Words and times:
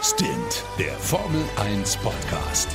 Stint, 0.00 0.62
der 0.78 0.92
Formel 0.92 1.42
1 1.56 1.96
Podcast. 1.96 2.68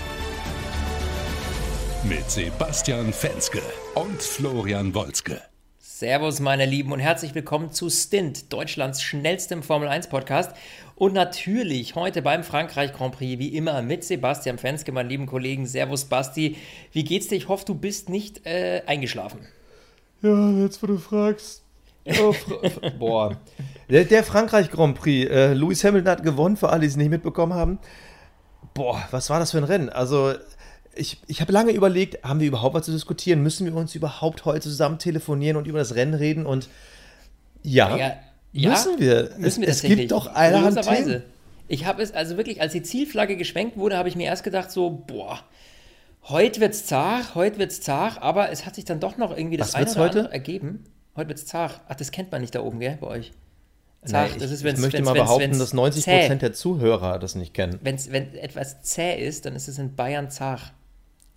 Mit 2.04 2.30
Sebastian 2.30 3.14
Fenske 3.14 3.62
und 3.96 4.22
Florian 4.22 4.94
Wolzke. 4.94 5.42
Servus, 5.80 6.42
meine 6.42 6.66
Lieben, 6.66 6.92
und 6.92 7.00
herzlich 7.00 7.34
willkommen 7.34 7.72
zu 7.72 7.90
Stint, 7.90 8.52
Deutschlands 8.52 9.02
schnellstem 9.02 9.64
Formel 9.64 9.88
1 9.88 10.10
Podcast. 10.10 10.52
Und 10.96 11.14
natürlich 11.14 11.96
heute 11.96 12.22
beim 12.22 12.44
Frankreich 12.44 12.92
Grand 12.92 13.16
Prix, 13.16 13.40
wie 13.40 13.56
immer, 13.56 13.82
mit 13.82 14.04
Sebastian 14.04 14.58
Fenske, 14.58 14.92
meinen 14.92 15.10
lieben 15.10 15.26
Kollegen. 15.26 15.66
Servus, 15.66 16.04
Basti. 16.04 16.58
Wie 16.92 17.06
geht's 17.06 17.30
dir? 17.30 17.38
Ich 17.38 17.48
hoffe, 17.48 17.64
du 17.64 17.74
bist 17.74 18.10
nicht 18.10 18.46
äh, 18.46 18.84
eingeschlafen. 18.86 19.48
Ja, 20.22 20.52
jetzt, 20.52 20.84
wo 20.84 20.88
du 20.88 20.98
fragst. 20.98 21.63
Oh, 22.06 22.36
boah. 23.00 23.38
Der, 23.90 24.04
der, 24.06 24.24
Frankreich 24.24 24.70
Grand 24.70 25.00
Prix. 25.00 25.30
Äh, 25.30 25.54
Lewis 25.54 25.84
Hamilton 25.84 26.12
hat 26.12 26.24
gewonnen, 26.24 26.58
für 26.58 26.70
alle, 26.70 26.82
die 26.82 26.88
es 26.88 26.98
nicht 26.98 27.10
mitbekommen 27.10 27.54
haben. 27.54 27.80
Boah, 28.74 29.02
was 29.12 29.30
war 29.30 29.40
das 29.40 29.52
für 29.52 29.58
ein 29.58 29.64
Rennen? 29.64 29.90
Also, 29.90 30.34
ich, 30.96 31.22
ich 31.28 31.42
habe 31.42 31.52
lange 31.52 31.72
überlegt, 31.72 32.24
haben 32.24 32.40
wir 32.40 32.48
überhaupt 32.48 32.76
was 32.76 32.86
zu 32.86 32.92
diskutieren? 32.92 33.42
Müssen 33.42 33.66
wir 33.66 33.76
uns 33.76 33.96
überhaupt 33.96 34.46
heute 34.46 34.62
zusammen 34.62 35.00
telefonieren 35.00 35.58
und 35.58 35.68
über 35.68 35.80
das 35.80 35.96
Rennen 35.96 36.14
reden? 36.14 36.46
Und 36.46 36.70
ja, 37.62 37.96
ja, 37.96 38.14
ja 38.52 38.70
müssen 38.70 39.00
wir. 39.00 39.32
Müssen 39.38 39.62
wir 39.62 39.70
es, 39.70 39.84
es 39.84 39.90
gibt 39.90 40.12
doch 40.12 40.34
allerhand 40.34 40.82
Themen. 40.82 41.24
Ich 41.68 41.86
habe 41.86 42.04
es 42.04 42.12
also 42.12 42.38
wirklich, 42.38 42.62
als 42.62 42.74
die 42.74 42.84
Zielflagge 42.84 43.38
geschwenkt 43.38 43.78
wurde, 43.78 43.98
habe 43.98 44.10
ich 44.10 44.16
mir 44.16 44.28
erst 44.28 44.44
gedacht, 44.44 44.70
so, 44.70 44.90
boah, 44.90 45.40
heute 46.24 46.60
wird's 46.60 46.86
zart, 46.86 47.36
heute 47.36 47.58
wird's 47.58 47.82
zart, 47.82 48.22
aber 48.22 48.52
es 48.52 48.66
hat 48.66 48.76
sich 48.76 48.86
dann 48.86 49.00
doch 49.00 49.18
noch 49.18 49.36
irgendwie 49.36 49.58
das 49.58 49.70
was 49.70 49.76
eine 49.76 49.92
oder 49.92 50.00
heute? 50.02 50.20
andere 50.20 50.34
ergeben. 50.34 50.84
Heute 51.16 51.30
wird's 51.30 51.46
zart. 51.46 51.82
Ach, 51.88 51.96
das 51.96 52.12
kennt 52.12 52.32
man 52.32 52.42
nicht 52.42 52.56
da 52.56 52.62
oben, 52.62 52.80
gell, 52.80 52.98
bei 53.00 53.08
euch? 53.08 53.32
Zart, 54.06 54.30
nee, 54.30 54.36
ich, 54.36 54.42
das 54.42 54.52
ist, 54.52 54.64
wenn's, 54.64 54.80
ich 54.80 54.84
möchte 54.84 54.98
wenn's, 54.98 55.06
mal 55.06 55.14
behaupten, 55.14 55.52
wenn's, 55.52 55.60
dass 55.60 55.74
90 55.74 56.04
Prozent 56.04 56.42
der 56.42 56.54
Zuhörer 56.54 57.20
das 57.20 57.36
nicht 57.36 57.54
kennen. 57.54 57.80
Wenn's, 57.82 58.12
wenn 58.12 58.36
etwas 58.36 58.82
zäh 58.82 59.16
ist, 59.24 59.46
dann 59.46 59.56
ist 59.56 59.68
es 59.68 59.78
in 59.78 59.96
Bayern 59.96 60.30
zart. 60.30 60.74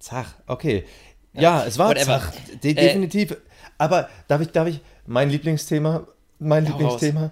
Zach, 0.01 0.35
okay. 0.47 0.85
Ja, 1.33 1.43
ja 1.43 1.65
es 1.65 1.79
war 1.79 1.91
Whatever. 1.91 2.21
Zach, 2.21 2.33
de 2.63 2.73
äh, 2.73 2.75
definitiv. 2.75 3.31
Äh, 3.33 3.37
Aber 3.79 4.09
darf 4.27 4.41
ich, 4.41 4.49
darf 4.49 4.67
ich, 4.67 4.81
mein 5.07 5.31
Lieblingsthema, 5.31 6.07
mein 6.39 6.67
Lieblingsthema, 6.67 7.23
raus. 7.23 7.31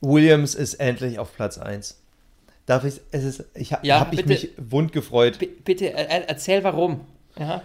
Williams 0.00 0.54
ist 0.54 0.74
endlich 0.74 1.18
auf 1.18 1.34
Platz 1.34 1.58
1. 1.58 2.00
Darf 2.66 2.84
ich, 2.84 3.00
es 3.10 3.24
ist, 3.24 3.44
ich 3.54 3.74
ja, 3.82 4.00
habe 4.00 4.22
mich 4.24 4.50
wund 4.56 4.92
gefreut. 4.92 5.38
bitte 5.64 5.92
erzähl 5.92 6.64
warum. 6.64 7.00
Ja. 7.38 7.62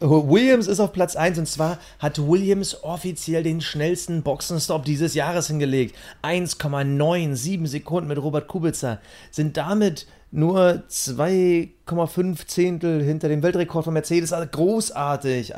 Williams 0.00 0.66
ist 0.66 0.80
auf 0.80 0.92
Platz 0.92 1.16
1 1.16 1.38
und 1.38 1.46
zwar 1.46 1.78
hat 1.98 2.18
Williams 2.18 2.82
offiziell 2.84 3.42
den 3.42 3.60
schnellsten 3.60 4.22
Boxenstopp 4.22 4.84
dieses 4.84 5.14
Jahres 5.14 5.46
hingelegt. 5.46 5.96
1,97 6.22 7.66
Sekunden 7.66 8.08
mit 8.08 8.18
Robert 8.18 8.46
Kubica. 8.46 9.00
Sind 9.30 9.56
damit 9.56 10.06
nur 10.30 10.82
2,5 10.90 12.46
Zehntel 12.46 13.02
hinter 13.02 13.28
dem 13.28 13.42
Weltrekord 13.42 13.84
von 13.84 13.94
Mercedes. 13.94 14.32
Also 14.32 14.48
großartig. 14.50 15.54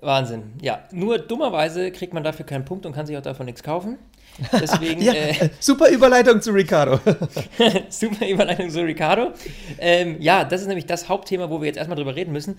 Wahnsinn. 0.00 0.54
Ja, 0.62 0.84
nur 0.92 1.18
dummerweise 1.18 1.90
kriegt 1.90 2.14
man 2.14 2.24
dafür 2.24 2.46
keinen 2.46 2.64
Punkt 2.64 2.86
und 2.86 2.92
kann 2.92 3.04
sich 3.04 3.18
auch 3.18 3.22
davon 3.22 3.44
nichts 3.44 3.62
kaufen. 3.62 3.98
Deswegen, 4.52 5.02
ja, 5.02 5.12
äh, 5.12 5.50
super 5.60 5.88
Überleitung 5.88 6.40
zu 6.40 6.52
Ricardo. 6.52 7.00
super 7.88 8.28
Überleitung 8.28 8.70
zu 8.70 8.80
Ricardo. 8.82 9.32
Ähm, 9.78 10.16
ja, 10.20 10.44
das 10.44 10.62
ist 10.62 10.66
nämlich 10.66 10.86
das 10.86 11.08
Hauptthema, 11.08 11.50
wo 11.50 11.60
wir 11.60 11.66
jetzt 11.66 11.76
erstmal 11.76 11.96
drüber 11.96 12.16
reden 12.16 12.32
müssen. 12.32 12.56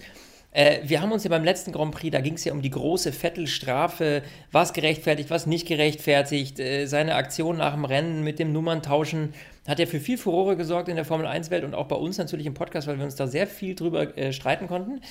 Äh, 0.51 0.79
wir 0.83 1.01
haben 1.01 1.11
uns 1.11 1.23
ja 1.23 1.29
beim 1.29 1.43
letzten 1.43 1.71
Grand 1.71 1.91
Prix, 1.91 2.11
da 2.11 2.19
ging 2.19 2.33
es 2.33 2.43
ja 2.43 2.51
um 2.51 2.61
die 2.61 2.69
große 2.69 3.13
Vettelstrafe, 3.13 4.21
was 4.51 4.73
gerechtfertigt, 4.73 5.29
was 5.29 5.45
nicht 5.45 5.67
gerechtfertigt. 5.67 6.59
Äh, 6.59 6.87
seine 6.87 7.15
Aktion 7.15 7.57
nach 7.57 7.73
dem 7.73 7.85
Rennen 7.85 8.23
mit 8.23 8.37
dem 8.37 8.51
Nummerntauschen 8.51 9.33
hat 9.67 9.79
ja 9.79 9.85
für 9.85 9.99
viel 9.99 10.17
Furore 10.17 10.57
gesorgt 10.57 10.89
in 10.89 10.95
der 10.95 11.05
Formel 11.05 11.25
1-Welt 11.25 11.63
und 11.63 11.73
auch 11.73 11.87
bei 11.87 11.95
uns 11.95 12.17
natürlich 12.17 12.45
im 12.45 12.53
Podcast, 12.53 12.87
weil 12.87 12.97
wir 12.97 13.05
uns 13.05 13.15
da 13.15 13.27
sehr 13.27 13.47
viel 13.47 13.75
drüber 13.75 14.17
äh, 14.17 14.33
streiten 14.33 14.67
konnten. 14.67 15.01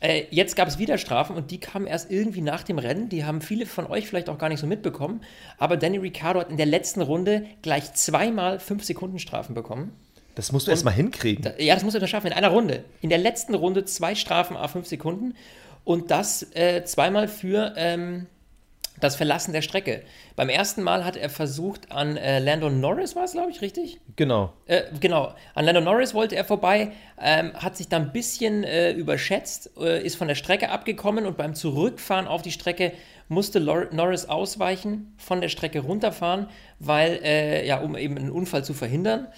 Äh, 0.00 0.24
jetzt 0.30 0.56
gab 0.56 0.66
es 0.66 0.78
wieder 0.78 0.98
Strafen 0.98 1.36
und 1.36 1.50
die 1.50 1.60
kamen 1.60 1.86
erst 1.86 2.10
irgendwie 2.10 2.40
nach 2.40 2.62
dem 2.62 2.78
Rennen. 2.78 3.08
Die 3.10 3.24
haben 3.24 3.42
viele 3.42 3.66
von 3.66 3.86
euch 3.86 4.08
vielleicht 4.08 4.28
auch 4.28 4.38
gar 4.38 4.48
nicht 4.48 4.60
so 4.60 4.66
mitbekommen. 4.66 5.20
Aber 5.58 5.76
Danny 5.76 5.98
Ricciardo 5.98 6.40
hat 6.40 6.50
in 6.50 6.56
der 6.56 6.66
letzten 6.66 7.02
Runde 7.02 7.46
gleich 7.62 7.92
zweimal 7.92 8.58
5 8.58 8.82
Sekunden 8.84 9.18
Strafen 9.18 9.54
bekommen. 9.54 9.92
Das 10.34 10.52
musst 10.52 10.66
du 10.66 10.70
erst 10.70 10.84
mal 10.84 10.90
hinkriegen. 10.90 11.44
Da, 11.44 11.52
ja, 11.58 11.74
das 11.74 11.84
musst 11.84 12.00
du 12.00 12.06
schaffen 12.06 12.28
in 12.28 12.32
einer 12.32 12.48
Runde. 12.48 12.84
In 13.02 13.10
der 13.10 13.18
letzten 13.18 13.54
Runde 13.54 13.84
zwei 13.84 14.14
Strafen 14.14 14.56
a 14.56 14.68
5 14.68 14.86
Sekunden 14.86 15.34
und 15.84 16.10
das 16.10 16.46
äh, 16.54 16.84
zweimal 16.84 17.28
für 17.28 17.74
ähm, 17.76 18.26
das 19.00 19.16
Verlassen 19.16 19.52
der 19.52 19.62
Strecke. 19.62 20.02
Beim 20.36 20.48
ersten 20.48 20.82
Mal 20.82 21.04
hat 21.04 21.16
er 21.16 21.30
versucht, 21.30 21.90
an 21.90 22.16
äh, 22.16 22.38
Lando 22.38 22.70
Norris 22.70 23.16
war 23.16 23.24
es, 23.24 23.32
glaube 23.32 23.50
ich, 23.50 23.60
richtig? 23.60 24.00
Genau. 24.16 24.52
Äh, 24.66 24.82
genau. 25.00 25.34
An 25.54 25.64
Lando 25.64 25.80
Norris 25.80 26.14
wollte 26.14 26.36
er 26.36 26.44
vorbei, 26.44 26.92
ähm, 27.20 27.52
hat 27.54 27.76
sich 27.76 27.88
dann 27.88 28.02
ein 28.02 28.12
bisschen 28.12 28.64
äh, 28.64 28.92
überschätzt, 28.92 29.70
äh, 29.78 30.04
ist 30.04 30.16
von 30.16 30.28
der 30.28 30.34
Strecke 30.34 30.70
abgekommen 30.70 31.26
und 31.26 31.36
beim 31.36 31.54
Zurückfahren 31.54 32.26
auf 32.26 32.42
die 32.42 32.52
Strecke 32.52 32.92
musste 33.28 33.58
Lor 33.58 33.86
Norris 33.92 34.26
ausweichen, 34.26 35.14
von 35.16 35.40
der 35.40 35.48
Strecke 35.48 35.80
runterfahren, 35.80 36.48
weil, 36.78 37.20
äh, 37.22 37.66
ja, 37.66 37.80
um 37.80 37.96
eben 37.96 38.18
einen 38.18 38.30
Unfall 38.30 38.64
zu 38.64 38.74
verhindern, 38.74 39.28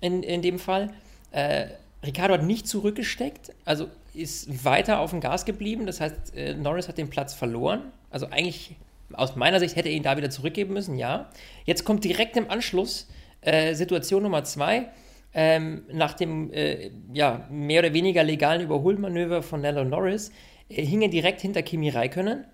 in, 0.00 0.22
in 0.22 0.42
dem 0.42 0.58
Fall. 0.58 0.90
Äh, 1.32 1.66
Ricardo 2.04 2.34
hat 2.34 2.42
nicht 2.42 2.68
zurückgesteckt, 2.68 3.52
also 3.64 3.88
ist 4.14 4.64
weiter 4.64 5.00
auf 5.00 5.10
dem 5.10 5.20
Gas 5.20 5.44
geblieben. 5.44 5.86
Das 5.86 6.00
heißt, 6.00 6.34
Norris 6.56 6.88
hat 6.88 6.98
den 6.98 7.10
Platz 7.10 7.34
verloren. 7.34 7.92
Also 8.10 8.26
eigentlich 8.30 8.76
aus 9.14 9.36
meiner 9.36 9.60
Sicht 9.60 9.76
hätte 9.76 9.88
er 9.88 9.94
ihn 9.94 10.02
da 10.02 10.16
wieder 10.16 10.30
zurückgeben 10.30 10.74
müssen, 10.74 10.96
ja. 10.96 11.30
Jetzt 11.64 11.84
kommt 11.84 12.04
direkt 12.04 12.36
im 12.36 12.50
Anschluss 12.50 13.08
äh, 13.40 13.74
Situation 13.74 14.22
Nummer 14.22 14.44
zwei. 14.44 14.90
Ähm, 15.34 15.84
nach 15.92 16.14
dem 16.14 16.50
äh, 16.52 16.90
ja, 17.12 17.46
mehr 17.50 17.80
oder 17.80 17.92
weniger 17.92 18.24
legalen 18.24 18.62
Überholmanöver 18.62 19.42
von 19.42 19.60
Lando 19.60 19.84
Norris 19.84 20.32
äh, 20.70 20.82
hing 20.82 21.02
er 21.02 21.08
direkt 21.08 21.42
hinter 21.42 21.62
Kimi 21.62 21.90
Räikkönen 21.90 22.46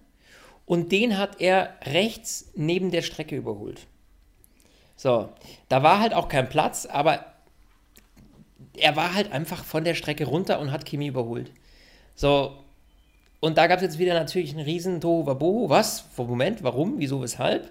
und 0.67 0.91
den 0.91 1.17
hat 1.17 1.41
er 1.41 1.75
rechts 1.85 2.51
neben 2.57 2.91
der 2.91 3.03
Strecke 3.03 3.37
überholt. 3.37 3.87
So, 4.97 5.29
da 5.69 5.83
war 5.83 6.01
halt 6.01 6.15
auch 6.15 6.29
kein 6.29 6.49
Platz, 6.49 6.87
aber 6.87 7.27
er 8.77 8.97
war 8.97 9.15
halt 9.15 9.33
einfach 9.33 9.65
von 9.65 9.85
der 9.85 9.95
Strecke 9.95 10.27
runter 10.27 10.59
und 10.59 10.73
hat 10.73 10.85
Kimi 10.85 11.07
überholt. 11.07 11.53
So, 12.15 12.64
und 13.45 13.59
da 13.59 13.67
gab 13.67 13.77
es 13.77 13.83
jetzt 13.83 13.99
wieder 13.99 14.15
natürlich 14.15 14.53
einen 14.53 14.65
riesen 14.65 15.03
Tohuwabohu. 15.03 15.69
Was? 15.69 16.05
Moment, 16.17 16.63
warum? 16.63 16.95
Wieso? 16.97 17.21
Weshalb? 17.21 17.71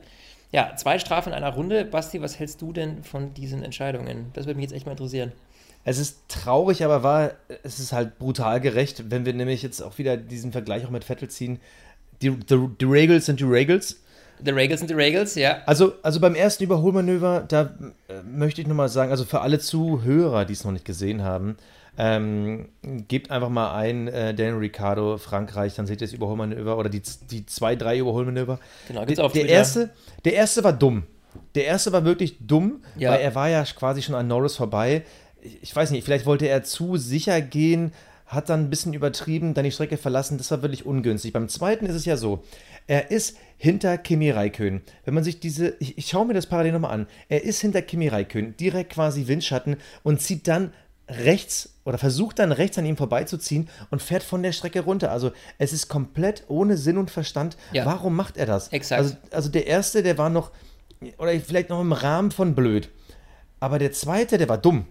Ja, 0.51 0.75
zwei 0.75 0.99
Strafen 0.99 1.29
in 1.29 1.35
einer 1.35 1.51
Runde. 1.51 1.83
Basti, 1.83 2.21
was 2.21 2.37
hältst 2.37 2.61
du 2.61 2.71
denn 2.73 3.03
von 3.03 3.33
diesen 3.33 3.63
Entscheidungen? 3.63 4.27
Das 4.33 4.45
würde 4.45 4.57
mich 4.57 4.69
jetzt 4.69 4.75
echt 4.75 4.85
mal 4.85 4.91
interessieren. 4.91 5.31
Es 5.83 5.97
ist 5.97 6.29
traurig, 6.29 6.85
aber 6.85 7.01
war, 7.01 7.31
es 7.63 7.79
ist 7.79 7.91
halt 7.91 8.19
brutal 8.19 8.61
gerecht, 8.61 9.09
wenn 9.09 9.25
wir 9.25 9.33
nämlich 9.33 9.63
jetzt 9.63 9.81
auch 9.81 9.97
wieder 9.97 10.15
diesen 10.15 10.51
Vergleich 10.51 10.85
auch 10.85 10.91
mit 10.91 11.03
Vettel 11.03 11.29
ziehen. 11.29 11.59
Die, 12.21 12.29
die, 12.29 12.69
die 12.79 12.85
Regals 12.85 13.25
sind 13.25 13.39
die 13.39 13.45
Regals. 13.45 13.99
The 14.45 14.51
Regals 14.51 14.81
sind 14.81 14.91
die 14.91 14.95
Regals, 14.95 15.33
ja. 15.33 15.63
Also, 15.65 15.93
also 16.03 16.19
beim 16.19 16.35
ersten 16.35 16.65
Überholmanöver, 16.65 17.45
da 17.47 17.73
äh, 18.07 18.21
möchte 18.21 18.61
ich 18.61 18.67
nochmal 18.67 18.89
sagen, 18.89 19.09
also 19.09 19.25
für 19.25 19.41
alle 19.41 19.57
Zuhörer, 19.57 20.45
die 20.45 20.53
es 20.53 20.63
noch 20.63 20.71
nicht 20.71 20.85
gesehen 20.85 21.23
haben, 21.23 21.57
ähm, 21.97 22.69
gebt 23.07 23.29
einfach 23.29 23.49
mal 23.49 23.75
ein, 23.75 24.07
äh, 24.07 24.33
Daniel 24.33 24.55
Ricciardo, 24.55 25.17
Frankreich, 25.17 25.75
dann 25.75 25.85
seht 25.85 26.01
ihr 26.01 26.07
das 26.07 26.13
Überholmanöver 26.13 26.77
oder 26.77 26.89
die, 26.89 27.01
die 27.29 27.45
zwei, 27.45 27.75
drei 27.75 27.97
Überholmanöver. 27.97 28.59
Genau, 28.87 29.05
gibt's 29.05 29.19
auf 29.19 29.33
der, 29.33 29.47
erste, 29.47 29.91
der 30.25 30.33
erste 30.33 30.63
war 30.63 30.73
dumm. 30.73 31.03
Der 31.55 31.65
erste 31.65 31.91
war 31.91 32.05
wirklich 32.05 32.37
dumm, 32.39 32.83
ja. 32.95 33.11
weil 33.11 33.21
er 33.21 33.35
war 33.35 33.49
ja 33.49 33.63
quasi 33.63 34.01
schon 34.01 34.15
an 34.15 34.27
Norris 34.27 34.55
vorbei. 34.55 35.03
Ich 35.61 35.75
weiß 35.75 35.91
nicht, 35.91 36.03
vielleicht 36.03 36.25
wollte 36.25 36.47
er 36.47 36.63
zu 36.63 36.97
sicher 36.97 37.41
gehen, 37.41 37.91
hat 38.25 38.49
dann 38.49 38.61
ein 38.61 38.69
bisschen 38.69 38.93
übertrieben, 38.93 39.53
dann 39.53 39.63
die 39.63 39.71
Strecke 39.71 39.97
verlassen. 39.97 40.37
Das 40.37 40.49
war 40.51 40.61
wirklich 40.61 40.85
ungünstig. 40.85 41.33
Beim 41.33 41.49
zweiten 41.49 41.85
ist 41.85 41.95
es 41.95 42.05
ja 42.05 42.17
so, 42.17 42.43
er 42.87 43.11
ist 43.11 43.37
hinter 43.57 43.97
Kimi 43.97 44.31
Raikön. 44.31 44.81
Wenn 45.05 45.13
man 45.13 45.23
sich 45.23 45.39
diese, 45.39 45.75
ich, 45.79 45.97
ich 45.97 46.07
schaue 46.07 46.25
mir 46.25 46.33
das 46.33 46.47
parallel 46.47 46.73
nochmal 46.73 46.91
an. 46.91 47.07
Er 47.29 47.43
ist 47.43 47.61
hinter 47.61 47.81
Kimi 47.81 48.07
Raikön, 48.07 48.57
direkt 48.57 48.93
quasi 48.93 49.27
Windschatten 49.27 49.77
und 50.03 50.21
zieht 50.21 50.47
dann 50.47 50.73
rechts 51.07 51.73
oder 51.85 51.97
versucht 51.97 52.39
dann 52.39 52.51
rechts 52.51 52.77
an 52.77 52.85
ihm 52.85 52.97
vorbeizuziehen 52.97 53.69
und 53.91 54.01
fährt 54.01 54.23
von 54.23 54.41
der 54.41 54.51
Strecke 54.53 54.81
runter. 54.81 55.11
Also 55.11 55.31
es 55.57 55.73
ist 55.73 55.89
komplett 55.89 56.43
ohne 56.47 56.77
Sinn 56.77 56.97
und 56.97 57.11
Verstand. 57.11 57.57
Ja. 57.71 57.85
Warum 57.85 58.15
macht 58.15 58.37
er 58.37 58.45
das? 58.45 58.69
Exakt. 58.69 59.01
Also, 59.01 59.15
also 59.31 59.49
der 59.49 59.67
erste, 59.67 60.03
der 60.03 60.17
war 60.17 60.29
noch, 60.29 60.51
oder 61.17 61.37
vielleicht 61.39 61.69
noch 61.69 61.81
im 61.81 61.91
Rahmen 61.91 62.31
von 62.31 62.55
blöd. 62.55 62.89
Aber 63.59 63.79
der 63.79 63.91
zweite, 63.91 64.37
der 64.37 64.49
war 64.49 64.57
dumm. 64.57 64.85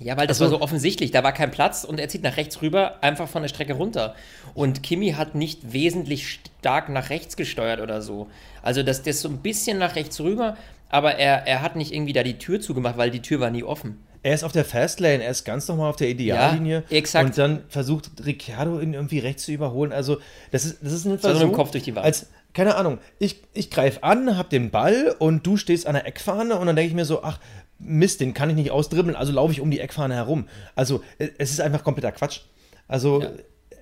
Ja, 0.00 0.16
weil 0.16 0.26
das 0.26 0.40
also, 0.40 0.52
war 0.52 0.58
so 0.58 0.64
offensichtlich. 0.64 1.12
Da 1.12 1.22
war 1.22 1.32
kein 1.32 1.50
Platz 1.50 1.84
und 1.84 2.00
er 2.00 2.08
zieht 2.08 2.22
nach 2.22 2.36
rechts 2.36 2.60
rüber, 2.62 3.02
einfach 3.02 3.28
von 3.28 3.42
der 3.42 3.48
Strecke 3.48 3.74
runter. 3.74 4.14
Und 4.54 4.82
Kimi 4.82 5.12
hat 5.12 5.34
nicht 5.34 5.72
wesentlich 5.72 6.40
stark 6.60 6.88
nach 6.88 7.10
rechts 7.10 7.36
gesteuert 7.36 7.80
oder 7.80 8.02
so. 8.02 8.28
Also 8.62 8.82
das, 8.82 9.02
das 9.02 9.20
so 9.20 9.28
ein 9.28 9.38
bisschen 9.38 9.78
nach 9.78 9.94
rechts 9.94 10.20
rüber, 10.20 10.56
aber 10.88 11.14
er, 11.16 11.46
er 11.46 11.62
hat 11.62 11.76
nicht 11.76 11.92
irgendwie 11.92 12.12
da 12.12 12.22
die 12.22 12.38
Tür 12.38 12.60
zugemacht, 12.60 12.96
weil 12.96 13.10
die 13.10 13.22
Tür 13.22 13.40
war 13.40 13.50
nie 13.50 13.62
offen. 13.62 14.04
Er 14.24 14.34
ist 14.34 14.42
auf 14.42 14.52
der 14.52 14.64
Fastlane, 14.64 15.22
er 15.22 15.30
ist 15.30 15.44
ganz 15.44 15.68
normal 15.68 15.90
auf 15.90 15.96
der 15.96 16.08
Ideallinie. 16.08 16.84
Ja, 16.88 16.96
exakt. 16.96 17.26
Und 17.26 17.36
dann 17.36 17.62
versucht 17.68 18.10
Ricciardo 18.24 18.80
ihn 18.80 18.94
irgendwie 18.94 19.18
rechts 19.18 19.44
zu 19.44 19.52
überholen. 19.52 19.92
Also, 19.92 20.16
das 20.50 20.64
ist, 20.64 20.78
das 20.80 20.94
ist 20.94 21.04
ein 21.04 21.18
Versuch. 21.18 21.40
So 21.40 21.52
Kopf 21.52 21.72
durch 21.72 21.84
die 21.84 21.94
Wand. 21.94 22.06
Als, 22.06 22.28
keine 22.54 22.76
Ahnung, 22.76 23.00
ich, 23.18 23.42
ich 23.52 23.70
greife 23.70 24.02
an, 24.02 24.38
hab 24.38 24.48
den 24.48 24.70
Ball 24.70 25.14
und 25.18 25.46
du 25.46 25.58
stehst 25.58 25.86
an 25.86 25.92
der 25.92 26.06
Eckfahne 26.06 26.56
und 26.56 26.66
dann 26.66 26.74
denke 26.74 26.88
ich 26.88 26.94
mir 26.94 27.04
so, 27.04 27.22
ach, 27.22 27.38
Mist, 27.78 28.22
den 28.22 28.32
kann 28.32 28.48
ich 28.48 28.56
nicht 28.56 28.70
ausdribbeln, 28.70 29.14
also 29.14 29.30
laufe 29.30 29.52
ich 29.52 29.60
um 29.60 29.70
die 29.70 29.80
Eckfahne 29.80 30.14
herum. 30.14 30.48
Also, 30.74 31.02
äh, 31.18 31.28
es 31.36 31.50
ist 31.50 31.60
einfach 31.60 31.84
kompletter 31.84 32.12
Quatsch. 32.12 32.40
Also, 32.88 33.20
ja. 33.20 33.28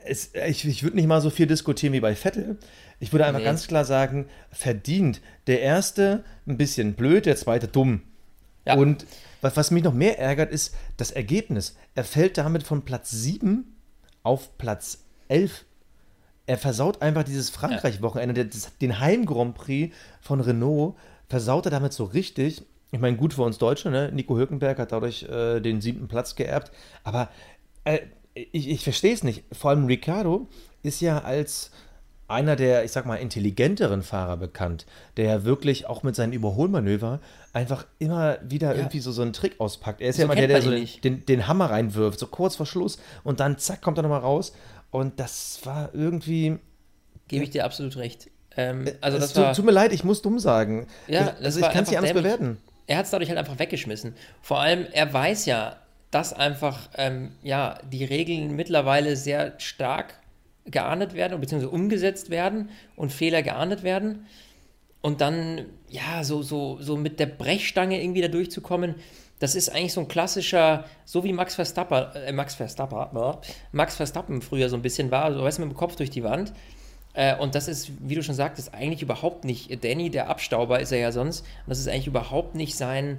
es, 0.04 0.32
ich, 0.48 0.66
ich 0.66 0.82
würde 0.82 0.96
nicht 0.96 1.06
mal 1.06 1.20
so 1.20 1.30
viel 1.30 1.46
diskutieren 1.46 1.92
wie 1.92 2.00
bei 2.00 2.16
Vettel. 2.16 2.56
Ich 2.98 3.12
würde 3.12 3.26
einfach 3.26 3.38
nee. 3.38 3.44
ganz 3.44 3.68
klar 3.68 3.84
sagen, 3.84 4.26
verdient. 4.50 5.20
Der 5.46 5.60
erste 5.60 6.24
ein 6.48 6.56
bisschen 6.56 6.94
blöd, 6.94 7.26
der 7.26 7.36
zweite 7.36 7.68
dumm. 7.68 8.02
Ja. 8.66 8.74
Und 8.74 9.06
was, 9.42 9.56
was 9.56 9.70
mich 9.70 9.84
noch 9.84 9.92
mehr 9.92 10.18
ärgert, 10.18 10.50
ist 10.50 10.74
das 10.96 11.10
Ergebnis. 11.10 11.76
Er 11.94 12.04
fällt 12.04 12.38
damit 12.38 12.62
von 12.62 12.82
Platz 12.82 13.10
7 13.10 13.76
auf 14.22 14.56
Platz 14.56 15.04
11. 15.28 15.66
Er 16.46 16.58
versaut 16.58 17.02
einfach 17.02 17.24
dieses 17.24 17.50
Frankreich-Wochenende, 17.50 18.48
den 18.80 19.00
Heim-Grand 19.00 19.54
Prix 19.54 19.94
von 20.20 20.40
Renault, 20.40 20.96
versaut 21.28 21.66
er 21.66 21.70
damit 21.70 21.92
so 21.92 22.04
richtig. 22.04 22.62
Ich 22.90 23.00
meine, 23.00 23.16
gut 23.16 23.34
für 23.34 23.42
uns 23.42 23.58
Deutsche, 23.58 23.90
ne? 23.90 24.10
Nico 24.12 24.36
Hülkenberg 24.36 24.78
hat 24.78 24.92
dadurch 24.92 25.24
äh, 25.24 25.60
den 25.60 25.80
siebten 25.80 26.08
Platz 26.08 26.36
geerbt. 26.36 26.72
Aber 27.04 27.30
äh, 27.84 28.00
ich, 28.34 28.68
ich 28.68 28.84
verstehe 28.84 29.14
es 29.14 29.24
nicht. 29.24 29.44
Vor 29.52 29.70
allem 29.70 29.86
Ricardo 29.86 30.48
ist 30.82 31.00
ja 31.00 31.18
als 31.18 31.70
einer 32.32 32.56
der, 32.56 32.84
ich 32.84 32.92
sag 32.92 33.06
mal, 33.06 33.16
intelligenteren 33.16 34.02
Fahrer 34.02 34.36
bekannt, 34.36 34.86
der 35.16 35.44
wirklich 35.44 35.86
auch 35.86 36.02
mit 36.02 36.16
seinen 36.16 36.32
Überholmanöver 36.32 37.20
einfach 37.52 37.86
immer 37.98 38.38
wieder 38.42 38.72
ja. 38.72 38.78
irgendwie 38.78 39.00
so, 39.00 39.12
so 39.12 39.22
einen 39.22 39.32
Trick 39.32 39.60
auspackt. 39.60 40.00
Er 40.00 40.10
ist 40.10 40.16
so 40.16 40.22
ja 40.22 40.24
immer 40.24 40.34
der, 40.34 40.48
der 40.48 40.62
so 40.62 40.70
den, 40.70 41.24
den, 41.26 41.46
Hammer 41.46 41.70
reinwirft, 41.70 42.18
so 42.18 42.26
kurz 42.26 42.56
vor 42.56 42.66
Schluss 42.66 42.98
und 43.24 43.40
dann 43.40 43.58
zack, 43.58 43.82
kommt 43.82 43.98
er 43.98 44.02
nochmal 44.02 44.20
raus. 44.20 44.52
Und 44.90 45.20
das 45.20 45.60
war 45.64 45.90
irgendwie. 45.94 46.58
Gebe 47.28 47.44
ich 47.44 47.50
dir 47.50 47.64
absolut 47.64 47.96
recht. 47.96 48.30
Ähm, 48.56 48.86
äh, 48.86 48.94
also 49.00 49.18
das 49.18 49.34
war, 49.36 49.54
tut, 49.54 49.64
mir 49.64 49.72
leid, 49.72 49.92
ich 49.92 50.04
muss 50.04 50.22
dumm 50.22 50.38
sagen. 50.38 50.86
Ja, 51.08 51.34
also 51.40 51.60
ich 51.60 51.70
kann 51.70 51.84
es 51.84 51.90
nicht 51.90 51.98
anders 51.98 52.12
bewerten. 52.12 52.58
Er 52.86 52.98
hat 52.98 53.04
es 53.04 53.10
dadurch 53.10 53.30
halt 53.30 53.38
einfach 53.38 53.58
weggeschmissen. 53.58 54.14
Vor 54.42 54.60
allem, 54.60 54.86
er 54.92 55.12
weiß 55.12 55.46
ja, 55.46 55.76
dass 56.10 56.34
einfach 56.34 56.90
ähm, 56.96 57.32
ja, 57.42 57.78
die 57.90 58.04
Regeln 58.04 58.54
mittlerweile 58.54 59.16
sehr 59.16 59.54
stark 59.58 60.14
geahndet 60.64 61.14
werden, 61.14 61.40
beziehungsweise 61.40 61.70
umgesetzt 61.70 62.30
werden 62.30 62.70
und 62.96 63.12
Fehler 63.12 63.42
geahndet 63.42 63.82
werden. 63.82 64.26
Und 65.00 65.20
dann, 65.20 65.66
ja, 65.88 66.22
so, 66.22 66.42
so, 66.42 66.78
so 66.80 66.96
mit 66.96 67.18
der 67.18 67.26
Brechstange 67.26 68.00
irgendwie 68.00 68.22
da 68.22 68.28
durchzukommen, 68.28 68.94
das 69.40 69.56
ist 69.56 69.70
eigentlich 69.70 69.92
so 69.92 70.00
ein 70.00 70.06
klassischer, 70.06 70.84
so 71.04 71.24
wie 71.24 71.32
Max 71.32 71.56
Verstappen, 71.56 72.14
äh, 72.14 72.30
Max 72.30 72.54
Verstappen, 72.54 73.08
Max 73.72 73.96
Verstappen 73.96 74.40
früher 74.40 74.68
so 74.68 74.76
ein 74.76 74.82
bisschen 74.82 75.10
war, 75.10 75.34
so 75.34 75.42
weißt 75.42 75.58
du, 75.58 75.62
mit 75.62 75.72
dem 75.72 75.76
Kopf 75.76 75.96
durch 75.96 76.10
die 76.10 76.22
Wand. 76.22 76.52
Äh, 77.14 77.36
und 77.36 77.56
das 77.56 77.66
ist, 77.66 77.90
wie 77.98 78.14
du 78.14 78.22
schon 78.22 78.36
sagtest, 78.36 78.72
eigentlich 78.72 79.02
überhaupt 79.02 79.44
nicht, 79.44 79.84
Danny, 79.84 80.10
der 80.10 80.28
Abstauber 80.28 80.78
ist 80.78 80.92
er 80.92 80.98
ja 80.98 81.10
sonst, 81.10 81.40
und 81.40 81.70
das 81.70 81.80
ist 81.80 81.88
eigentlich 81.88 82.06
überhaupt 82.06 82.54
nicht 82.54 82.76
sein, 82.76 83.18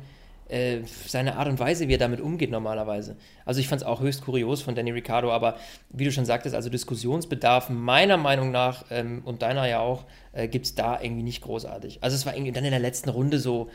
äh, 0.53 0.83
seine 1.07 1.35
Art 1.37 1.47
und 1.47 1.59
Weise, 1.59 1.87
wie 1.87 1.95
er 1.95 1.97
damit 1.97 2.21
umgeht 2.21 2.51
normalerweise. 2.51 3.15
Also 3.43 3.59
ich 3.59 3.67
fand 3.67 3.81
es 3.81 3.87
auch 3.87 4.01
höchst 4.01 4.23
kurios 4.23 4.61
von 4.61 4.75
Danny 4.75 4.91
Ricciardo, 4.91 5.31
aber 5.31 5.57
wie 5.89 6.05
du 6.05 6.11
schon 6.11 6.25
sagtest, 6.25 6.53
also 6.53 6.69
Diskussionsbedarf 6.69 7.69
meiner 7.69 8.17
Meinung 8.17 8.51
nach 8.51 8.85
ähm, 8.91 9.23
und 9.25 9.41
deiner 9.41 9.67
ja 9.67 9.79
auch, 9.79 10.05
äh, 10.31 10.47
gibt 10.47 10.67
es 10.67 10.75
da 10.75 11.01
irgendwie 11.01 11.23
nicht 11.23 11.41
großartig. 11.41 12.03
Also 12.03 12.15
es 12.15 12.27
war 12.27 12.35
irgendwie 12.35 12.51
dann 12.51 12.65
in 12.65 12.71
der 12.71 12.79
letzten 12.79 13.09
Runde 13.09 13.39
so, 13.39 13.71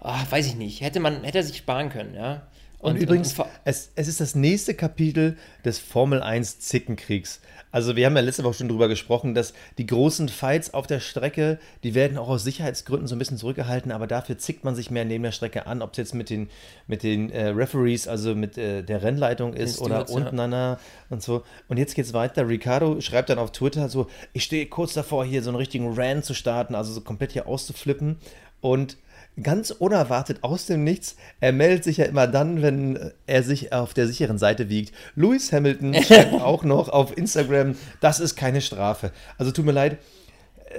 ach, 0.00 0.30
weiß 0.30 0.46
ich 0.46 0.56
nicht, 0.56 0.82
hätte 0.82 1.00
man, 1.00 1.24
hätte 1.24 1.38
er 1.38 1.44
sich 1.44 1.56
sparen 1.56 1.88
können, 1.88 2.14
ja. 2.14 2.42
Und, 2.80 2.92
und 2.92 3.02
übrigens, 3.02 3.38
und, 3.38 3.46
es, 3.64 3.92
es 3.94 4.08
ist 4.08 4.20
das 4.20 4.34
nächste 4.34 4.74
Kapitel 4.74 5.36
des 5.64 5.78
Formel 5.78 6.22
1 6.22 6.60
Zickenkriegs. 6.60 7.40
Also 7.72 7.94
wir 7.94 8.06
haben 8.06 8.16
ja 8.16 8.22
letzte 8.22 8.42
Woche 8.42 8.54
schon 8.54 8.68
drüber 8.68 8.88
gesprochen, 8.88 9.34
dass 9.34 9.52
die 9.78 9.86
großen 9.86 10.28
Fights 10.28 10.74
auf 10.74 10.86
der 10.86 10.98
Strecke, 10.98 11.58
die 11.84 11.94
werden 11.94 12.18
auch 12.18 12.28
aus 12.28 12.42
Sicherheitsgründen 12.42 13.06
so 13.06 13.14
ein 13.14 13.18
bisschen 13.18 13.36
zurückgehalten, 13.36 13.92
aber 13.92 14.06
dafür 14.06 14.38
zickt 14.38 14.64
man 14.64 14.74
sich 14.74 14.90
mehr 14.90 15.04
neben 15.04 15.22
der 15.22 15.32
Strecke 15.32 15.66
an, 15.66 15.82
ob 15.82 15.92
es 15.92 15.98
jetzt 15.98 16.14
mit 16.14 16.30
den, 16.30 16.48
mit 16.88 17.02
den 17.02 17.30
äh, 17.30 17.48
Referees, 17.48 18.08
also 18.08 18.34
mit 18.34 18.58
äh, 18.58 18.82
der 18.82 19.02
Rennleitung 19.02 19.54
ist 19.54 19.80
oder 19.80 20.08
untereinander 20.08 20.56
ja. 20.56 20.80
und 21.10 21.22
so. 21.22 21.44
Und 21.68 21.76
jetzt 21.76 21.94
geht's 21.94 22.12
weiter. 22.12 22.48
Ricardo 22.48 23.00
schreibt 23.00 23.28
dann 23.28 23.38
auf 23.38 23.52
Twitter 23.52 23.88
so, 23.88 24.08
ich 24.32 24.42
stehe 24.42 24.66
kurz 24.66 24.94
davor, 24.94 25.24
hier 25.24 25.42
so 25.42 25.50
einen 25.50 25.56
richtigen 25.56 25.92
Rant 25.94 26.24
zu 26.24 26.34
starten, 26.34 26.74
also 26.74 26.92
so 26.92 27.02
komplett 27.02 27.32
hier 27.32 27.46
auszuflippen 27.46 28.16
und 28.60 28.96
ganz 29.42 29.70
unerwartet 29.70 30.38
aus 30.42 30.66
dem 30.66 30.84
Nichts. 30.84 31.16
Er 31.40 31.52
meldet 31.52 31.84
sich 31.84 31.98
ja 31.98 32.06
immer 32.06 32.26
dann, 32.26 32.62
wenn 32.62 33.12
er 33.26 33.42
sich 33.42 33.72
auf 33.72 33.94
der 33.94 34.06
sicheren 34.06 34.38
Seite 34.38 34.68
wiegt. 34.68 34.94
Lewis 35.14 35.52
Hamilton 35.52 35.94
schreibt 36.02 36.34
auch 36.34 36.64
noch 36.64 36.88
auf 36.88 37.16
Instagram, 37.16 37.76
das 38.00 38.20
ist 38.20 38.36
keine 38.36 38.60
Strafe. 38.60 39.12
Also 39.38 39.52
tut 39.52 39.64
mir 39.64 39.72
leid. 39.72 39.98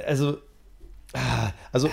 Also, 0.07 0.37
ah, 1.13 1.51
also 1.71 1.89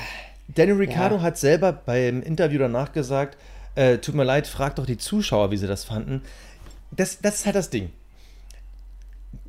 Daniel 0.48 0.76
Ricciardo 0.76 1.16
ja. 1.16 1.22
hat 1.22 1.38
selber 1.38 1.72
beim 1.72 2.22
Interview 2.22 2.58
danach 2.58 2.92
gesagt, 2.92 3.36
äh, 3.74 3.98
tut 3.98 4.14
mir 4.14 4.24
leid, 4.24 4.46
fragt 4.46 4.78
doch 4.78 4.86
die 4.86 4.98
Zuschauer, 4.98 5.50
wie 5.50 5.56
sie 5.56 5.66
das 5.66 5.84
fanden. 5.84 6.22
Das, 6.90 7.20
das 7.20 7.36
ist 7.36 7.46
halt 7.46 7.56
das 7.56 7.70
Ding. 7.70 7.90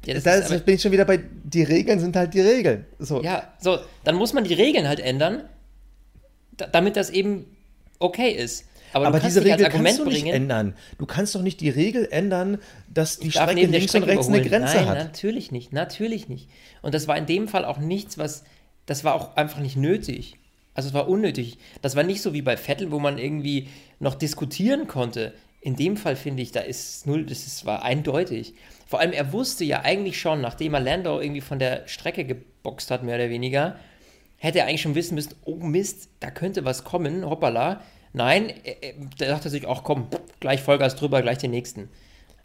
Ja, 0.05 0.13
das 0.15 0.23
da 0.23 0.33
ist, 0.35 0.65
bin 0.65 0.75
ich 0.75 0.81
schon 0.81 0.91
wieder 0.91 1.05
bei, 1.05 1.19
die 1.43 1.63
Regeln 1.63 1.99
sind 1.99 2.15
halt 2.15 2.33
die 2.33 2.41
Regeln. 2.41 2.85
So. 2.99 3.21
Ja, 3.21 3.53
so, 3.59 3.79
dann 4.03 4.15
muss 4.15 4.33
man 4.33 4.43
die 4.43 4.53
Regeln 4.53 4.87
halt 4.87 4.99
ändern 4.99 5.43
damit 6.71 6.95
das 6.95 7.09
eben 7.09 7.45
okay 7.99 8.31
ist. 8.31 8.65
Aber, 8.93 9.07
aber 9.07 9.19
diese 9.19 9.43
Regel 9.43 9.69
kannst 9.69 9.99
du 9.99 10.05
nicht 10.05 10.23
bringen, 10.23 10.33
ändern. 10.33 10.75
Du 10.97 11.05
kannst 11.05 11.35
doch 11.35 11.41
nicht 11.41 11.61
die 11.61 11.69
Regel 11.69 12.07
ändern, 12.09 12.57
dass 12.91 13.19
die 13.19 13.31
Strecke 13.31 13.53
links 13.53 13.89
Strecke 13.89 14.05
und 14.05 14.09
rechts 14.09 14.27
überholen. 14.27 14.41
eine 14.41 14.49
Grenze 14.49 14.77
Nein, 14.77 14.87
hat. 14.87 14.97
Natürlich 14.97 15.51
nicht, 15.51 15.73
natürlich 15.73 16.27
nicht. 16.27 16.49
Und 16.81 16.93
das 16.93 17.07
war 17.07 17.17
in 17.17 17.25
dem 17.25 17.47
Fall 17.47 17.65
auch 17.65 17.77
nichts, 17.77 18.17
was, 18.17 18.43
das 18.85 19.03
war 19.03 19.13
auch 19.13 19.35
einfach 19.35 19.59
nicht 19.59 19.77
nötig. 19.77 20.37
Also 20.73 20.89
es 20.89 20.93
war 20.93 21.07
unnötig. 21.07 21.57
Das 21.81 21.95
war 21.95 22.03
nicht 22.03 22.21
so 22.21 22.33
wie 22.33 22.41
bei 22.41 22.57
Vettel, 22.57 22.91
wo 22.91 22.99
man 22.99 23.17
irgendwie 23.17 23.67
noch 23.99 24.15
diskutieren 24.15 24.87
konnte. 24.87 25.33
In 25.61 25.75
dem 25.75 25.97
Fall 25.97 26.15
finde 26.15 26.41
ich, 26.41 26.51
da 26.51 26.61
ist 26.61 27.05
null, 27.05 27.25
das 27.25 27.45
ist, 27.45 27.65
war 27.65 27.83
eindeutig. 27.83 28.53
Vor 28.87 28.99
allem, 28.99 29.11
er 29.11 29.33
wusste 29.33 29.65
ja 29.65 29.81
eigentlich 29.81 30.19
schon, 30.19 30.41
nachdem 30.41 30.73
er 30.73 30.79
Landau 30.79 31.19
irgendwie 31.19 31.41
von 31.41 31.59
der 31.59 31.87
Strecke 31.87 32.23
geboxt 32.23 32.89
hat, 32.91 33.03
mehr 33.03 33.15
oder 33.15 33.29
weniger, 33.29 33.75
hätte 34.39 34.59
er 34.59 34.65
eigentlich 34.65 34.81
schon 34.81 34.95
wissen 34.95 35.15
müssen, 35.15 35.35
oh 35.45 35.55
Mist, 35.55 36.09
da 36.19 36.31
könnte 36.31 36.65
was 36.65 36.83
kommen, 36.83 37.29
hoppala. 37.29 37.81
Nein, 38.11 38.51
da 39.17 39.27
dachte 39.27 39.49
er 39.49 39.51
sich, 39.51 39.67
ach 39.67 39.83
komm, 39.83 40.07
gleich 40.39 40.61
Vollgas 40.61 40.95
drüber, 40.95 41.21
gleich 41.21 41.37
den 41.37 41.51
nächsten. 41.51 41.89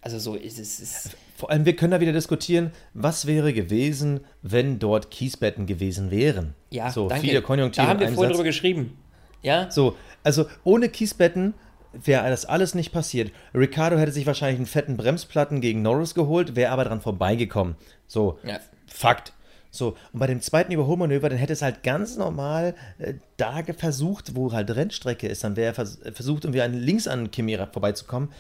Also 0.03 0.19
so 0.19 0.35
ist 0.35 0.59
es. 0.59 0.81
Ist 0.81 1.17
Vor 1.39 1.51
allem, 1.51 1.65
wir 1.65 1.75
können 1.75 1.93
da 1.93 2.01
wieder 2.01 2.13
diskutieren, 2.13 2.73
was 2.93 3.27
wäre 3.27 3.55
gewesen, 3.55 4.21
wenn 4.43 4.79
dort 4.79 5.11
Kiesbetten 5.11 5.65
gewesen 5.65 6.11
wären. 6.11 6.55
Ja, 6.69 6.91
so, 6.91 7.09
danke. 7.09 7.27
Viele 7.27 7.41
Konjunktive 7.41 7.87
da 7.87 7.89
haben 7.89 8.01
wir 8.01 8.11
vorhin 8.11 8.33
drüber 8.33 8.45
geschrieben. 8.45 8.99
Ja. 9.41 9.71
So, 9.71 9.97
also 10.23 10.45
ohne 10.63 10.91
Kiesbetten 10.91 11.55
wäre 11.93 12.29
das 12.29 12.45
alles 12.45 12.75
nicht 12.75 12.93
passiert. 12.93 13.33
Ricardo 13.55 13.97
hätte 13.97 14.13
sich 14.13 14.27
wahrscheinlich 14.27 14.59
einen 14.59 14.67
fetten 14.67 14.97
Bremsplatten 14.99 15.63
gegen 15.63 15.81
Norris 15.81 16.15
geholt, 16.15 16.55
wäre 16.55 16.73
aber 16.73 16.85
dran 16.85 17.01
vorbeigekommen. 17.01 17.77
So, 18.07 18.39
ja. 18.45 18.59
Fakt. 18.87 19.33
So, 19.75 19.97
und 20.13 20.21
bei 20.21 20.27
dem 20.27 20.41
zweiten 20.41 20.73
Überholmanöver, 20.73 21.29
dann 21.29 21.39
hätte 21.39 21.53
es 21.53 21.63
halt 21.63 21.83
ganz 21.83 22.17
normal 22.17 22.75
äh, 22.99 23.15
da 23.37 23.63
versucht, 23.77 24.37
wo 24.37 24.53
halt 24.53 24.75
Rennstrecke 24.75 25.27
ist, 25.27 25.43
dann 25.43 25.57
wäre 25.57 25.73
er 25.73 25.75
vers 25.75 25.99
versucht, 26.13 26.45
irgendwie 26.45 26.63
an, 26.63 26.75
links 26.75 27.09
an 27.09 27.31
Chimera 27.35 27.67
vorbeizukommen. 27.67 28.31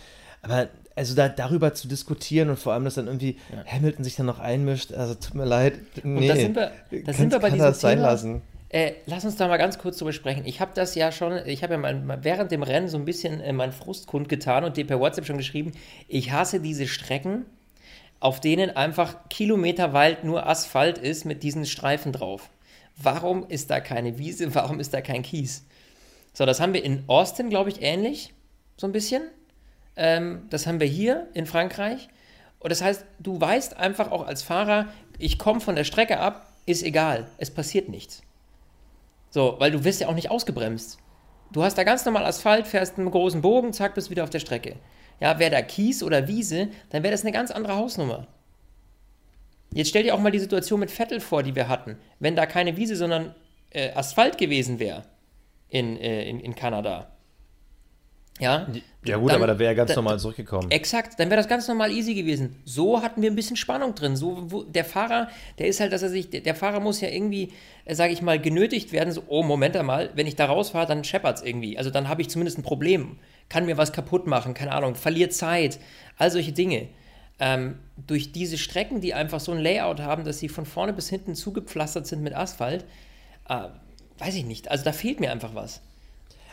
Aber 0.43 0.69
also 0.95 1.17
da, 1.17 1.29
darüber 1.29 1.75
zu 1.75 1.88
diskutieren 1.88 2.50
und 2.50 2.59
vor 2.59 2.73
allem, 2.73 2.85
dass 2.85 2.95
dann 2.95 3.07
irgendwie 3.07 3.37
ja. 3.53 3.64
Hamilton 3.67 4.05
sich 4.05 4.14
dann 4.14 4.26
noch 4.26 4.38
einmischt, 4.38 4.93
also 4.93 5.14
tut 5.14 5.35
mir 5.35 5.45
leid. 5.45 5.75
Nee, 6.05 6.21
und 6.21 6.29
da 6.29 6.37
sind 6.37 6.55
wir, 6.55 6.71
da 7.05 7.12
sind 7.12 7.33
wir 7.33 7.41
bei 7.41 7.50
diesem 7.50 7.67
das 7.67 7.81
sein 7.81 7.97
Thema, 7.97 8.11
lassen. 8.11 8.43
Äh, 8.69 8.93
lass 9.07 9.25
uns 9.25 9.37
da 9.37 9.49
mal 9.49 9.57
ganz 9.57 9.79
kurz 9.79 9.99
drüber 9.99 10.12
sprechen. 10.12 10.43
Ich 10.47 10.61
habe 10.61 10.71
das 10.75 10.95
ja 10.95 11.11
schon, 11.11 11.47
ich 11.47 11.62
habe 11.62 11.75
ja 11.75 11.79
mein, 11.79 12.23
während 12.23 12.53
dem 12.53 12.62
Rennen 12.62 12.88
so 12.88 12.97
ein 12.97 13.05
bisschen 13.05 13.41
äh, 13.41 13.53
meinen 13.53 13.73
Frust 13.73 14.07
kundgetan 14.07 14.64
und 14.64 14.76
dir 14.76 14.87
per 14.87 15.00
WhatsApp 15.00 15.26
schon 15.26 15.38
geschrieben, 15.38 15.73
ich 16.07 16.31
hasse 16.31 16.61
diese 16.61 16.87
Strecken, 16.87 17.45
auf 18.25 18.40
denen 18.40 18.75
einfach 18.75 19.28
kilometerweit 19.28 20.25
nur 20.25 20.47
Asphalt 20.47 20.97
ist 20.97 21.26
mit 21.26 21.43
diesen 21.43 21.66
Streifen 21.66 22.11
drauf. 22.11 22.49
Warum 22.97 23.47
ist 23.49 23.69
da 23.69 23.81
keine 23.81 24.16
Wiese? 24.16 24.54
Warum 24.54 24.81
ist 24.81 24.95
da 24.95 25.02
kein 25.02 25.23
Kies? 25.23 25.66
So, 26.33 26.47
das 26.47 26.59
haben 26.59 26.73
wir 26.73 26.83
in 26.83 27.04
Austin, 27.07 27.50
glaube 27.50 27.69
ich, 27.69 27.83
ähnlich, 27.83 28.33
so 28.78 28.87
ein 28.87 28.93
bisschen. 28.93 29.25
Ähm, 29.97 30.47
das 30.49 30.66
haben 30.66 30.81
wir 30.81 30.87
hier 30.87 31.28
in 31.35 31.45
Frankreich. 31.45 32.09
Und 32.61 32.73
das 32.73 32.81
heißt, 32.81 33.04
du 33.19 33.38
weißt 33.38 33.76
einfach 33.76 34.11
auch 34.11 34.26
als 34.26 34.43
Fahrer, 34.43 34.88
ich 35.19 35.38
komme 35.38 35.61
von 35.61 35.76
der 35.76 35.85
Strecke 35.85 36.19
ab, 36.19 36.50
ist 36.64 36.83
egal, 36.83 37.26
es 37.37 37.50
passiert 37.50 37.90
nichts. 37.90 38.23
So, 39.28 39.57
weil 39.59 39.71
du 39.71 39.85
wirst 39.85 40.00
ja 40.00 40.09
auch 40.09 40.14
nicht 40.14 40.31
ausgebremst. 40.31 40.97
Du 41.52 41.62
hast 41.62 41.76
da 41.76 41.85
ganz 41.85 42.07
normal 42.07 42.25
Asphalt, 42.25 42.66
fährst 42.66 42.97
einen 42.97 43.11
großen 43.11 43.43
Bogen, 43.43 43.75
zack, 43.75 43.95
bist 43.95 44.09
wieder 44.09 44.25
auf 44.25 44.31
der 44.31 44.40
Strecke 44.40 44.76
ja, 45.21 45.38
wäre 45.38 45.50
da 45.50 45.62
Kies 45.62 46.02
oder 46.02 46.28
Wiese, 46.28 46.68
dann 46.90 47.02
wäre 47.02 47.12
das 47.12 47.23
eine 47.23 47.33
ganz 47.33 47.50
andere 47.50 47.76
Hausnummer. 47.76 48.26
Jetzt 49.73 49.88
stell 49.88 50.02
dir 50.04 50.14
auch 50.14 50.21
mal 50.21 50.30
die 50.30 50.38
Situation 50.38 50.80
mit 50.80 50.90
Vettel 50.90 51.21
vor, 51.21 51.42
die 51.42 51.54
wir 51.56 51.68
hatten. 51.68 51.97
Wenn 52.21 52.37
da 52.37 52.47
keine 52.47 52.76
Wiese, 52.76 52.94
sondern 52.97 53.35
äh, 53.71 53.90
Asphalt 53.92 54.38
gewesen 54.38 54.78
wäre 54.78 55.02
in, 55.68 55.97
äh, 55.99 56.28
in, 56.28 56.38
in 56.40 56.54
Kanada. 56.54 57.11
Ja, 58.40 58.66
Ja 59.04 59.16
gut, 59.16 59.30
dann- 59.30 59.37
aber 59.37 59.47
da 59.47 59.59
wäre 59.61 59.71
er 59.73 59.75
ganz 59.76 59.90
da- 59.90 59.94
normal 59.97 60.18
zurückgekommen. 60.18 60.68
Exakt, 60.73 61.21
dann 61.21 61.30
wäre 61.30 61.37
das 61.40 61.47
ganz 61.49 61.68
normal 61.68 61.92
easy 61.92 62.14
gewesen. 62.14 62.56
So 62.64 63.00
hatten 63.00 63.23
wir 63.23 63.30
ein 63.30 63.37
bisschen 63.37 63.56
Spannung 63.56 63.94
drin. 63.94 64.16
So, 64.16 64.50
wo, 64.50 64.62
der 64.64 64.85
Fahrer, 64.85 65.28
der 65.59 65.68
ist 65.68 65.78
halt, 65.78 65.92
dass 65.92 66.02
er 66.02 66.09
sich, 66.09 66.30
der, 66.30 66.54
Fahrer 66.56 66.80
muss 66.80 67.00
ja 67.00 67.09
irgendwie, 67.09 67.52
äh, 67.85 67.94
sage 67.94 68.12
ich 68.12 68.23
mal, 68.23 68.40
genötigt 68.40 68.92
werden, 68.92 69.12
so, 69.12 69.23
oh, 69.28 69.44
Moment 69.44 69.76
einmal, 69.76 70.11
wenn 70.14 70.26
ich 70.26 70.35
da 70.35 70.47
rausfahre, 70.47 70.87
dann 70.87 71.04
scheppert's 71.04 71.42
irgendwie. 71.42 71.78
Also 71.78 71.90
dann 71.90 72.09
habe 72.09 72.23
ich 72.23 72.28
zumindest 72.28 72.59
ein 72.59 72.64
Problem. 72.64 73.18
Kann 73.49 73.67
mir 73.67 73.77
was 73.77 73.93
kaputt 73.93 74.27
machen, 74.27 74.55
keine 74.55 74.73
Ahnung, 74.73 74.95
verliert 74.95 75.33
Zeit, 75.33 75.79
all 76.19 76.31
solche 76.31 76.53
Dinge. 76.53 76.89
Ähm, 77.39 77.79
durch 78.07 78.33
diese 78.33 78.59
Strecken, 78.59 79.01
die 79.01 79.13
einfach 79.15 79.41
so 79.41 79.53
ein 79.53 79.59
Layout 79.59 80.01
haben, 80.01 80.25
dass 80.25 80.39
sie 80.39 80.49
von 80.49 80.67
vorne 80.67 80.93
bis 80.93 81.09
hinten 81.09 81.35
zugepflastert 81.35 82.07
sind 82.07 82.23
mit 82.23 82.35
Asphalt, 82.35 82.85
äh, 83.49 83.69
weiß 84.19 84.35
ich 84.37 84.45
nicht. 84.45 84.71
Also 84.71 84.85
da 84.85 84.93
fehlt 84.93 85.21
mir 85.21 85.33
einfach 85.33 85.55
was. 85.55 85.81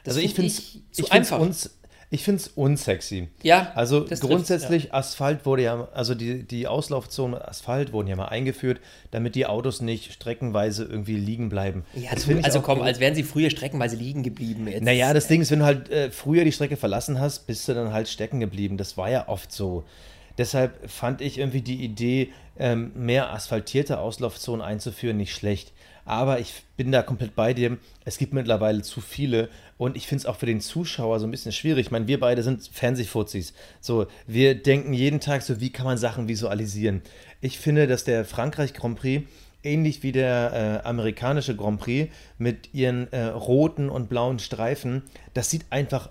Das 0.04 0.16
Also 0.16 0.26
ich 0.26 0.34
find 0.34 0.52
finde 0.52 0.84
es 0.98 1.12
einfach. 1.12 1.40
uns, 1.40 1.70
ich 2.14 2.26
find's 2.26 2.50
unsexy. 2.50 3.30
Ja, 3.42 3.72
Also 3.74 4.06
grundsätzlich 4.20 4.94
Asphalt 4.94 5.46
wurde 5.46 5.64
ja, 5.64 5.88
also 5.94 6.14
die, 6.14 6.44
die 6.44 6.68
Auslaufzonen 6.68 7.42
Asphalt 7.42 7.94
wurden 7.94 8.10
ja 8.10 8.18
mal 8.18 8.26
eingeführt, 8.26 8.82
damit 9.12 9.34
die 9.36 9.46
Autos 9.46 9.80
nicht 9.80 10.12
streckenweise 10.12 10.84
irgendwie 10.84 11.16
liegen 11.16 11.48
bleiben. 11.48 11.86
Ja, 11.96 12.12
du, 12.14 12.44
also 12.44 12.60
komm, 12.60 12.82
als 12.82 13.00
wären 13.00 13.16
sie 13.16 13.24
früher 13.24 13.50
streckenweise 13.50 13.96
liegen 13.96 14.24
geblieben. 14.24 14.68
Jetzt. 14.68 14.84
Naja, 14.84 15.14
das 15.14 15.28
Ding 15.28 15.42
ist, 15.42 15.52
wenn 15.52 15.60
du 15.60 15.66
halt 15.66 15.90
äh, 15.90 16.12
früher 16.12 16.44
die 16.44 16.52
Strecke 16.52 16.76
verlassen 16.76 17.18
hast, 17.18 17.48
bist 17.48 17.70
du 17.70 17.74
dann 17.74 17.94
halt 17.94 18.10
stecken 18.10 18.42
geblieben. 18.42 18.76
Das 18.76 18.98
war 18.98 19.10
ja 19.10 19.30
oft 19.30 19.54
so. 19.54 19.86
Deshalb 20.42 20.90
fand 20.90 21.22
ich 21.22 21.38
irgendwie 21.38 21.62
die 21.62 21.84
Idee, 21.84 22.34
ähm, 22.58 22.92
mehr 22.96 23.32
asphaltierte 23.32 24.00
Auslaufzonen 24.00 24.66
einzuführen, 24.66 25.18
nicht 25.18 25.36
schlecht. 25.36 25.72
Aber 26.04 26.40
ich 26.40 26.64
bin 26.78 26.92
da 26.92 27.04
komplett 27.04 27.36
bei 27.36 27.54
dir. 27.54 27.78
Es 28.06 28.18
gibt 28.18 28.34
mittlerweile 28.34 28.82
zu 28.82 29.02
viele 29.02 29.50
und 29.78 29.96
ich 29.96 30.08
finde 30.08 30.22
es 30.22 30.26
auch 30.26 30.38
für 30.38 30.48
den 30.48 30.60
Zuschauer 30.60 31.20
so 31.20 31.28
ein 31.28 31.32
bisschen 31.32 31.52
schwierig. 31.52 31.86
Ich 31.86 31.92
meine, 31.92 32.08
wir 32.08 32.20
beide 32.20 32.42
sind 32.42 32.68
Fernsehfuzis. 32.74 33.54
So, 33.82 34.08
wir 34.26 34.56
denken 34.56 34.94
jeden 34.94 35.20
Tag 35.20 35.44
so, 35.44 35.62
wie 35.62 35.70
kann 35.70 35.86
man 35.86 36.00
Sachen 36.00 36.28
visualisieren. 36.28 37.04
Ich 37.40 37.60
finde, 37.60 37.86
dass 37.86 38.04
der 38.04 38.26
Frankreich 38.26 38.74
Grand 38.74 38.98
Prix 38.98 39.24
ähnlich 39.62 40.02
wie 40.02 40.12
der 40.12 40.82
äh, 40.84 40.88
amerikanische 40.88 41.56
Grand 41.56 41.80
Prix 41.80 42.12
mit 42.40 42.74
ihren 42.74 43.14
äh, 43.14 43.26
roten 43.26 43.90
und 43.90 44.10
blauen 44.10 44.40
Streifen, 44.40 45.04
das 45.36 45.52
sieht 45.52 45.66
einfach 45.70 46.10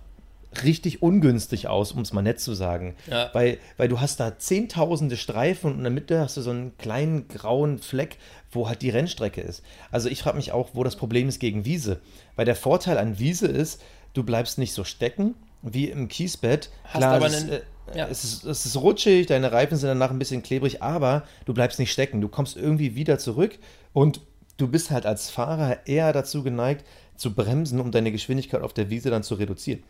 richtig 0.65 1.03
ungünstig 1.03 1.69
aus, 1.69 1.93
um 1.93 2.03
es 2.03 2.13
mal 2.13 2.23
nett 2.23 2.41
zu 2.41 2.55
sagen. 2.55 2.97
Ja. 3.09 3.31
Weil, 3.33 3.59
weil 3.77 3.89
du 3.89 4.01
hast 4.01 4.19
da 4.21 4.39
zehntausende 4.39 5.17
Streifen 5.17 5.71
und 5.73 5.79
in 5.79 5.85
der 5.85 5.93
Mitte 5.93 6.21
hast 6.21 6.37
du 6.37 6.43
so 6.43 6.51
einen 6.51 6.77
kleinen 6.79 7.29
grauen 7.29 7.79
Fleck, 7.79 8.19
wo 8.51 8.69
halt 8.69 8.83
die 8.83 8.91
Rennstrecke 8.91 9.41
ist. 9.41 9.63
Also 9.91 10.09
ich 10.09 10.23
frage 10.23 10.37
mich 10.37 10.53
auch, 10.53 10.71
wo 10.75 10.83
das 10.85 10.97
Problem 10.97 11.29
ist 11.29 11.39
gegen 11.39 11.65
Wiese. 11.65 12.01
Weil 12.37 12.47
der 12.47 12.57
Vorteil 12.57 12.99
an 12.99 13.19
Wiese 13.19 13.47
ist, 13.47 13.81
du 14.13 14.23
bleibst 14.25 14.59
nicht 14.59 14.73
so 14.73 14.85
stecken 14.85 15.35
wie 15.63 15.89
im 15.89 16.09
Kiesbett. 16.09 16.71
Hast 16.85 17.05
aber 17.05 17.27
es, 17.27 17.35
ist, 17.35 17.43
einen- 17.45 17.53
äh, 17.53 17.99
ja. 17.99 18.09
es, 18.09 18.25
ist, 18.25 18.45
es 18.45 18.67
ist 18.67 18.77
rutschig, 18.77 19.27
deine 19.27 19.53
Reifen 19.53 19.77
sind 19.77 19.89
danach 19.89 20.11
ein 20.11 20.19
bisschen 20.19 20.43
klebrig, 20.43 20.83
aber 20.83 21.25
du 21.45 21.55
bleibst 21.55 21.79
nicht 21.79 21.93
stecken. 21.93 22.21
Du 22.21 22.29
kommst 22.29 22.57
irgendwie 22.57 22.95
wieder 22.97 23.19
zurück 23.19 23.59
und 23.93 24.21
du 24.57 24.69
bist 24.69 24.91
halt 24.91 25.07
als 25.07 25.31
Fahrer 25.31 25.87
eher 25.87 26.13
dazu 26.13 26.43
geneigt, 26.43 26.85
zu 27.17 27.35
bremsen, 27.35 27.79
um 27.81 27.91
deine 27.93 28.11
Geschwindigkeit 28.13 28.63
auf 28.63 28.73
der 28.73 28.89
Wiese 28.91 29.11
dann 29.11 29.23
zu 29.23 29.35
reduzieren. 29.35 29.83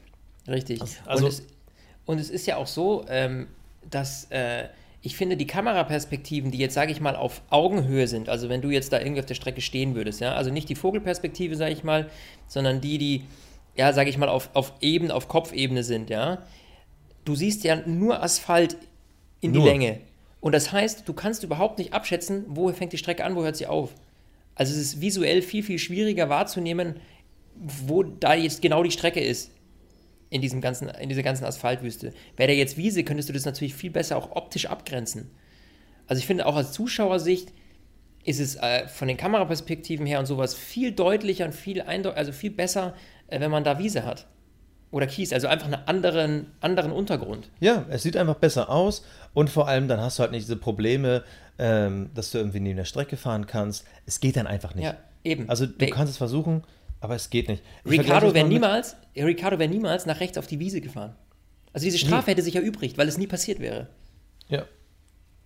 Richtig. 0.50 0.80
Also- 1.06 1.24
und, 1.24 1.32
es, 1.32 1.42
und 2.06 2.20
es 2.20 2.30
ist 2.30 2.46
ja 2.46 2.56
auch 2.56 2.66
so, 2.66 3.06
ähm, 3.08 3.48
dass 3.88 4.24
äh, 4.30 4.68
ich 5.02 5.16
finde, 5.16 5.36
die 5.36 5.46
Kameraperspektiven, 5.46 6.50
die 6.50 6.58
jetzt, 6.58 6.74
sage 6.74 6.92
ich 6.92 7.00
mal, 7.00 7.16
auf 7.16 7.40
Augenhöhe 7.48 8.06
sind, 8.06 8.28
also 8.28 8.48
wenn 8.48 8.60
du 8.60 8.70
jetzt 8.70 8.92
da 8.92 8.98
irgendwie 8.98 9.20
auf 9.20 9.26
der 9.26 9.34
Strecke 9.34 9.62
stehen 9.62 9.94
würdest, 9.94 10.20
ja, 10.20 10.34
also 10.34 10.50
nicht 10.50 10.68
die 10.68 10.74
Vogelperspektive, 10.74 11.56
sage 11.56 11.72
ich 11.72 11.84
mal, 11.84 12.10
sondern 12.46 12.80
die, 12.80 12.98
die, 12.98 13.24
ja, 13.76 13.92
sage 13.92 14.10
ich 14.10 14.18
mal, 14.18 14.28
auf, 14.28 14.50
auf 14.52 14.74
Ebene, 14.80 15.14
auf 15.14 15.28
Kopfebene 15.28 15.84
sind, 15.84 16.10
ja, 16.10 16.42
du 17.24 17.34
siehst 17.34 17.64
ja 17.64 17.76
nur 17.86 18.22
Asphalt 18.22 18.76
in 19.40 19.52
die 19.52 19.60
Nur. 19.60 19.68
Länge. 19.68 20.00
Und 20.40 20.52
das 20.52 20.72
heißt, 20.72 21.08
du 21.08 21.12
kannst 21.12 21.44
überhaupt 21.44 21.78
nicht 21.78 21.92
abschätzen, 21.92 22.44
wo 22.48 22.70
fängt 22.72 22.92
die 22.92 22.98
Strecke 22.98 23.24
an, 23.24 23.36
wo 23.36 23.42
hört 23.42 23.56
sie 23.56 23.66
auf. 23.66 23.94
Also 24.54 24.72
es 24.72 24.78
ist 24.78 25.00
visuell 25.00 25.42
viel, 25.42 25.62
viel 25.62 25.78
schwieriger 25.78 26.28
wahrzunehmen, 26.28 26.96
wo 27.56 28.02
da 28.02 28.34
jetzt 28.34 28.60
genau 28.62 28.82
die 28.82 28.90
Strecke 28.90 29.20
ist 29.20 29.50
in, 30.30 30.40
diesem 30.40 30.60
ganzen, 30.60 30.88
in 30.88 31.08
dieser 31.08 31.22
ganzen 31.22 31.44
Asphaltwüste. 31.44 32.12
Wäre 32.36 32.46
der 32.48 32.56
jetzt 32.56 32.76
Wiese, 32.76 33.04
könntest 33.04 33.28
du 33.28 33.32
das 33.32 33.44
natürlich 33.44 33.74
viel 33.74 33.90
besser 33.90 34.16
auch 34.16 34.30
optisch 34.36 34.66
abgrenzen. 34.66 35.30
Also 36.06 36.20
ich 36.20 36.26
finde 36.26 36.46
auch 36.46 36.56
als 36.56 36.72
Zuschauersicht 36.72 37.52
ist 38.24 38.40
es 38.40 38.56
äh, 38.56 38.86
von 38.88 39.08
den 39.08 39.16
Kameraperspektiven 39.16 40.06
her 40.06 40.18
und 40.18 40.26
sowas 40.26 40.54
viel 40.54 40.92
deutlicher 40.92 41.46
und 41.46 41.54
viel 41.54 41.80
eindeu 41.82 42.10
also 42.12 42.32
viel 42.32 42.50
besser, 42.50 42.94
äh, 43.28 43.40
wenn 43.40 43.50
man 43.50 43.64
da 43.64 43.78
Wiese 43.78 44.04
hat. 44.04 44.26
Oder 44.92 45.06
Kies, 45.06 45.32
also 45.32 45.46
einfach 45.46 45.66
einen 45.66 45.82
anderen, 45.86 46.46
anderen 46.60 46.90
Untergrund. 46.90 47.48
Ja, 47.60 47.86
es 47.90 48.02
sieht 48.02 48.16
einfach 48.16 48.34
besser 48.34 48.68
aus 48.70 49.04
und 49.34 49.48
vor 49.48 49.68
allem 49.68 49.86
dann 49.86 50.00
hast 50.00 50.18
du 50.18 50.22
halt 50.22 50.32
nicht 50.32 50.42
diese 50.44 50.56
Probleme, 50.56 51.22
ähm, 51.58 52.10
dass 52.14 52.32
du 52.32 52.38
irgendwie 52.38 52.58
neben 52.60 52.76
der 52.76 52.84
Strecke 52.84 53.16
fahren 53.16 53.46
kannst. 53.46 53.84
Es 54.06 54.18
geht 54.20 54.36
dann 54.36 54.48
einfach 54.48 54.74
nicht. 54.74 54.84
Ja, 54.84 54.96
eben. 55.22 55.48
Also 55.48 55.66
du 55.66 55.74
Wer- 55.78 55.90
kannst 55.90 56.10
es 56.10 56.16
versuchen, 56.16 56.62
aber 57.00 57.14
es 57.14 57.30
geht 57.30 57.48
nicht. 57.48 57.62
Ich 57.84 57.90
Ricardo 57.92 58.34
wäre 58.34 58.46
niemals, 58.46 58.96
Ricardo 59.16 59.58
wäre 59.58 59.70
niemals 59.70 60.06
nach 60.06 60.20
rechts 60.20 60.38
auf 60.38 60.46
die 60.46 60.58
Wiese 60.58 60.80
gefahren. 60.80 61.14
Also 61.72 61.84
diese 61.84 61.98
Strafe 61.98 62.32
hätte 62.32 62.42
sich 62.42 62.56
erübrigt, 62.56 62.98
weil 62.98 63.08
es 63.08 63.18
nie 63.18 63.26
passiert 63.26 63.60
wäre. 63.60 63.88
Ja. 64.48 64.64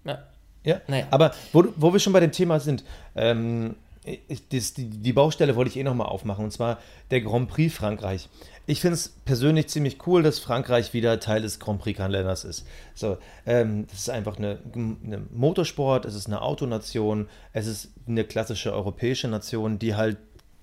Ja. 0.05 0.25
Ja, 0.65 0.81
Naja. 0.89 1.07
aber 1.11 1.35
wo, 1.53 1.65
wo 1.77 1.93
wir 1.93 2.01
schon 2.01 2.15
bei 2.15 2.21
dem 2.21 2.33
Thema 2.33 2.59
sind, 2.59 2.85
ähm, 3.15 3.75
ich, 4.05 4.49
das, 4.49 4.73
die, 4.75 4.89
die 4.89 5.13
Baustelle 5.13 5.57
wollte 5.57 5.71
ich 5.71 5.77
eh 5.77 5.83
nochmal 5.83 6.07
aufmachen, 6.09 6.45
und 6.45 6.51
zwar 6.53 6.79
der 7.11 7.21
Grand 7.21 7.49
Prix 7.51 7.75
Frankreich. 7.75 8.29
Ich 8.67 8.81
finde 8.81 8.95
es 8.95 9.11
persönlich 9.27 9.69
ziemlich 9.69 10.07
cool, 10.07 10.23
dass 10.23 10.39
Frankreich 10.39 10.95
wieder 10.95 11.21
Teil 11.21 11.43
des 11.43 11.59
Grand 11.59 11.81
Prix-Kalenders 11.83 12.45
ist. 12.45 12.67
So, 12.95 13.19
ähm, 13.45 13.87
das 13.91 14.01
ist 14.01 14.11
einfach 14.11 14.39
eine, 14.39 14.59
eine 14.75 15.23
Motorsport, 15.31 16.07
es 16.07 16.15
ist 16.15 16.27
eine 16.27 16.41
Autonation, 16.41 17.29
es 17.53 17.67
ist 17.67 17.91
eine 18.09 18.25
klassische 18.25 18.73
europäische 18.73 19.29
Nation, 19.29 19.79
die 19.79 19.95
halt 19.95 20.17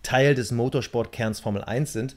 Teil 0.03 0.35
des 0.35 0.51
Motorsportkerns 0.51 1.39
Formel 1.39 1.63
1 1.63 1.93
sind. 1.93 2.15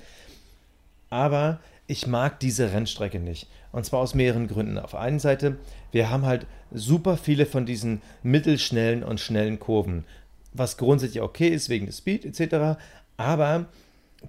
Aber 1.10 1.60
ich 1.86 2.06
mag 2.06 2.40
diese 2.40 2.72
Rennstrecke 2.72 3.18
nicht. 3.20 3.46
Und 3.72 3.84
zwar 3.84 4.00
aus 4.00 4.14
mehreren 4.14 4.48
Gründen. 4.48 4.78
Auf 4.78 4.92
der 4.92 5.00
einen 5.00 5.18
Seite, 5.18 5.56
wir 5.92 6.10
haben 6.10 6.24
halt 6.24 6.46
super 6.72 7.16
viele 7.16 7.46
von 7.46 7.66
diesen 7.66 8.02
mittelschnellen 8.22 9.02
und 9.02 9.20
schnellen 9.20 9.58
Kurven. 9.58 10.04
Was 10.52 10.76
grundsätzlich 10.76 11.22
okay 11.22 11.48
ist 11.48 11.68
wegen 11.68 11.86
des 11.86 11.98
Speed 11.98 12.24
etc. 12.24 12.78
Aber 13.16 13.66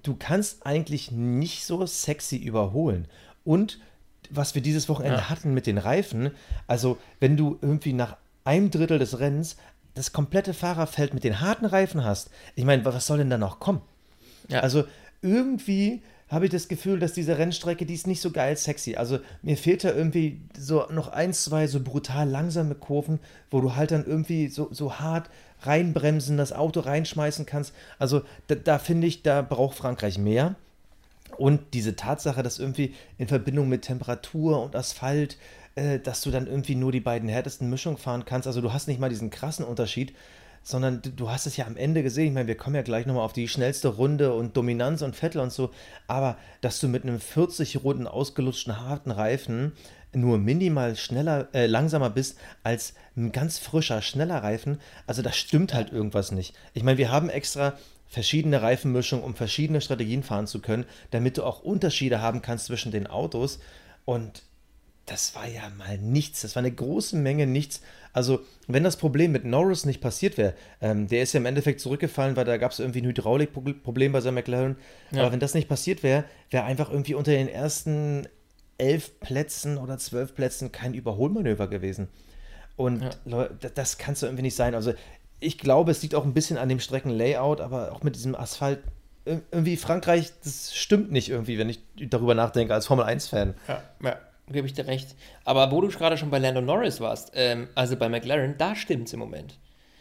du 0.02 0.16
kannst 0.16 0.66
eigentlich 0.66 1.10
nicht 1.12 1.64
so 1.64 1.86
sexy 1.86 2.36
überholen. 2.36 3.06
Und 3.44 3.78
was 4.28 4.54
wir 4.54 4.62
dieses 4.62 4.88
Wochenende 4.88 5.18
Ja. 5.18 5.30
hatten 5.30 5.54
mit 5.54 5.66
den 5.66 5.78
Reifen, 5.78 6.32
also 6.66 6.98
wenn 7.20 7.36
du 7.36 7.58
irgendwie 7.62 7.92
nach 7.92 8.16
einem 8.44 8.70
Drittel 8.70 8.98
des 8.98 9.20
Rennens 9.20 9.56
das 9.96 10.12
komplette 10.12 10.54
Fahrerfeld 10.54 11.14
mit 11.14 11.24
den 11.24 11.40
harten 11.40 11.64
Reifen 11.64 12.04
hast, 12.04 12.30
ich 12.54 12.64
meine, 12.64 12.84
was 12.84 13.06
soll 13.06 13.18
denn 13.18 13.30
da 13.30 13.38
noch 13.38 13.58
kommen? 13.58 13.80
Ja. 14.48 14.60
Also 14.60 14.84
irgendwie 15.22 16.02
habe 16.28 16.44
ich 16.44 16.50
das 16.50 16.68
Gefühl, 16.68 16.98
dass 16.98 17.12
diese 17.12 17.38
Rennstrecke, 17.38 17.86
die 17.86 17.94
ist 17.94 18.06
nicht 18.06 18.20
so 18.20 18.30
geil 18.30 18.56
sexy. 18.56 18.96
Also 18.96 19.20
mir 19.42 19.56
fehlt 19.56 19.84
da 19.84 19.92
irgendwie 19.92 20.40
so 20.58 20.86
noch 20.90 21.08
ein, 21.08 21.32
zwei 21.32 21.66
so 21.66 21.80
brutal 21.80 22.28
langsame 22.28 22.74
Kurven, 22.74 23.20
wo 23.50 23.60
du 23.60 23.76
halt 23.76 23.92
dann 23.92 24.04
irgendwie 24.04 24.48
so, 24.48 24.68
so 24.72 24.98
hart 24.98 25.30
reinbremsen, 25.62 26.36
das 26.36 26.52
Auto 26.52 26.80
reinschmeißen 26.80 27.46
kannst. 27.46 27.72
Also 27.98 28.22
da, 28.48 28.56
da 28.56 28.78
finde 28.78 29.06
ich, 29.06 29.22
da 29.22 29.42
braucht 29.42 29.76
Frankreich 29.76 30.18
mehr. 30.18 30.56
Und 31.38 31.60
diese 31.74 31.96
Tatsache, 31.96 32.42
dass 32.42 32.58
irgendwie 32.58 32.94
in 33.18 33.28
Verbindung 33.28 33.68
mit 33.68 33.82
Temperatur 33.82 34.62
und 34.62 34.74
Asphalt, 34.74 35.36
äh, 35.76 36.00
dass 36.00 36.22
du 36.22 36.30
dann 36.30 36.46
irgendwie 36.46 36.74
nur 36.74 36.90
die 36.90 37.00
beiden 37.00 37.28
härtesten 37.28 37.70
Mischungen 37.70 37.98
fahren 37.98 38.24
kannst. 38.24 38.46
Also 38.46 38.60
du 38.60 38.72
hast 38.72 38.88
nicht 38.88 38.98
mal 38.98 39.08
diesen 39.08 39.30
krassen 39.30 39.64
Unterschied, 39.64 40.14
sondern 40.62 41.00
du, 41.02 41.10
du 41.10 41.30
hast 41.30 41.46
es 41.46 41.56
ja 41.56 41.66
am 41.66 41.76
Ende 41.76 42.02
gesehen. 42.02 42.28
Ich 42.28 42.32
meine, 42.32 42.48
wir 42.48 42.56
kommen 42.56 42.74
ja 42.74 42.82
gleich 42.82 43.06
nochmal 43.06 43.24
auf 43.24 43.32
die 43.32 43.46
schnellste 43.46 43.88
Runde 43.88 44.32
und 44.34 44.56
Dominanz 44.56 45.02
und 45.02 45.14
Vettel 45.14 45.40
und 45.40 45.52
so. 45.52 45.70
Aber 46.08 46.36
dass 46.60 46.80
du 46.80 46.88
mit 46.88 47.04
einem 47.04 47.20
40 47.20 47.84
Runden 47.84 48.08
ausgelutschten 48.08 48.80
harten 48.80 49.12
Reifen 49.12 49.72
nur 50.12 50.38
minimal 50.38 50.96
schneller, 50.96 51.48
äh, 51.52 51.66
langsamer 51.66 52.10
bist 52.10 52.38
als 52.62 52.94
ein 53.16 53.32
ganz 53.32 53.58
frischer, 53.58 54.02
schneller 54.02 54.42
Reifen, 54.42 54.80
also 55.06 55.22
da 55.22 55.30
stimmt 55.30 55.74
halt 55.74 55.92
irgendwas 55.92 56.32
nicht. 56.32 56.54
Ich 56.74 56.82
meine, 56.82 56.98
wir 56.98 57.10
haben 57.10 57.28
extra 57.28 57.74
verschiedene 58.06 58.62
Reifenmischungen, 58.62 59.24
um 59.24 59.34
verschiedene 59.34 59.80
Strategien 59.80 60.22
fahren 60.22 60.46
zu 60.46 60.60
können, 60.60 60.86
damit 61.10 61.36
du 61.36 61.44
auch 61.44 61.62
Unterschiede 61.62 62.22
haben 62.22 62.40
kannst 62.40 62.66
zwischen 62.66 62.92
den 62.92 63.06
Autos. 63.06 63.58
Und 64.04 64.42
das 65.06 65.34
war 65.34 65.46
ja 65.46 65.70
mal 65.78 65.98
nichts. 65.98 66.42
Das 66.42 66.56
war 66.56 66.60
eine 66.60 66.72
große 66.72 67.16
Menge 67.16 67.46
nichts. 67.46 67.80
Also, 68.12 68.40
wenn 68.66 68.82
das 68.82 68.96
Problem 68.96 69.30
mit 69.32 69.44
Norris 69.44 69.84
nicht 69.84 70.00
passiert 70.00 70.36
wäre, 70.36 70.54
ähm, 70.80 71.06
der 71.06 71.22
ist 71.22 71.32
ja 71.32 71.38
im 71.38 71.46
Endeffekt 71.46 71.80
zurückgefallen, 71.80 72.34
weil 72.34 72.44
da 72.44 72.56
gab 72.56 72.72
es 72.72 72.80
irgendwie 72.80 73.02
ein 73.02 73.06
Hydraulikproblem 73.06 74.12
bei 74.12 74.20
seinem 74.20 74.34
McLaren. 74.34 74.76
Ja. 75.12 75.22
Aber 75.22 75.32
wenn 75.32 75.40
das 75.40 75.54
nicht 75.54 75.68
passiert 75.68 76.02
wäre, 76.02 76.24
wäre 76.50 76.64
einfach 76.64 76.90
irgendwie 76.90 77.14
unter 77.14 77.30
den 77.30 77.48
ersten 77.48 78.26
elf 78.78 79.20
Plätzen 79.20 79.78
oder 79.78 79.96
zwölf 79.98 80.34
Plätzen 80.34 80.72
kein 80.72 80.92
Überholmanöver 80.92 81.68
gewesen. 81.68 82.08
Und 82.76 83.02
Ja. 83.24 83.48
Das 83.74 83.96
kann 83.98 84.14
es 84.14 84.20
doch 84.20 84.26
irgendwie 84.26 84.42
nicht 84.42 84.56
sein. 84.56 84.74
Also, 84.74 84.92
ich 85.38 85.58
glaube, 85.58 85.90
es 85.92 86.02
liegt 86.02 86.14
auch 86.14 86.24
ein 86.24 86.34
bisschen 86.34 86.58
an 86.58 86.68
dem 86.68 86.80
Streckenlayout, 86.80 87.60
aber 87.60 87.92
auch 87.92 88.02
mit 88.02 88.16
diesem 88.16 88.34
Asphalt 88.34 88.80
irgendwie 89.26 89.76
Frankreich, 89.76 90.32
das 90.44 90.74
stimmt 90.74 91.10
nicht 91.10 91.28
irgendwie, 91.28 91.58
wenn 91.58 91.68
ich 91.68 91.80
darüber 91.96 92.34
nachdenke 92.34 92.72
als 92.72 92.86
Formel 92.86 93.04
1-Fan. 93.04 93.54
Ja, 93.66 93.82
ja, 94.02 94.18
gebe 94.50 94.66
ich 94.66 94.72
dir 94.74 94.86
recht. 94.86 95.14
Aber 95.44 95.70
wo 95.72 95.80
du 95.80 95.88
gerade 95.88 96.16
schon 96.16 96.30
bei 96.30 96.38
Lando 96.38 96.60
Norris 96.60 97.00
warst, 97.00 97.32
ähm, 97.34 97.68
also 97.74 97.96
bei 97.96 98.08
McLaren, 98.08 98.54
da 98.58 98.74
stimmt 98.76 99.08
es 99.08 99.12
im 99.12 99.20
Moment. 99.20 99.58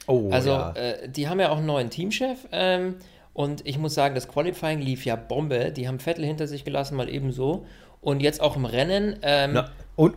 Oh, 0.08 0.30
Also, 0.32 0.52
ja. 0.52 0.72
äh, 0.74 1.10
die 1.10 1.28
haben 1.28 1.40
ja 1.40 1.50
auch 1.50 1.58
einen 1.58 1.66
neuen 1.66 1.90
Teamchef. 1.90 2.48
Ähm, 2.52 2.96
und 3.34 3.66
ich 3.66 3.78
muss 3.78 3.94
sagen, 3.96 4.16
das 4.16 4.28
Qualifying 4.28 4.80
lief 4.80 5.04
ja 5.06 5.16
Bombe. 5.16 5.72
Die 5.72 5.88
haben 5.88 6.00
Vettel 6.00 6.26
hinter 6.26 6.48
sich 6.48 6.64
gelassen, 6.64 6.96
mal 6.96 7.10
ebenso. 7.10 7.66
Und 8.02 8.22
jetzt 8.22 8.40
auch 8.40 8.56
im 8.56 8.66
Rennen. 8.66 9.18
Ähm, 9.24 9.52
Na, 9.54 9.72
und 9.96 10.16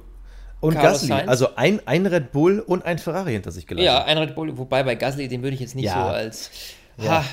und 0.61 0.75
Carlos 0.75 0.93
Gasly, 1.03 1.09
Sainz? 1.09 1.29
also 1.29 1.55
ein, 1.55 1.81
ein 1.87 2.05
Red 2.05 2.33
Bull 2.33 2.59
und 2.59 2.85
ein 2.85 2.99
Ferrari 2.99 3.33
hinter 3.33 3.53
sich 3.53 3.67
gelassen. 3.69 3.85
Ja, 3.87 4.05
ein 4.05 4.19
Red 4.19 4.35
Bull, 4.35 4.59
wobei 4.59 4.83
bei 4.83 4.97
Gasly, 4.97 5.29
den 5.29 5.43
würde 5.45 5.55
ich 5.55 5.61
jetzt 5.61 5.77
nicht 5.77 5.85
Ja. 5.85 5.95
so 6.07 6.11
als. 6.11 6.51
Ja. 6.97 7.23
Ha, 7.23 7.25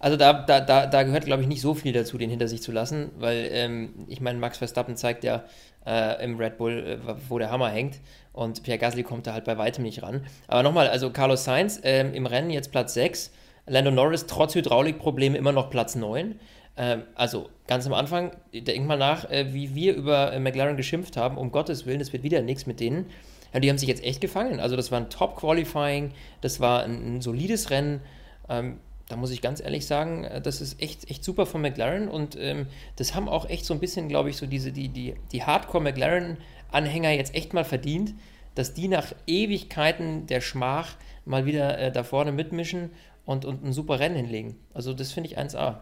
also 0.00 0.16
da, 0.16 0.32
da, 0.32 0.60
da, 0.60 0.86
da 0.86 1.02
gehört, 1.02 1.26
glaube 1.26 1.42
ich, 1.42 1.48
nicht 1.48 1.60
so 1.60 1.74
viel 1.74 1.92
dazu, 1.92 2.18
den 2.18 2.30
hinter 2.30 2.48
sich 2.48 2.62
zu 2.62 2.72
lassen, 2.72 3.10
weil 3.18 3.48
ähm, 3.52 4.06
ich 4.08 4.20
meine, 4.20 4.38
Max 4.38 4.58
Verstappen 4.58 4.96
zeigt 4.96 5.24
ja 5.24 5.44
äh, 5.86 6.24
im 6.24 6.38
Red 6.38 6.56
Bull, 6.56 7.00
äh, 7.06 7.14
wo 7.28 7.38
der 7.38 7.50
Hammer 7.50 7.68
hängt 7.68 8.00
und 8.32 8.62
Pierre 8.62 8.78
Gasly 8.78 9.02
kommt 9.02 9.26
da 9.26 9.34
halt 9.34 9.44
bei 9.44 9.58
weitem 9.58 9.84
nicht 9.84 10.02
ran. 10.02 10.24
Aber 10.48 10.62
nochmal, 10.62 10.88
also 10.88 11.10
Carlos 11.10 11.44
Sainz 11.44 11.80
ähm, 11.84 12.14
im 12.14 12.24
Rennen 12.26 12.50
jetzt 12.50 12.72
Platz 12.72 12.94
6, 12.94 13.30
Lando 13.66 13.90
Norris 13.90 14.26
trotz 14.26 14.54
Hydraulikprobleme 14.54 15.36
immer 15.36 15.52
noch 15.52 15.68
Platz 15.68 15.94
9. 15.94 16.40
Ähm, 16.78 17.02
also 17.14 17.50
ganz 17.66 17.86
am 17.86 17.92
Anfang, 17.92 18.32
denk 18.54 18.86
mal 18.86 18.96
nach, 18.96 19.30
äh, 19.30 19.52
wie 19.52 19.74
wir 19.74 19.94
über 19.94 20.32
äh, 20.32 20.40
McLaren 20.40 20.78
geschimpft 20.78 21.18
haben, 21.18 21.36
um 21.36 21.52
Gottes 21.52 21.84
Willen, 21.84 22.00
es 22.00 22.12
wird 22.14 22.22
wieder 22.22 22.40
nichts 22.40 22.66
mit 22.66 22.80
denen. 22.80 23.06
Ja, 23.52 23.60
die 23.60 23.68
haben 23.68 23.78
sich 23.78 23.88
jetzt 23.88 24.02
echt 24.02 24.22
gefangen. 24.22 24.60
Also 24.60 24.76
das 24.76 24.90
war 24.90 24.98
ein 24.98 25.10
Top-Qualifying, 25.10 26.12
das 26.40 26.60
war 26.60 26.84
ein, 26.84 27.16
ein 27.16 27.20
solides 27.20 27.70
Rennen. 27.70 28.00
Ähm, 28.48 28.78
da 29.10 29.16
muss 29.16 29.32
ich 29.32 29.42
ganz 29.42 29.60
ehrlich 29.60 29.86
sagen, 29.86 30.24
äh, 30.24 30.40
das 30.40 30.60
ist 30.60 30.80
echt, 30.80 31.10
echt 31.10 31.24
super 31.24 31.44
von 31.44 31.60
McLaren 31.60 32.08
und 32.08 32.36
ähm, 32.38 32.66
das 32.96 33.14
haben 33.14 33.28
auch 33.28 33.48
echt 33.48 33.64
so 33.64 33.74
ein 33.74 33.80
bisschen, 33.80 34.08
glaube 34.08 34.30
ich, 34.30 34.36
so 34.36 34.46
diese, 34.46 34.72
die, 34.72 34.88
die, 34.88 35.14
die 35.32 35.42
Hardcore-McLaren-Anhänger 35.42 37.10
jetzt 37.10 37.34
echt 37.34 37.52
mal 37.52 37.64
verdient, 37.64 38.14
dass 38.54 38.72
die 38.72 38.88
nach 38.88 39.12
Ewigkeiten 39.26 40.26
der 40.26 40.40
Schmach 40.40 40.96
mal 41.24 41.44
wieder 41.44 41.78
äh, 41.78 41.92
da 41.92 42.04
vorne 42.04 42.32
mitmischen 42.32 42.90
und, 43.24 43.44
und 43.44 43.64
ein 43.64 43.72
super 43.72 43.98
Rennen 43.98 44.16
hinlegen. 44.16 44.56
Also 44.74 44.94
das 44.94 45.12
finde 45.12 45.28
ich 45.28 45.38
1A. 45.38 45.80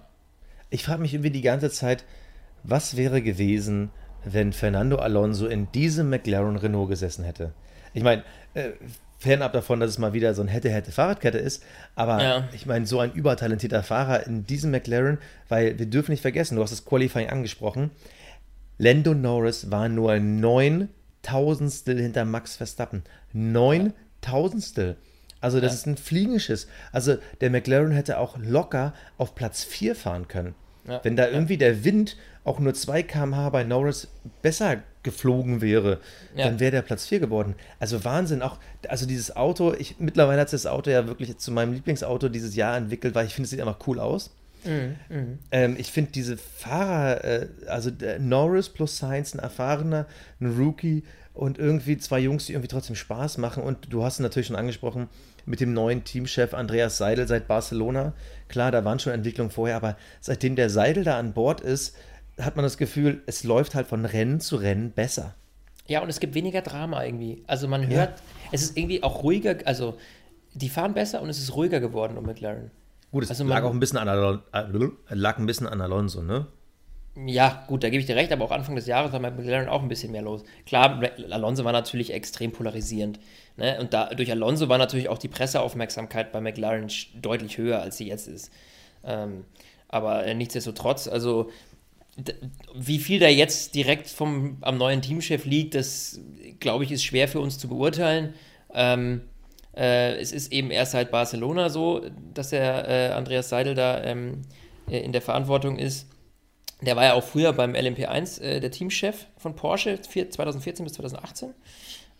Ich 0.70 0.84
frage 0.84 1.02
mich 1.02 1.14
irgendwie 1.14 1.30
die 1.30 1.42
ganze 1.42 1.70
Zeit, 1.70 2.04
was 2.62 2.96
wäre 2.96 3.22
gewesen, 3.22 3.90
wenn 4.24 4.52
Fernando 4.52 4.96
Alonso 4.96 5.46
in 5.46 5.70
diesem 5.72 6.10
McLaren 6.10 6.56
Renault 6.56 6.88
gesessen 6.88 7.24
hätte? 7.24 7.52
Ich 7.94 8.02
meine, 8.02 8.22
äh, 8.54 8.70
fernab 9.18 9.52
davon, 9.52 9.80
dass 9.80 9.90
es 9.90 9.98
mal 9.98 10.12
wieder 10.12 10.32
so 10.34 10.42
ein 10.42 10.48
hätte-hätte-Fahrradkette 10.48 11.38
ist, 11.38 11.62
aber 11.96 12.22
Ja. 12.22 12.48
ich 12.52 12.66
meine, 12.66 12.86
so 12.86 13.00
ein 13.00 13.12
übertalentierter 13.12 13.82
Fahrer 13.82 14.26
in 14.26 14.46
diesem 14.46 14.70
McLaren, 14.70 15.18
weil 15.48 15.78
wir 15.78 15.86
dürfen 15.86 16.12
nicht 16.12 16.22
vergessen, 16.22 16.56
du 16.56 16.62
hast 16.62 16.70
das 16.70 16.84
Qualifying 16.84 17.28
angesprochen, 17.28 17.90
Lando 18.78 19.12
Norris 19.14 19.70
war 19.72 19.88
nur 19.88 20.18
neun 20.20 20.88
Tausendstel 21.22 22.00
hinter 22.00 22.24
Max 22.24 22.54
Verstappen. 22.56 23.02
Neun 23.32 23.92
Tausendstel. 24.20 24.96
Also 25.40 25.60
das 25.60 25.72
Ja. 25.72 25.78
ist 25.78 25.86
ein 25.86 25.96
Fliegenschiss. 25.96 26.68
Also 26.92 27.16
der 27.40 27.50
McLaren 27.50 27.90
hätte 27.90 28.18
auch 28.18 28.38
locker 28.38 28.94
auf 29.18 29.34
Platz 29.34 29.64
4 29.64 29.96
fahren 29.96 30.28
können. 30.28 30.54
Wenn 31.02 31.16
da 31.16 31.28
irgendwie 31.28 31.58
der 31.58 31.84
Wind 31.84 32.16
auch 32.44 32.60
nur 32.60 32.72
2 32.72 33.02
km/h 33.02 33.50
bei 33.50 33.62
Norris 33.62 34.08
besser 34.40 34.76
geflogen 35.02 35.60
wäre, 35.60 36.00
Ja. 36.34 36.46
dann 36.46 36.60
wäre 36.60 36.72
der 36.72 36.82
Platz 36.82 37.06
4 37.06 37.20
geworden. 37.20 37.54
Also 37.78 38.04
Wahnsinn. 38.04 38.42
Auch, 38.42 38.58
also 38.88 39.06
dieses 39.06 39.34
Auto, 39.36 39.72
ich, 39.78 39.96
mittlerweile 39.98 40.40
hat 40.40 40.50
sich 40.50 40.62
das 40.62 40.70
Auto 40.70 40.90
ja 40.90 41.06
wirklich 41.06 41.38
zu 41.38 41.52
meinem 41.52 41.72
Lieblingsauto 41.72 42.28
dieses 42.28 42.54
Jahr 42.56 42.76
entwickelt, 42.76 43.14
weil 43.14 43.26
ich 43.26 43.34
finde, 43.34 43.44
es 43.44 43.50
sieht 43.50 43.60
einfach 43.60 43.86
cool 43.86 44.00
aus. 44.00 44.30
Ähm, 45.50 45.76
ich 45.78 45.92
finde 45.92 46.10
diese 46.12 46.36
Fahrer, 46.36 47.24
äh, 47.24 47.46
also 47.68 47.90
Norris 48.18 48.68
plus 48.68 48.98
Sainz, 48.98 49.34
ein 49.34 49.38
erfahrener, 49.38 50.06
ein 50.40 50.56
Rookie 50.58 51.04
und 51.32 51.58
irgendwie 51.58 51.96
zwei 51.98 52.18
Jungs, 52.18 52.46
die 52.46 52.52
irgendwie 52.52 52.68
trotzdem 52.68 52.96
Spaß 52.96 53.38
machen. 53.38 53.62
Und 53.62 53.92
du 53.92 54.02
hast 54.04 54.18
natürlich 54.18 54.48
schon 54.48 54.56
angesprochen 54.56 55.08
mit 55.46 55.60
dem 55.60 55.72
neuen 55.72 56.04
Teamchef 56.04 56.52
Andreas 56.54 56.98
Seidel 56.98 57.26
seit 57.28 57.46
Barcelona. 57.48 58.12
Klar, 58.48 58.72
da 58.72 58.84
waren 58.84 58.98
schon 58.98 59.12
Entwicklungen 59.12 59.50
vorher, 59.50 59.76
aber 59.76 59.96
seitdem 60.20 60.56
der 60.56 60.70
Seidel 60.70 61.04
da 61.04 61.18
an 61.18 61.32
Bord 61.32 61.60
ist, 61.60 61.96
hat 62.40 62.56
man 62.56 62.62
das 62.64 62.76
Gefühl, 62.78 63.22
es 63.26 63.44
läuft 63.44 63.74
halt 63.74 63.86
von 63.86 64.04
Rennen 64.04 64.40
zu 64.40 64.56
Rennen 64.56 64.90
besser. 64.92 65.34
Ja, 65.86 66.02
und 66.02 66.08
es 66.10 66.20
gibt 66.20 66.34
weniger 66.34 66.60
Drama 66.62 67.04
irgendwie. 67.04 67.42
Also 67.46 67.66
man 67.68 67.86
hört, 67.86 68.20
es 68.52 68.62
ist 68.62 68.76
irgendwie 68.76 69.02
auch 69.02 69.22
ruhiger, 69.22 69.56
also 69.64 69.96
die 70.54 70.68
fahren 70.68 70.94
besser 70.94 71.22
und 71.22 71.30
es 71.30 71.38
ist 71.38 71.54
ruhiger 71.54 71.80
geworden 71.80 72.18
um 72.18 72.26
McLaren. 72.26 72.70
Gut, 73.10 73.24
es 73.24 73.30
Also 73.30 73.44
lag 73.44 73.56
man- 73.62 73.64
auch 73.64 73.70
ein 73.72 73.80
bisschen 73.80 73.98
an, 73.98 74.08
Alon 74.08 74.42
äh, 74.52 75.14
lag 75.14 75.38
ein 75.38 75.46
bisschen 75.46 75.66
an 75.66 75.80
Alonso, 75.80 76.22
ne? 76.22 76.46
Ja, 77.26 77.64
gut, 77.66 77.82
da 77.82 77.88
gebe 77.88 78.00
ich 78.00 78.06
dir 78.06 78.14
recht, 78.14 78.30
aber 78.30 78.44
auch 78.44 78.52
Anfang 78.52 78.76
des 78.76 78.86
Jahres 78.86 79.10
war 79.12 79.18
bei 79.18 79.30
McLaren 79.32 79.68
auch 79.68 79.82
ein 79.82 79.88
bisschen 79.88 80.12
mehr 80.12 80.22
los. 80.22 80.44
Klar, 80.66 81.02
Alonso 81.30 81.64
war 81.64 81.72
natürlich 81.72 82.12
extrem 82.12 82.52
polarisierend. 82.52 83.18
Ne? 83.56 83.76
Und 83.80 83.92
da, 83.92 84.06
durch 84.14 84.30
Alonso 84.30 84.68
war 84.68 84.78
natürlich 84.78 85.08
auch 85.08 85.18
die 85.18 85.26
Presseaufmerksamkeit 85.26 86.30
bei 86.30 86.40
McLaren 86.40 86.86
deutlich 87.20 87.58
höher, 87.58 87.80
als 87.82 87.96
sie 87.96 88.06
jetzt 88.06 88.28
ist. 88.28 88.52
Ähm, 89.02 89.46
aber 89.88 90.26
äh, 90.26 90.34
nichtsdestotrotz, 90.34 91.08
also 91.08 91.50
wie 92.74 92.98
viel 92.98 93.20
da 93.20 93.28
jetzt 93.28 93.74
direkt 93.74 94.08
vom, 94.08 94.58
am 94.60 94.76
neuen 94.76 95.02
Teamchef 95.02 95.44
liegt, 95.44 95.74
das 95.74 96.20
glaube 96.60 96.84
ich 96.84 96.92
ist 96.92 97.04
schwer 97.04 97.28
für 97.28 97.40
uns 97.40 97.58
zu 97.58 97.68
beurteilen. 97.68 98.34
Ähm, 98.74 99.22
äh, 99.76 100.16
es 100.16 100.32
ist 100.32 100.52
eben 100.52 100.70
erst 100.70 100.92
seit 100.92 101.10
Barcelona 101.10 101.70
so, 101.70 102.02
dass 102.34 102.50
der 102.50 102.88
äh, 102.88 103.12
Andreas 103.12 103.48
Seidel 103.48 103.74
da 103.74 104.02
ähm, 104.02 104.42
äh, 104.88 104.98
in 104.98 105.12
der 105.12 105.22
Verantwortung 105.22 105.78
ist. 105.78 106.08
Der 106.80 106.96
war 106.96 107.04
ja 107.04 107.14
auch 107.14 107.24
früher 107.24 107.52
beim 107.52 107.72
LMP1 107.74 108.40
äh, 108.40 108.60
der 108.60 108.70
Teamchef 108.70 109.26
von 109.36 109.54
Porsche, 109.54 109.98
vier, 110.08 110.30
2014 110.30 110.84
bis 110.84 110.94
2018. 110.94 111.54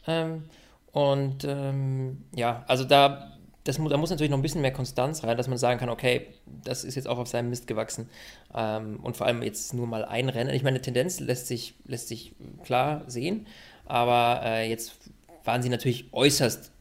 Ähm, 0.07 0.45
und 0.93 1.45
ähm, 1.45 2.25
ja, 2.35 2.65
also 2.67 2.85
da, 2.85 3.38
das, 3.69 3.79
mu- 3.79 3.89
da 3.91 3.97
muss 3.99 4.09
natürlich 4.11 4.31
noch 4.31 4.39
ein 4.39 4.43
bisschen 4.43 4.63
mehr 4.63 4.73
Konstanz 4.73 5.23
rein, 5.23 5.37
dass 5.37 5.47
man 5.47 5.59
sagen 5.59 5.79
kann, 5.79 5.91
okay, 5.91 6.27
das 6.65 6.85
ist 6.85 6.95
jetzt 6.95 7.07
auch 7.07 7.19
auf 7.19 7.29
seinem 7.29 7.51
Mist 7.51 7.67
gewachsen. 7.67 8.09
Ähm, 8.55 8.99
und 9.03 9.17
vor 9.17 9.27
allem 9.27 9.43
jetzt 9.43 9.75
nur 9.75 9.87
mal 9.87 10.05
ein 10.07 10.31
Rennen. 10.31 10.55
Ich 10.55 10.63
meine, 10.63 10.81
Tendenz 10.81 11.21
lässt 11.21 11.47
sich, 11.47 11.75
lässt 11.85 12.09
sich 12.09 12.33
klar 12.65 13.05
sehen, 13.07 13.47
aber 13.85 14.41
äh, 14.43 14.69
jetzt 14.71 14.95
waren 15.45 15.63
sie 15.63 15.69
natürlich 15.69 16.13
äußerst 16.13 16.73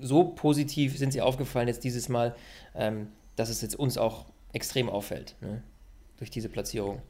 so 0.00 0.24
positiv, 0.24 0.96
sind 0.96 1.12
sie 1.12 1.20
aufgefallen 1.20 1.68
jetzt 1.68 1.84
dieses 1.84 2.08
Mal, 2.08 2.34
ähm, 2.74 3.08
dass 3.36 3.50
es 3.50 3.60
jetzt 3.60 3.76
uns 3.78 3.98
auch 3.98 4.24
extrem 4.52 4.88
auffällt, 4.88 5.34
ne? 5.42 5.62
durch 6.18 6.30
diese 6.30 6.48
Platzierung. 6.48 7.02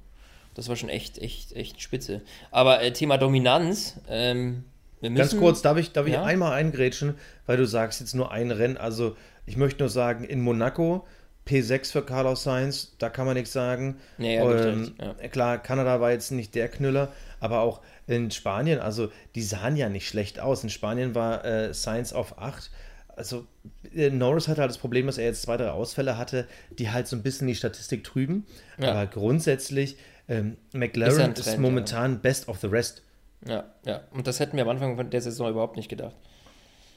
Das 0.54 0.68
war 0.68 0.74
schon 0.74 0.88
echt, 0.88 1.18
echt, 1.18 1.52
echt 1.52 1.80
spitze. 1.80 2.22
Aber 2.50 2.82
äh, 2.82 2.92
Thema 2.92 3.16
Dominanz, 3.16 4.00
ähm, 4.08 4.64
müssen. 5.00 5.14
Ganz 5.16 5.36
kurz, 5.36 5.62
darf 5.62 5.78
ich, 5.78 5.92
darf 5.92 6.06
ich 6.06 6.14
Ja? 6.14 6.24
einmal 6.24 6.52
eingrätschen, 6.52 7.14
weil 7.46 7.56
du 7.56 7.66
sagst 7.66 8.00
jetzt 8.00 8.14
nur 8.14 8.30
ein 8.32 8.50
Rennen. 8.50 8.76
Also 8.76 9.16
ich 9.46 9.56
möchte 9.56 9.82
nur 9.82 9.88
sagen, 9.88 10.24
in 10.24 10.40
Monaco 10.40 11.06
P6 11.46 11.90
für 11.92 12.02
Carlos 12.02 12.42
Sainz, 12.42 12.94
da 12.98 13.08
kann 13.08 13.26
man 13.26 13.34
nichts 13.34 13.52
sagen. 13.52 13.96
Nee, 14.18 14.36
ja, 14.36 14.42
ähm, 14.42 14.94
recht, 15.00 15.32
Klar, 15.32 15.58
Kanada 15.58 16.00
war 16.00 16.12
jetzt 16.12 16.30
nicht 16.30 16.54
der 16.54 16.68
Knüller, 16.68 17.08
aber 17.40 17.60
auch 17.60 17.80
in 18.06 18.30
Spanien, 18.30 18.78
also 18.78 19.10
die 19.34 19.42
sahen 19.42 19.76
ja 19.76 19.88
nicht 19.88 20.06
schlecht 20.06 20.38
aus. 20.40 20.62
In 20.62 20.70
Spanien 20.70 21.14
war 21.14 21.44
äh, 21.44 21.72
Sainz 21.74 22.12
auf 22.12 22.38
8. 22.38 22.70
Also 23.16 23.46
äh, 23.94 24.10
Norris 24.10 24.48
hatte 24.48 24.60
halt 24.60 24.70
das 24.70 24.78
Problem, 24.78 25.06
dass 25.06 25.18
er 25.18 25.24
jetzt 25.24 25.42
zwei, 25.42 25.56
drei 25.56 25.70
Ausfälle 25.70 26.16
hatte, 26.18 26.46
die 26.78 26.90
halt 26.90 27.06
so 27.08 27.16
ein 27.16 27.22
bisschen 27.22 27.46
die 27.46 27.54
Statistik 27.54 28.04
trüben. 28.04 28.46
Ja. 28.78 28.92
Aber 28.92 29.06
grundsätzlich, 29.06 29.96
ähm, 30.28 30.56
Ist 30.68 30.74
ja 30.74 30.78
McLaren 30.78 31.32
ist, 31.32 31.44
Trend, 31.44 31.58
momentan 31.58 32.20
best 32.20 32.48
of 32.48 32.58
the 32.60 32.66
rest. 32.68 33.02
Ja, 33.46 33.64
ja. 33.84 34.02
Und 34.12 34.26
das 34.26 34.38
hätten 34.40 34.56
wir 34.56 34.64
am 34.64 34.68
Anfang 34.70 34.96
von 34.96 35.10
der 35.10 35.20
Saison 35.20 35.50
überhaupt 35.50 35.76
nicht 35.76 35.88
gedacht. 35.88 36.14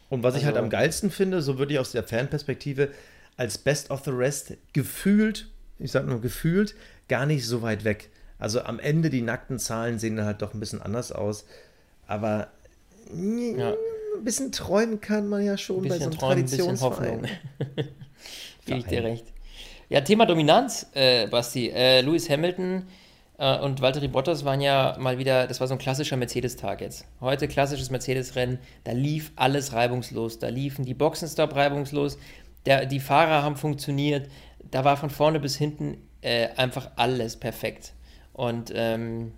Und 0.10 0.24
was 0.24 0.36
ich 0.36 0.46
halt 0.46 0.56
Also- 0.56 0.64
am 0.66 0.70
geilsten 0.70 1.10
finde, 1.12 1.42
so 1.42 1.58
würde 1.58 1.74
ich 1.74 1.80
aus 1.80 1.92
der 1.92 2.04
Fanperspektive, 2.04 2.90
als 3.38 3.58
Best 3.58 3.90
of 3.90 4.04
the 4.04 4.12
Rest 4.12 4.54
gefühlt, 4.74 5.48
ich 5.80 5.92
sag 5.92 6.06
nur 6.06 6.22
gefühlt, 6.22 6.76
gar 7.08 7.26
nicht 7.26 7.46
so 7.48 7.62
weit 7.62 7.84
weg. 7.84 8.10
Also 8.38 8.62
am 8.62 8.80
Ende 8.80 9.10
die 9.10 9.22
nackten 9.22 9.58
Zahlen 9.58 10.00
sehen 10.00 10.18
dann 10.18 10.26
halt 10.26 10.42
doch 10.42 10.54
ein 10.54 10.60
bisschen 10.60 10.82
anders 10.82 11.12
aus. 11.12 11.46
Aber 12.08 12.50
Ja. 13.16 13.72
ein 14.18 14.24
bisschen 14.24 14.52
träumen 14.52 15.00
kann 15.02 15.28
man 15.28 15.44
ja 15.44 15.58
schon 15.58 15.84
Ein 15.84 15.90
bei 15.90 15.98
so 15.98 16.04
einem 16.04 16.12
Träumen, 16.12 16.38
ein 16.40 16.44
bisschen 16.44 16.80
Hoffnung. 16.82 17.22
Traditionsverein. 17.22 17.88
Gebe 18.66 18.80
ich 18.80 18.86
dir 18.86 19.04
recht. 19.04 19.26
Ja, 19.90 20.02
Thema 20.02 20.26
Dominanz, 20.26 20.88
äh, 20.94 21.28
Basti. 21.28 21.70
Äh, 21.70 22.02
Lewis 22.02 22.30
Hamilton 22.30 22.84
und 23.38 23.82
Valtteri 23.82 24.08
Bottas 24.08 24.46
waren 24.46 24.62
ja 24.62 24.96
mal 25.00 25.18
wieder, 25.18 25.48
das 25.48 25.60
war 25.60 25.68
so 25.68 25.74
ein 25.74 25.80
klassischer 25.80 26.18
Mercedes-Tag 26.18 26.82
jetzt. 26.82 27.06
Heute 27.20 27.48
klassisches 27.48 27.90
Mercedes-Rennen, 27.90 28.60
da 28.84 28.92
lief 28.92 29.32
alles 29.36 29.74
reibungslos. 29.74 30.38
Da 30.38 30.50
liefen 30.50 30.86
die 30.86 30.94
Boxenstopp 30.94 31.56
reibungslos, 31.56 32.18
der, 32.66 32.86
die 32.86 33.00
Fahrer 33.00 33.44
haben 33.44 33.58
funktioniert, 33.58 34.30
da 34.72 34.86
war 34.86 34.98
von 34.98 35.10
vorne 35.10 35.40
bis 35.40 35.56
hinten 35.56 35.98
äh, 36.22 36.50
einfach 36.56 36.92
alles 36.96 37.38
perfekt. 37.38 37.94
Und 38.34 38.72
ähm, 38.76 39.34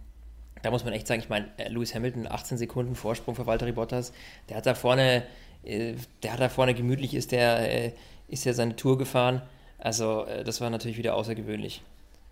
da 0.61 0.71
muss 0.71 0.83
man 0.83 0.93
echt 0.93 1.07
sagen, 1.07 1.21
ich 1.21 1.29
meine, 1.29 1.47
äh, 1.57 1.69
Lewis 1.69 1.93
Hamilton, 1.93 2.27
18 2.27 2.57
Sekunden 2.57 2.95
Vorsprung 2.95 3.35
für 3.35 3.45
Valtteri 3.45 3.71
Bottas, 3.71 4.13
der 4.49 4.57
hat 4.57 4.65
da 4.65 4.73
vorne, 4.73 5.23
äh, 5.63 5.93
der 6.23 6.33
hat 6.33 6.39
da 6.39 6.49
vorne 6.49 6.73
gemütlich, 6.73 7.13
ist 7.13 7.31
der, 7.31 7.71
äh, 7.71 7.91
ist 8.27 8.45
ja 8.45 8.53
seine 8.53 8.75
Tour 8.75 8.97
gefahren. 8.97 9.41
Also, 9.77 10.25
äh, 10.25 10.43
das 10.43 10.61
war 10.61 10.69
natürlich 10.69 10.97
wieder 10.97 11.15
außergewöhnlich. 11.15 11.81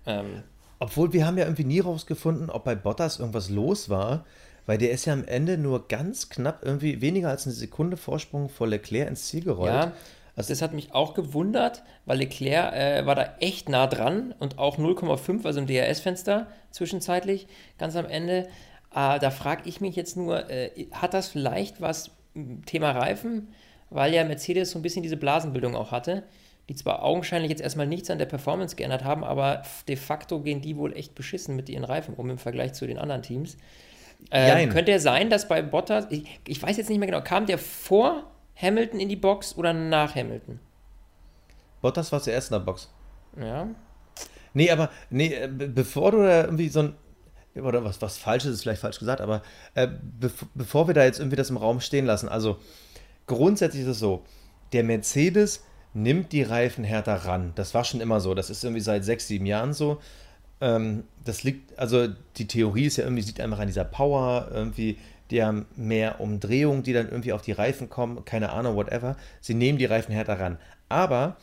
Ähm, 0.05 0.43
Obwohl 0.83 1.13
wir 1.13 1.25
haben 1.25 1.37
ja 1.37 1.45
irgendwie 1.45 1.63
nie 1.63 1.79
rausgefunden, 1.79 2.49
ob 2.49 2.65
bei 2.65 2.75
Bottas 2.75 3.17
irgendwas 3.17 3.49
los 3.49 3.87
war, 3.87 4.25
weil 4.65 4.77
der 4.77 4.91
ist 4.91 5.05
ja 5.05 5.13
am 5.13 5.23
Ende 5.23 5.57
nur 5.57 5.87
ganz 5.87 6.27
knapp 6.27 6.59
irgendwie 6.61 6.99
weniger 6.99 7.29
als 7.29 7.45
eine 7.45 7.55
Sekunde 7.55 7.95
Vorsprung 7.95 8.49
vor 8.49 8.67
Leclerc 8.67 9.07
ins 9.07 9.27
Ziel 9.27 9.45
gerollt. 9.45 9.71
ja, 9.71 9.93
also 10.35 10.49
das 10.49 10.61
hat 10.61 10.73
mich 10.73 10.93
auch 10.93 11.13
gewundert, 11.13 11.83
weil 12.05 12.17
Leclerc 12.17 12.73
äh, 12.73 13.05
war 13.05 13.15
da 13.15 13.33
echt 13.39 13.69
nah 13.69 13.87
dran 13.87 14.35
und 14.39 14.57
auch 14.57 14.77
0,5, 14.77 15.45
also 15.45 15.61
im 15.61 15.67
DRS-Fenster 15.67 16.47
zwischenzeitlich, 16.71 17.47
ganz 17.77 17.95
am 17.95 18.05
Ende. 18.05 18.49
Äh, 18.93 19.19
da 19.19 19.31
frage 19.31 19.61
ich 19.69 19.79
mich 19.79 19.95
jetzt 19.95 20.17
nur, 20.17 20.49
äh, 20.49 20.87
hat 20.91 21.13
das 21.13 21.29
vielleicht 21.29 21.79
was, 21.79 22.11
Thema 22.65 22.91
Reifen, 22.91 23.53
weil 23.89 24.13
ja 24.13 24.25
Mercedes 24.25 24.71
so 24.71 24.79
ein 24.79 24.81
bisschen 24.81 25.03
diese 25.03 25.15
Blasenbildung 25.15 25.77
auch 25.77 25.91
hatte, 25.91 26.23
die 26.69 26.75
zwar 26.75 27.03
augenscheinlich 27.03 27.49
jetzt 27.49 27.61
erstmal 27.61 27.87
nichts 27.87 28.09
an 28.09 28.17
der 28.17 28.25
Performance 28.25 28.75
geändert 28.75 29.03
haben, 29.03 29.23
aber 29.23 29.63
de 29.87 29.95
facto 29.95 30.39
gehen 30.39 30.61
die 30.61 30.77
wohl 30.77 30.95
echt 30.95 31.15
beschissen 31.15 31.55
mit 31.55 31.69
ihren 31.69 31.83
Reifen 31.83 32.13
um 32.15 32.29
im 32.29 32.37
Vergleich 32.37 32.73
zu 32.73 32.87
den 32.87 32.97
anderen 32.97 33.21
Teams. 33.21 33.57
Ähm, 34.31 34.69
könnte 34.69 34.91
ja 34.91 34.99
sein, 34.99 35.29
dass 35.29 35.47
bei 35.47 35.61
Bottas, 35.61 36.07
ich, 36.09 36.39
ich 36.47 36.61
weiß 36.61 36.77
jetzt 36.77 36.89
nicht 36.89 36.99
mehr 36.99 37.07
genau, 37.07 37.21
kam 37.21 37.45
der 37.45 37.57
vor 37.57 38.31
Hamilton 38.55 38.99
in 38.99 39.09
die 39.09 39.17
Box 39.17 39.57
oder 39.57 39.73
nach 39.73 40.15
Hamilton? 40.15 40.59
Bottas 41.81 42.11
war 42.11 42.21
zuerst 42.21 42.51
in 42.51 42.55
der 42.55 42.65
Box. 42.65 42.89
Ja. 43.37 43.67
Nee, 44.53 44.71
aber 44.71 44.89
nee, 45.09 45.33
äh, 45.33 45.47
bevor 45.47 46.11
du 46.11 46.19
da 46.19 46.45
irgendwie 46.45 46.69
so 46.69 46.79
ein 46.79 46.95
oder 47.55 47.83
was, 47.83 48.01
was 48.01 48.17
Falsches 48.17 48.51
ist 48.51 48.61
vielleicht 48.63 48.81
falsch 48.81 48.97
gesagt, 48.97 49.21
aber 49.21 49.43
äh, 49.75 49.87
bev 49.87 50.45
bevor 50.55 50.87
wir 50.87 50.93
da 50.93 51.03
jetzt 51.03 51.19
irgendwie 51.19 51.35
das 51.35 51.49
im 51.49 51.57
Raum 51.57 51.81
stehen 51.81 52.05
lassen, 52.05 52.27
also 52.27 52.57
grundsätzlich 53.27 53.83
ist 53.83 53.89
es 53.89 53.99
so, 53.99 54.23
der 54.71 54.83
Mercedes 54.83 55.63
nimmt 55.93 56.31
die 56.31 56.43
Reifen 56.43 56.83
härter 56.83 57.15
ran. 57.15 57.51
Das 57.55 57.73
war 57.73 57.83
schon 57.83 58.01
immer 58.01 58.19
so. 58.19 58.33
Das 58.33 58.49
ist 58.49 58.63
irgendwie 58.63 58.81
seit 58.81 59.03
sechs, 59.03 59.27
sieben 59.27 59.45
Jahren 59.45 59.73
so. 59.73 60.01
Ähm, 60.61 61.03
das 61.23 61.43
liegt, 61.43 61.77
also 61.77 62.07
die 62.37 62.47
Theorie 62.47 62.85
ist 62.85 62.97
ja 62.97 63.03
irgendwie, 63.03 63.23
sieht 63.23 63.39
einfach 63.39 63.59
an 63.59 63.67
dieser 63.67 63.85
Power, 63.85 64.49
irgendwie, 64.51 64.97
haben 65.41 65.65
mehr 65.75 66.19
Umdrehungen, 66.19 66.83
die 66.83 66.93
dann 66.93 67.09
irgendwie 67.09 67.33
auf 67.33 67.41
die 67.41 67.53
Reifen 67.53 67.89
kommen, 67.89 68.23
keine 68.25 68.51
Ahnung, 68.51 68.75
whatever. 68.75 69.15
Sie 69.41 69.53
nehmen 69.53 69.77
die 69.77 69.85
Reifen 69.85 70.13
härter 70.13 70.39
ran. 70.39 70.57
Aber 70.89 71.37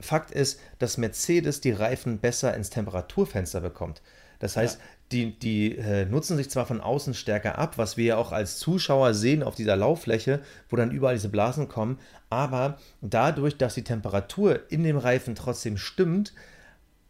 Fakt 0.00 0.30
ist, 0.30 0.60
dass 0.78 0.96
Mercedes 0.96 1.60
die 1.60 1.70
Reifen 1.70 2.18
besser 2.18 2.54
ins 2.54 2.70
Temperaturfenster 2.70 3.60
bekommt. 3.60 4.02
Das 4.38 4.56
heißt, 4.56 4.78
ja. 4.78 4.84
Die, 5.12 5.38
die 5.38 5.76
äh, 5.76 6.04
nutzen 6.04 6.36
sich 6.36 6.50
zwar 6.50 6.66
von 6.66 6.80
außen 6.80 7.14
stärker 7.14 7.58
ab, 7.58 7.78
was 7.78 7.96
wir 7.96 8.04
ja 8.04 8.16
auch 8.16 8.32
als 8.32 8.58
Zuschauer 8.58 9.14
sehen 9.14 9.42
auf 9.42 9.54
dieser 9.54 9.76
Lauffläche, 9.76 10.40
wo 10.68 10.76
dann 10.76 10.90
überall 10.90 11.14
diese 11.14 11.30
Blasen 11.30 11.68
kommen, 11.68 11.98
aber 12.30 12.78
dadurch, 13.00 13.56
dass 13.56 13.74
die 13.74 13.84
Temperatur 13.84 14.70
in 14.70 14.82
dem 14.82 14.98
Reifen 14.98 15.34
trotzdem 15.34 15.78
stimmt, 15.78 16.34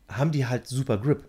haben 0.08 0.30
die 0.30 0.46
halt 0.46 0.66
super 0.66 0.98
Grip. 0.98 1.24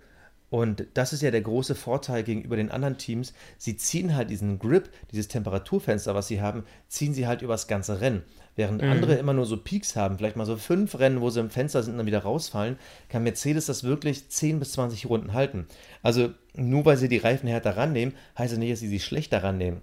Und 0.49 0.87
das 0.95 1.13
ist 1.13 1.21
ja 1.21 1.29
der 1.29 1.41
große 1.41 1.75
Vorteil 1.75 2.23
gegenüber 2.23 2.55
den 2.55 2.71
anderen 2.71 2.97
Teams. 2.97 3.33
Sie 3.57 3.77
ziehen 3.77 4.15
halt 4.15 4.29
diesen 4.29 4.57
Grip, 4.57 4.89
dieses 5.11 5.27
Temperaturfenster, 5.27 6.15
was 6.15 6.27
sie 6.27 6.41
haben, 6.41 6.63
ziehen 6.87 7.13
sie 7.13 7.27
halt 7.27 7.41
übers 7.41 7.67
ganze 7.67 8.01
Rennen. 8.01 8.23
Während 8.55 8.81
mhm. 8.81 8.89
andere 8.89 9.15
immer 9.15 9.33
nur 9.33 9.45
so 9.45 9.57
Peaks 9.57 9.95
haben, 9.95 10.17
vielleicht 10.17 10.35
mal 10.35 10.45
so 10.45 10.57
fünf 10.57 10.97
Rennen, 10.99 11.21
wo 11.21 11.29
sie 11.29 11.39
im 11.39 11.49
Fenster 11.49 11.83
sind 11.83 11.93
und 11.93 11.99
dann 11.99 12.07
wieder 12.07 12.23
rausfallen, 12.23 12.77
kann 13.09 13.23
Mercedes 13.23 13.67
das 13.67 13.83
wirklich 13.83 14.27
10 14.29 14.59
bis 14.59 14.73
20 14.73 15.05
Runden 15.07 15.33
halten. 15.33 15.67
Also 16.01 16.31
nur 16.55 16.83
weil 16.85 16.97
sie 16.97 17.09
die 17.09 17.17
Reifen 17.17 17.47
härter 17.47 17.77
rannehmen, 17.77 18.15
heißt 18.37 18.51
das 18.51 18.59
nicht, 18.59 18.73
dass 18.73 18.79
sie 18.79 18.87
sie 18.87 18.99
schlechter 18.99 19.43
rannehmen. 19.43 19.81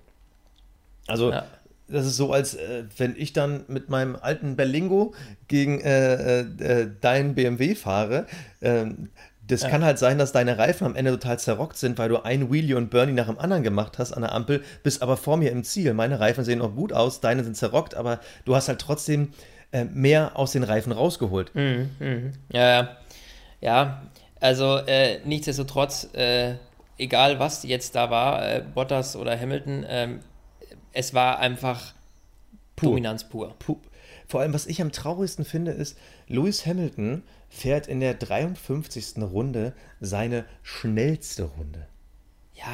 Also 1.06 1.30
ja. 1.30 1.46
das 1.88 2.06
ist 2.06 2.16
so, 2.16 2.32
als 2.32 2.54
äh, 2.54 2.84
wenn 2.96 3.14
ich 3.16 3.32
dann 3.32 3.64
mit 3.68 3.88
meinem 3.88 4.16
alten 4.16 4.56
Berlingo 4.56 5.14
gegen 5.46 5.80
äh, 5.80 6.40
äh, 6.40 6.82
äh 6.82 6.90
deinen 7.00 7.34
BMW 7.36 7.76
fahre. 7.76 8.26
Ähm, 8.60 9.10
das 9.46 9.62
ja. 9.62 9.68
kann 9.68 9.84
halt 9.84 9.98
sein, 9.98 10.18
dass 10.18 10.32
deine 10.32 10.58
Reifen 10.58 10.86
am 10.86 10.96
Ende 10.96 11.12
total 11.12 11.38
zerrockt 11.38 11.76
sind, 11.76 11.98
weil 11.98 12.08
du 12.08 12.22
ein 12.22 12.50
Wheelie 12.50 12.76
und 12.76 12.90
Bernie 12.90 13.12
nach 13.12 13.26
dem 13.26 13.38
anderen 13.38 13.62
gemacht 13.62 13.98
hast 13.98 14.12
an 14.12 14.22
der 14.22 14.32
Ampel, 14.32 14.62
bist 14.82 15.02
aber 15.02 15.16
vor 15.16 15.36
mir 15.36 15.52
im 15.52 15.62
Ziel. 15.64 15.94
Meine 15.94 16.20
Reifen 16.20 16.44
sehen 16.44 16.58
noch 16.58 16.74
gut 16.74 16.92
aus, 16.92 17.20
deine 17.20 17.44
sind 17.44 17.56
zerrockt, 17.56 17.94
aber 17.94 18.20
du 18.44 18.56
hast 18.56 18.68
halt 18.68 18.80
trotzdem 18.80 19.32
äh, 19.72 19.84
mehr 19.84 20.32
aus 20.34 20.52
den 20.52 20.64
Reifen 20.64 20.92
rausgeholt. 20.92 21.54
Mhm, 21.54 21.90
mh. 21.98 22.32
Ja, 22.52 22.96
ja. 23.60 24.02
Also 24.40 24.78
äh, 24.78 25.20
nichtsdestotrotz, 25.24 26.08
äh, 26.14 26.54
egal 26.98 27.38
was 27.38 27.62
jetzt 27.62 27.94
da 27.94 28.10
war, 28.10 28.46
äh, 28.46 28.62
Bottas 28.74 29.16
oder 29.16 29.38
Hamilton, 29.38 29.86
ähm, 29.88 30.20
es 30.92 31.14
war 31.14 31.38
einfach 31.38 31.94
pur. 32.74 32.90
Dominanz 32.90 33.24
pur. 33.24 33.54
pur. 33.58 33.78
Vor 34.28 34.40
allem, 34.40 34.52
was 34.52 34.66
ich 34.66 34.82
am 34.82 34.92
traurigsten 34.92 35.44
finde, 35.44 35.70
ist, 35.70 35.96
Lewis 36.26 36.66
Hamilton 36.66 37.22
fährt 37.48 37.86
in 37.86 38.00
der 38.00 38.14
53. 38.14 39.22
Runde 39.22 39.72
seine 40.00 40.44
schnellste 40.62 41.44
Runde. 41.44 41.86
Ja, 42.54 42.64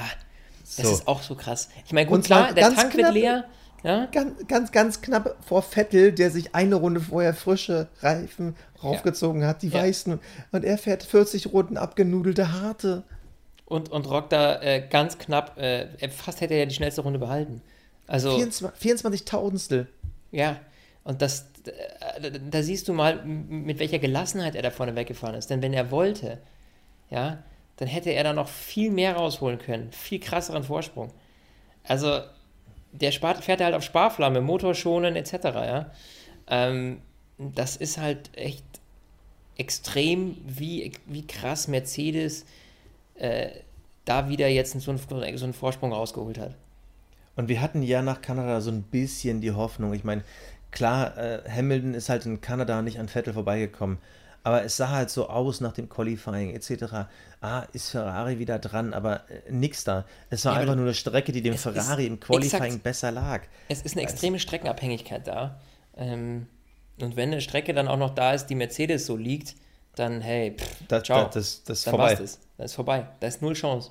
das 0.76 0.86
so. 0.86 0.92
ist 0.92 1.08
auch 1.08 1.22
so 1.22 1.34
krass. 1.34 1.68
Ich 1.86 1.92
meine, 1.92 2.06
gut, 2.06 2.16
Und 2.16 2.24
klar, 2.24 2.52
der 2.52 2.74
Tank 2.74 2.92
knapp, 2.92 2.94
wird 2.94 3.14
leer. 3.14 3.44
Ja? 3.82 4.06
Ganz, 4.06 4.46
ganz, 4.46 4.72
ganz 4.72 5.02
knapp 5.02 5.36
vor 5.44 5.62
Vettel, 5.62 6.12
der 6.12 6.30
sich 6.30 6.54
eine 6.54 6.76
Runde 6.76 7.00
vorher 7.00 7.34
frische 7.34 7.88
Reifen 8.00 8.56
raufgezogen 8.82 9.42
ja. 9.42 9.48
hat, 9.48 9.62
die 9.62 9.68
ja. 9.68 9.82
weißen. 9.82 10.20
Und 10.52 10.64
er 10.64 10.78
fährt 10.78 11.02
40 11.02 11.52
Runden 11.52 11.76
abgenudelte 11.76 12.52
harte. 12.52 13.02
Und, 13.66 13.90
und 13.90 14.08
rockt 14.08 14.32
da 14.32 14.60
äh, 14.60 14.86
ganz 14.88 15.18
knapp, 15.18 15.58
äh, 15.58 15.88
fast 16.10 16.40
hätte 16.40 16.54
er 16.54 16.60
ja 16.60 16.66
die 16.66 16.74
schnellste 16.74 17.00
Runde 17.00 17.18
behalten. 17.18 17.62
Also 18.06 18.38
24 18.38 19.24
Tausendstel. 19.24 19.88
Ja, 20.30 20.60
und 21.04 21.22
das, 21.22 21.46
da, 21.64 22.30
da, 22.30 22.62
siehst 22.62 22.88
du 22.88 22.92
mal, 22.92 23.24
mit 23.24 23.78
welcher 23.78 23.98
Gelassenheit 23.98 24.54
er 24.54 24.62
da 24.62 24.70
vorne 24.70 24.96
weggefahren 24.96 25.36
ist. 25.36 25.50
Denn 25.50 25.62
wenn 25.62 25.72
er 25.72 25.90
wollte, 25.90 26.38
ja, 27.10 27.42
dann 27.76 27.88
hätte 27.88 28.10
er 28.10 28.24
da 28.24 28.32
noch 28.32 28.48
viel 28.48 28.90
mehr 28.90 29.16
rausholen 29.16 29.58
können. 29.58 29.92
Viel 29.92 30.20
krasseren 30.20 30.64
Vorsprung. 30.64 31.12
Also, 31.84 32.20
der 32.92 33.12
spart, 33.12 33.42
fährt 33.42 33.60
halt 33.60 33.74
auf 33.74 33.82
Sparflamme, 33.82 34.40
Motor 34.40 34.74
schonen, 34.74 35.16
etc. 35.16 35.32
Ja? 35.44 35.90
Ähm, 36.48 37.00
das 37.38 37.76
ist 37.76 37.98
halt 37.98 38.30
echt 38.36 38.64
extrem, 39.56 40.36
wie, 40.46 40.92
wie 41.06 41.26
krass 41.26 41.68
Mercedes 41.68 42.44
äh, 43.14 43.50
da 44.04 44.28
wieder 44.28 44.48
jetzt 44.48 44.78
so 44.80 44.90
einen, 44.90 45.36
so 45.36 45.44
einen 45.44 45.54
Vorsprung 45.54 45.92
rausgeholt 45.92 46.38
hat. 46.38 46.56
Und 47.34 47.48
wir 47.48 47.60
hatten 47.60 47.82
ja 47.82 48.02
nach 48.02 48.20
Kanada 48.20 48.60
so 48.60 48.70
ein 48.70 48.82
bisschen 48.82 49.40
die 49.40 49.52
Hoffnung. 49.52 49.94
Ich 49.94 50.04
meine, 50.04 50.22
Klar, 50.72 51.16
äh, 51.16 51.42
Hamilton 51.48 51.94
ist 51.94 52.08
halt 52.08 52.26
in 52.26 52.40
Kanada 52.40 52.82
nicht 52.82 52.98
an 52.98 53.08
Vettel 53.08 53.34
vorbeigekommen, 53.34 53.98
aber 54.42 54.64
es 54.64 54.76
sah 54.76 54.88
halt 54.88 55.10
so 55.10 55.28
aus 55.28 55.60
nach 55.60 55.72
dem 55.72 55.88
Qualifying 55.88 56.54
etc. 56.54 57.06
Ah, 57.40 57.64
ist 57.72 57.90
Ferrari 57.90 58.38
wieder 58.38 58.58
dran, 58.58 58.94
aber 58.94 59.28
äh, 59.30 59.50
nix 59.50 59.84
da. 59.84 60.04
Es 60.30 60.44
war 60.44 60.54
ja, 60.54 60.60
einfach 60.60 60.74
nur 60.74 60.86
eine 60.86 60.94
Strecke, 60.94 61.30
die 61.30 61.42
dem 61.42 61.56
Ferrari 61.56 62.06
im 62.06 62.18
Qualifying 62.18 62.64
exakt, 62.64 62.82
besser 62.82 63.12
lag. 63.12 63.42
Es 63.68 63.82
ist 63.82 63.96
eine 63.96 64.02
extreme 64.02 64.38
Streckenabhängigkeit 64.38 65.26
da. 65.26 65.60
Ähm, 65.96 66.46
und 67.00 67.16
wenn 67.16 67.30
eine 67.30 67.40
Strecke 67.40 67.74
dann 67.74 67.86
auch 67.86 67.98
noch 67.98 68.14
da 68.14 68.32
ist, 68.32 68.46
die 68.46 68.54
Mercedes 68.54 69.06
so 69.06 69.16
liegt, 69.16 69.54
dann 69.94 70.20
hey, 70.22 70.56
pff, 70.58 70.88
das, 70.88 71.02
ciao. 71.04 71.24
Das, 71.24 71.34
das, 71.34 71.64
das 71.64 71.78
ist 71.78 71.86
dann 71.86 71.92
vorbei. 71.92 72.14
Das. 72.14 72.40
das 72.56 72.70
ist 72.70 72.74
vorbei. 72.74 73.06
Da 73.20 73.26
ist 73.26 73.42
null 73.42 73.54
Chance. 73.54 73.90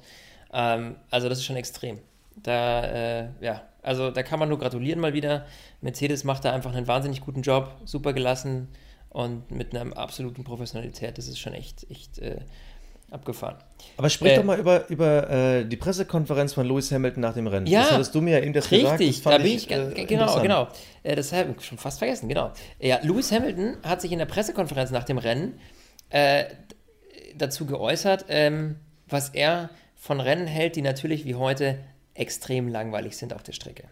Ähm, 0.51 0.95
also 1.11 1.29
das 1.29 1.37
ist 1.37 1.45
schon 1.45 1.55
extrem. 1.55 1.99
Da, 2.37 2.85
äh, 2.85 3.27
ja, 3.39 3.61
also 3.81 4.11
da 4.11 4.23
kann 4.23 4.39
man 4.39 4.49
nur 4.49 4.59
gratulieren 4.59 4.99
mal 4.99 5.13
wieder. 5.13 5.45
Mercedes 5.81 6.23
macht 6.23 6.45
da 6.45 6.53
einfach 6.53 6.73
einen 6.73 6.87
wahnsinnig 6.87 7.21
guten 7.21 7.41
Job, 7.41 7.75
super 7.85 8.13
gelassen 8.13 8.67
und 9.09 9.49
mit 9.51 9.75
einer 9.75 9.97
absoluten 9.97 10.43
Professionalität. 10.43 11.17
Das 11.17 11.27
ist 11.27 11.39
schon 11.39 11.53
echt, 11.53 11.89
echt 11.89 12.19
äh, 12.19 12.41
abgefahren. 13.11 13.57
Aber 13.97 14.09
sprich 14.09 14.31
äh, 14.31 14.35
doch 14.37 14.43
mal 14.43 14.59
über, 14.59 14.89
über 14.89 15.29
äh, 15.29 15.65
die 15.65 15.77
Pressekonferenz 15.77 16.53
von 16.53 16.65
Lewis 16.65 16.91
Hamilton 16.91 17.21
nach 17.21 17.33
dem 17.33 17.47
Rennen. 17.47 17.67
Ja, 17.67 17.81
das 17.81 17.91
hattest 17.91 18.15
du 18.15 18.21
mir 18.21 18.37
ja 18.37 18.43
eben 18.43 18.53
das 18.53 18.71
richtig, 18.71 19.17
gesagt. 19.17 19.25
Das 19.25 19.33
da 19.33 19.37
bin 19.37 19.47
ich, 19.47 19.69
ich 19.69 19.97
äh, 19.99 20.05
genau, 20.05 20.41
genau. 20.41 20.67
Äh, 21.03 21.15
das 21.15 21.33
habe 21.33 21.53
ich 21.57 21.65
schon 21.65 21.77
fast 21.77 21.99
vergessen, 21.99 22.29
genau. 22.29 22.51
Ja, 22.79 22.99
Lewis 23.03 23.31
Hamilton 23.31 23.77
hat 23.83 24.01
sich 24.01 24.11
in 24.11 24.19
der 24.19 24.25
Pressekonferenz 24.25 24.91
nach 24.91 25.03
dem 25.03 25.17
Rennen 25.17 25.59
äh, 26.09 26.45
dazu 27.35 27.65
geäußert, 27.65 28.25
ähm, 28.29 28.77
was 29.07 29.29
er 29.29 29.69
von 29.95 30.19
Rennen 30.19 30.47
hält, 30.47 30.75
die 30.77 30.81
natürlich 30.81 31.25
wie 31.25 31.35
heute 31.35 31.79
extrem 32.13 32.67
langweilig 32.67 33.17
sind 33.17 33.33
auf 33.33 33.43
der 33.43 33.53
Strecke. 33.53 33.83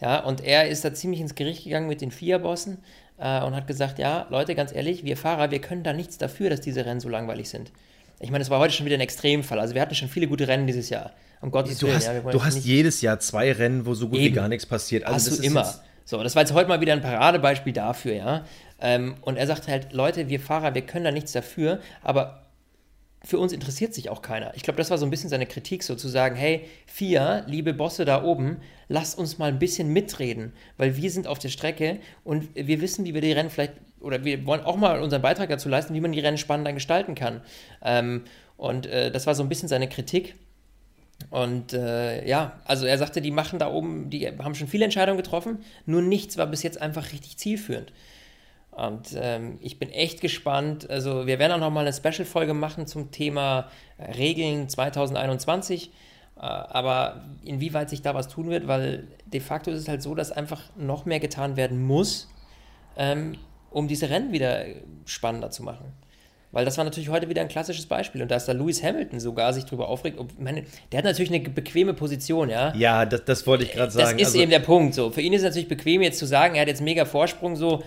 Ja, 0.00 0.20
und 0.20 0.44
er 0.44 0.68
ist 0.68 0.84
da 0.84 0.92
ziemlich 0.92 1.20
ins 1.20 1.34
Gericht 1.34 1.64
gegangen 1.64 1.88
mit 1.88 2.00
den 2.00 2.10
FIA-Bossen 2.10 2.78
äh, 3.18 3.42
und 3.42 3.56
hat 3.56 3.66
gesagt, 3.66 3.98
ja, 3.98 4.26
Leute, 4.30 4.54
ganz 4.54 4.74
ehrlich, 4.74 5.04
wir 5.04 5.16
Fahrer, 5.16 5.50
wir 5.50 5.60
können 5.60 5.82
da 5.82 5.92
nichts 5.92 6.18
dafür, 6.18 6.50
dass 6.50 6.60
diese 6.60 6.84
Rennen 6.84 7.00
so 7.00 7.08
langweilig 7.08 7.48
sind. 7.48 7.72
Ich 8.20 8.30
meine, 8.30 8.42
es 8.42 8.50
war 8.50 8.58
heute 8.58 8.72
schon 8.72 8.86
wieder 8.86 8.96
ein 8.96 9.00
Extremfall. 9.00 9.58
Also 9.58 9.74
wir 9.74 9.82
hatten 9.82 9.94
schon 9.94 10.08
viele 10.08 10.26
gute 10.26 10.48
Rennen 10.48 10.66
dieses 10.66 10.90
Jahr. 10.90 11.12
Um 11.40 11.50
Gottes 11.50 11.78
du 11.78 11.86
Willen. 11.86 11.96
Hast, 11.96 12.06
ja, 12.06 12.20
du 12.20 12.44
hast 12.44 12.64
jedes 12.64 13.02
Jahr 13.02 13.20
zwei 13.20 13.52
Rennen, 13.52 13.84
wo 13.84 13.94
so 13.94 14.08
gut 14.08 14.18
Eben. 14.18 14.26
wie 14.26 14.36
gar 14.36 14.48
nichts 14.48 14.64
passiert. 14.64 15.04
Also 15.04 15.16
hast 15.16 15.26
das 15.28 15.38
du 15.38 15.44
immer. 15.44 15.74
So, 16.04 16.22
das 16.22 16.34
war 16.34 16.42
jetzt 16.42 16.52
heute 16.52 16.68
mal 16.68 16.80
wieder 16.80 16.92
ein 16.92 17.00
Paradebeispiel 17.00 17.72
dafür, 17.72 18.14
ja. 18.14 18.44
Ähm, 18.80 19.16
und 19.22 19.36
er 19.36 19.46
sagt 19.46 19.66
halt, 19.66 19.92
Leute, 19.92 20.28
wir 20.28 20.38
Fahrer, 20.40 20.74
wir 20.74 20.82
können 20.82 21.04
da 21.04 21.10
nichts 21.10 21.32
dafür, 21.32 21.80
aber 22.02 22.45
für 23.26 23.38
uns 23.38 23.52
interessiert 23.52 23.92
sich 23.92 24.08
auch 24.08 24.22
keiner. 24.22 24.54
Ich 24.54 24.62
glaube, 24.62 24.78
das 24.78 24.90
war 24.90 24.98
so 24.98 25.04
ein 25.04 25.10
bisschen 25.10 25.28
seine 25.28 25.46
Kritik, 25.46 25.82
sozusagen, 25.82 26.36
hey, 26.36 26.64
vier, 26.86 27.44
liebe 27.46 27.74
Bosse 27.74 28.04
da 28.04 28.22
oben, 28.22 28.58
lasst 28.88 29.18
uns 29.18 29.36
mal 29.38 29.48
ein 29.48 29.58
bisschen 29.58 29.92
mitreden, 29.92 30.52
weil 30.76 30.96
wir 30.96 31.10
sind 31.10 31.26
auf 31.26 31.38
der 31.38 31.48
Strecke 31.50 31.98
und 32.24 32.48
wir 32.54 32.80
wissen, 32.80 33.04
wie 33.04 33.12
wir 33.12 33.20
die 33.20 33.32
Rennen 33.32 33.50
vielleicht, 33.50 33.74
oder 34.00 34.24
wir 34.24 34.46
wollen 34.46 34.62
auch 34.62 34.76
mal 34.76 35.02
unseren 35.02 35.22
Beitrag 35.22 35.48
dazu 35.48 35.68
leisten, 35.68 35.92
wie 35.94 36.00
man 36.00 36.12
die 36.12 36.20
Rennen 36.20 36.38
spannender 36.38 36.72
gestalten 36.72 37.14
kann. 37.14 37.42
Ähm, 37.82 38.22
Und 38.56 38.86
äh, 38.86 39.10
das 39.10 39.26
war 39.26 39.34
so 39.34 39.42
ein 39.42 39.50
bisschen 39.50 39.68
seine 39.68 39.88
Kritik. 39.88 40.34
Und 41.30 41.72
äh, 41.72 42.26
ja, 42.26 42.58
also 42.64 42.86
er 42.86 42.96
sagte, 42.96 43.20
die 43.20 43.30
machen 43.30 43.58
da 43.58 43.70
oben, 43.70 44.08
die 44.08 44.26
haben 44.28 44.54
schon 44.54 44.68
viele 44.68 44.84
Entscheidungen 44.84 45.18
getroffen, 45.18 45.58
nur 45.84 46.00
nichts 46.00 46.36
war 46.38 46.46
bis 46.46 46.62
jetzt 46.62 46.80
einfach 46.80 47.12
richtig 47.12 47.36
zielführend. 47.36 47.92
Und 48.76 49.16
ähm, 49.16 49.58
ich 49.62 49.78
bin 49.78 49.90
echt 49.90 50.20
gespannt. 50.20 50.90
Also 50.90 51.26
wir 51.26 51.38
werden 51.38 51.52
auch 51.52 51.58
nochmal 51.58 51.86
eine 51.86 51.94
Special-Folge 51.94 52.52
machen 52.52 52.86
zum 52.86 53.10
Thema 53.10 53.68
Regeln 53.98 54.68
2021. 54.68 55.90
Äh, 56.36 56.40
aber 56.40 57.24
inwieweit 57.42 57.88
sich 57.88 58.02
da 58.02 58.14
was 58.14 58.28
tun 58.28 58.50
wird, 58.50 58.68
weil 58.68 59.08
de 59.24 59.40
facto 59.40 59.70
ist 59.70 59.80
es 59.80 59.88
halt 59.88 60.02
so, 60.02 60.14
dass 60.14 60.30
einfach 60.30 60.60
noch 60.76 61.06
mehr 61.06 61.20
getan 61.20 61.56
werden 61.56 61.82
muss, 61.82 62.28
ähm, 62.98 63.38
um 63.70 63.88
diese 63.88 64.10
Rennen 64.10 64.32
wieder 64.32 64.66
spannender 65.06 65.50
zu 65.50 65.62
machen. 65.62 65.94
Weil 66.52 66.66
das 66.66 66.76
war 66.76 66.84
natürlich 66.84 67.08
heute 67.08 67.30
wieder 67.30 67.40
ein 67.40 67.48
klassisches 67.48 67.86
Beispiel. 67.86 68.20
Und 68.20 68.30
da 68.30 68.36
ist 68.36 68.44
da 68.44 68.52
Lewis 68.52 68.82
Hamilton 68.82 69.20
sogar 69.20 69.54
sich 69.54 69.64
drüber 69.64 69.88
aufregt. 69.88 70.18
Ob, 70.18 70.38
meine, 70.38 70.64
der 70.92 70.98
hat 70.98 71.04
natürlich 71.06 71.32
eine 71.32 71.40
bequeme 71.40 71.94
Position, 71.94 72.50
ja. 72.50 72.74
Ja, 72.74 73.06
das, 73.06 73.24
das 73.24 73.46
wollte 73.46 73.64
ich 73.64 73.72
gerade 73.72 73.90
sagen. 73.90 74.18
Das 74.18 74.28
ist 74.28 74.34
also, 74.34 74.40
eben 74.40 74.50
der 74.50 74.60
Punkt. 74.60 74.94
So. 74.94 75.10
Für 75.10 75.22
ihn 75.22 75.32
ist 75.32 75.40
es 75.40 75.46
natürlich 75.46 75.68
bequem, 75.68 76.02
jetzt 76.02 76.18
zu 76.18 76.26
sagen, 76.26 76.54
er 76.54 76.62
hat 76.62 76.68
jetzt 76.68 76.82
mega 76.82 77.06
Vorsprung, 77.06 77.56
so. 77.56 77.82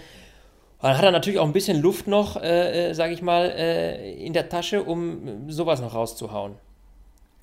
Dann 0.81 0.97
hat 0.97 1.03
er 1.03 1.11
natürlich 1.11 1.39
auch 1.39 1.45
ein 1.45 1.53
bisschen 1.53 1.81
Luft 1.81 2.07
noch, 2.07 2.41
äh, 2.41 2.89
äh 2.89 2.93
sage 2.93 3.13
ich 3.13 3.21
mal, 3.21 3.49
äh, 3.49 4.13
in 4.13 4.33
der 4.33 4.49
Tasche, 4.49 4.83
um 4.83 5.49
sowas 5.49 5.81
noch 5.81 5.93
rauszuhauen. 5.93 6.55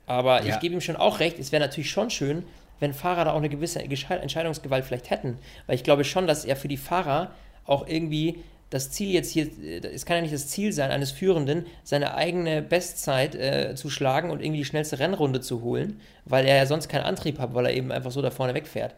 Aber 0.07 0.43
ja. 0.45 0.55
ich 0.55 0.61
gebe 0.61 0.75
ihm 0.75 0.81
schon 0.81 0.97
auch 0.97 1.21
recht, 1.21 1.39
es 1.39 1.53
wäre 1.53 1.63
natürlich 1.63 1.91
schon 1.91 2.11
schön, 2.11 2.45
wenn 2.81 2.95
Fahrer 2.95 3.25
da 3.25 3.33
auch 3.33 3.39
eine 3.39 3.49
gewisse 3.49 3.81
Entscheidungsgewalt 3.81 4.85
vielleicht 4.85 5.11
hätten. 5.11 5.39
Weil 5.67 5.77
ich 5.77 5.85
glaube 5.85 6.05
schon, 6.05 6.27
dass 6.27 6.45
er 6.45 6.57
für 6.57 6.69
die 6.69 6.77
Fahrer 6.77 7.33
auch 7.65 7.87
irgendwie 7.87 8.43
das 8.71 8.91
Ziel 8.91 9.13
jetzt 9.13 9.31
hier, 9.31 9.49
es 9.93 10.07
kann 10.07 10.17
ja 10.17 10.23
nicht 10.23 10.35
das 10.35 10.49
Ziel 10.49 10.73
sein, 10.73 10.91
eines 10.91 11.13
Führenden, 11.13 11.67
seine 11.85 12.15
eigene 12.15 12.63
Bestzeit 12.63 13.35
äh, 13.35 13.75
zu 13.77 13.91
schlagen 13.91 14.31
und 14.31 14.41
irgendwie 14.41 14.59
die 14.59 14.65
schnellste 14.65 14.99
Rennrunde 14.99 15.41
zu 15.41 15.63
holen, 15.63 16.01
weil 16.25 16.47
er 16.47 16.57
ja 16.57 16.67
sonst 16.67 16.89
keinen 16.89 17.05
Antrieb 17.05 17.39
hat, 17.39 17.55
weil 17.55 17.67
er 17.67 17.75
eben 17.75 17.93
einfach 17.93 18.11
so 18.11 18.23
da 18.23 18.31
vorne 18.31 18.55
wegfährt. 18.55 18.95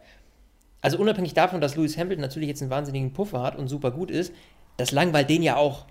Also 0.81 0.97
unabhängig 0.97 1.33
davon, 1.33 1.61
dass 1.61 1.75
Lewis 1.75 1.97
Hamilton 1.97 2.21
natürlich 2.21 2.49
jetzt 2.49 2.61
einen 2.61 2.71
wahnsinnigen 2.71 3.13
Puffer 3.13 3.41
hat 3.41 3.55
und 3.57 3.67
super 3.67 3.91
gut 3.91 4.11
ist, 4.11 4.33
das 4.77 4.91
langweilt 4.91 5.29
den 5.29 5.43
ja 5.43 5.57
auch. 5.57 5.85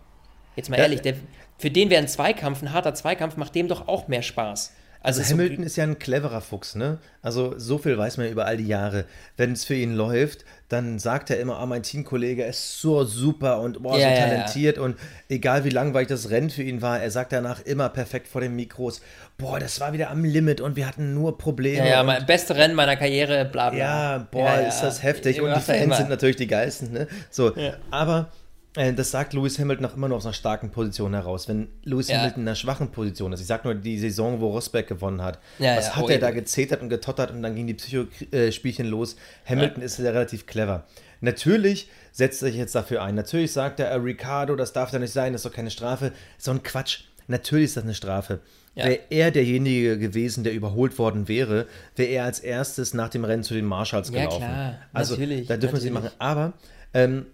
Jetzt 0.57 0.71
mal 0.71 0.77
ja, 0.77 0.85
ehrlich, 0.85 1.03
der, 1.03 1.15
für 1.59 1.71
den 1.71 1.91
wäre 1.91 2.03
ein 2.03 2.09
Zweikampf, 2.09 2.63
ein 2.63 2.73
harter 2.73 2.95
Zweikampf, 2.95 3.37
macht 3.37 3.55
dem 3.55 3.69
doch 3.69 3.87
auch 3.87 4.09
mehr 4.09 4.23
Spaß. 4.23 4.75
Also, 5.01 5.21
also 5.21 5.33
Hamilton 5.33 5.59
so 5.59 5.63
ist 5.65 5.77
ja 5.77 5.85
ein 5.85 5.99
cleverer 5.99 6.41
Fuchs, 6.41 6.75
ne? 6.75 6.99
Also 7.23 7.55
so 7.57 7.79
viel 7.79 7.97
weiß 7.97 8.17
man 8.17 8.29
über 8.29 8.47
all 8.47 8.57
die 8.57 8.67
Jahre. 8.67 9.05
Wenn 9.37 9.53
es 9.53 9.65
für 9.65 9.75
ihn 9.75 9.95
läuft, 9.95 10.45
dann 10.69 10.99
sagt 10.99 11.31
er 11.31 11.39
immer, 11.39 11.59
ah, 11.59 11.67
mein 11.67 11.83
Teamkollege 11.83 12.45
ist 12.45 12.81
so 12.81 13.05
super 13.05 13.61
und 13.61 13.83
boah, 13.83 13.99
ja, 13.99 14.11
so 14.11 14.23
talentiert 14.23 14.77
ja, 14.77 14.83
ja. 14.83 14.87
und 14.87 14.99
egal 15.29 15.65
wie 15.65 15.71
langweilig 15.71 16.09
das 16.09 16.31
Rennen 16.31 16.51
für 16.51 16.63
ihn 16.63 16.83
war, 16.83 17.01
er 17.01 17.11
sagt 17.11 17.33
danach 17.33 17.65
immer 17.65 17.89
perfekt 17.89 18.29
vor 18.29 18.41
den 18.41 18.57
Mikros, 18.57 19.01
boah, 19.37 19.61
das 19.61 19.81
war 19.81 19.93
wieder 19.93 20.11
am 20.11 20.25
Limit 20.25 20.61
und 20.61 20.77
wir 20.77 20.87
hatten 20.87 21.15
nur 21.15 21.39
Probleme. 21.39 21.79
Ja, 21.79 21.87
ja 21.87 22.03
mein 22.03 22.27
beste 22.27 22.57
Rennen 22.57 22.75
meiner 22.75 22.97
Karriere, 22.97 23.45
bla 23.45 23.71
bla. 23.71 23.79
Ja, 23.79 24.29
boah, 24.31 24.61
ist 24.67 24.81
das 24.81 25.03
heftig 25.03 25.41
und 25.41 25.55
die 25.55 25.61
Fans 25.61 25.97
sind 25.97 26.11
natürlich 26.11 26.37
die 26.37 26.49
geilsten, 26.49 26.93
ne? 26.93 27.07
So, 27.31 27.55
aber 27.91 28.31
das 28.75 29.11
sagt 29.11 29.33
Lewis 29.33 29.59
Hamilton 29.59 29.87
auch 29.87 29.97
immer 29.97 30.09
nur 30.09 30.19
aus 30.19 30.27
einer 30.27 30.35
starken 30.35 30.71
Position 30.71 31.15
heraus. 31.15 31.49
Wenn 31.49 31.69
Lewis 31.85 32.09
ja. 32.09 32.19
Hamilton 32.19 32.43
in 32.43 32.49
einer 32.49 32.55
schwachen 32.55 32.91
Position 32.91 33.33
ist, 33.33 33.41
ich 33.41 33.47
sag 33.47 33.65
nur 33.65 33.75
die 33.75 33.99
Saison, 33.99 34.41
wo 34.41 34.49
Rosberg 34.49 34.87
gewonnen 34.87 35.23
hat, 35.23 35.39
ja, 35.59 35.77
was 35.77 35.89
ja, 35.89 35.97
hat 35.97 36.05
oh, 36.05 36.09
er 36.09 36.19
da 36.19 36.31
gezetert 36.31 36.83
und 36.83 36.89
getottert 36.89 37.31
und 37.31 37.43
dann 37.43 37.55
ging 37.55 37.67
die 37.67 37.75
Psychospielchen 37.75 38.87
los. 38.87 39.17
Hamilton 39.47 39.83
ist 39.83 39.99
ja 39.99 40.11
relativ 40.11 40.47
clever. 40.47 40.85
Natürlich 41.21 41.89
setzt 42.13 42.43
er 42.43 42.49
sich 42.49 42.57
jetzt 42.57 42.75
dafür 42.75 43.03
ein. 43.03 43.15
Natürlich 43.15 43.53
sagt 43.53 43.81
er, 43.81 43.89
äh, 43.89 43.95
Ricardo, 43.97 44.55
das 44.55 44.73
darf 44.73 44.91
da 44.91 44.99
nicht 44.99 45.13
sein, 45.13 45.33
das 45.33 45.45
ist 45.45 45.51
doch 45.51 45.57
keine 45.57 45.71
Strafe. 45.71 46.13
So 46.37 46.51
ein 46.51 46.63
Quatsch. 46.63 47.01
Natürlich 47.27 47.67
ist 47.67 47.77
das 47.77 47.85
eine 47.85 47.95
Strafe. 47.95 48.41
Ja. 48.75 48.85
Wäre 48.85 49.01
er 49.11 49.31
derjenige 49.31 49.99
gewesen, 49.99 50.45
der 50.45 50.53
überholt 50.53 50.99
worden 50.99 51.27
wäre, 51.27 51.67
wäre 51.97 52.11
er 52.11 52.25
als 52.25 52.39
erstes 52.39 52.95
nach 52.95 53.09
dem 53.09 53.25
Rennen 53.25 53.43
zu 53.43 53.55
den 53.55 53.65
Marshalls 53.65 54.13
gelaufen. 54.13 54.41
Ja, 54.41 54.49
klar. 54.49 54.79
Also, 54.93 55.15
natürlich, 55.15 55.49
da 55.49 55.57
dürfen 55.57 55.75
wir 55.75 55.81
sie 55.81 55.91
machen. 55.91 56.11
Aber 56.19 56.53
ähm, 56.95 57.27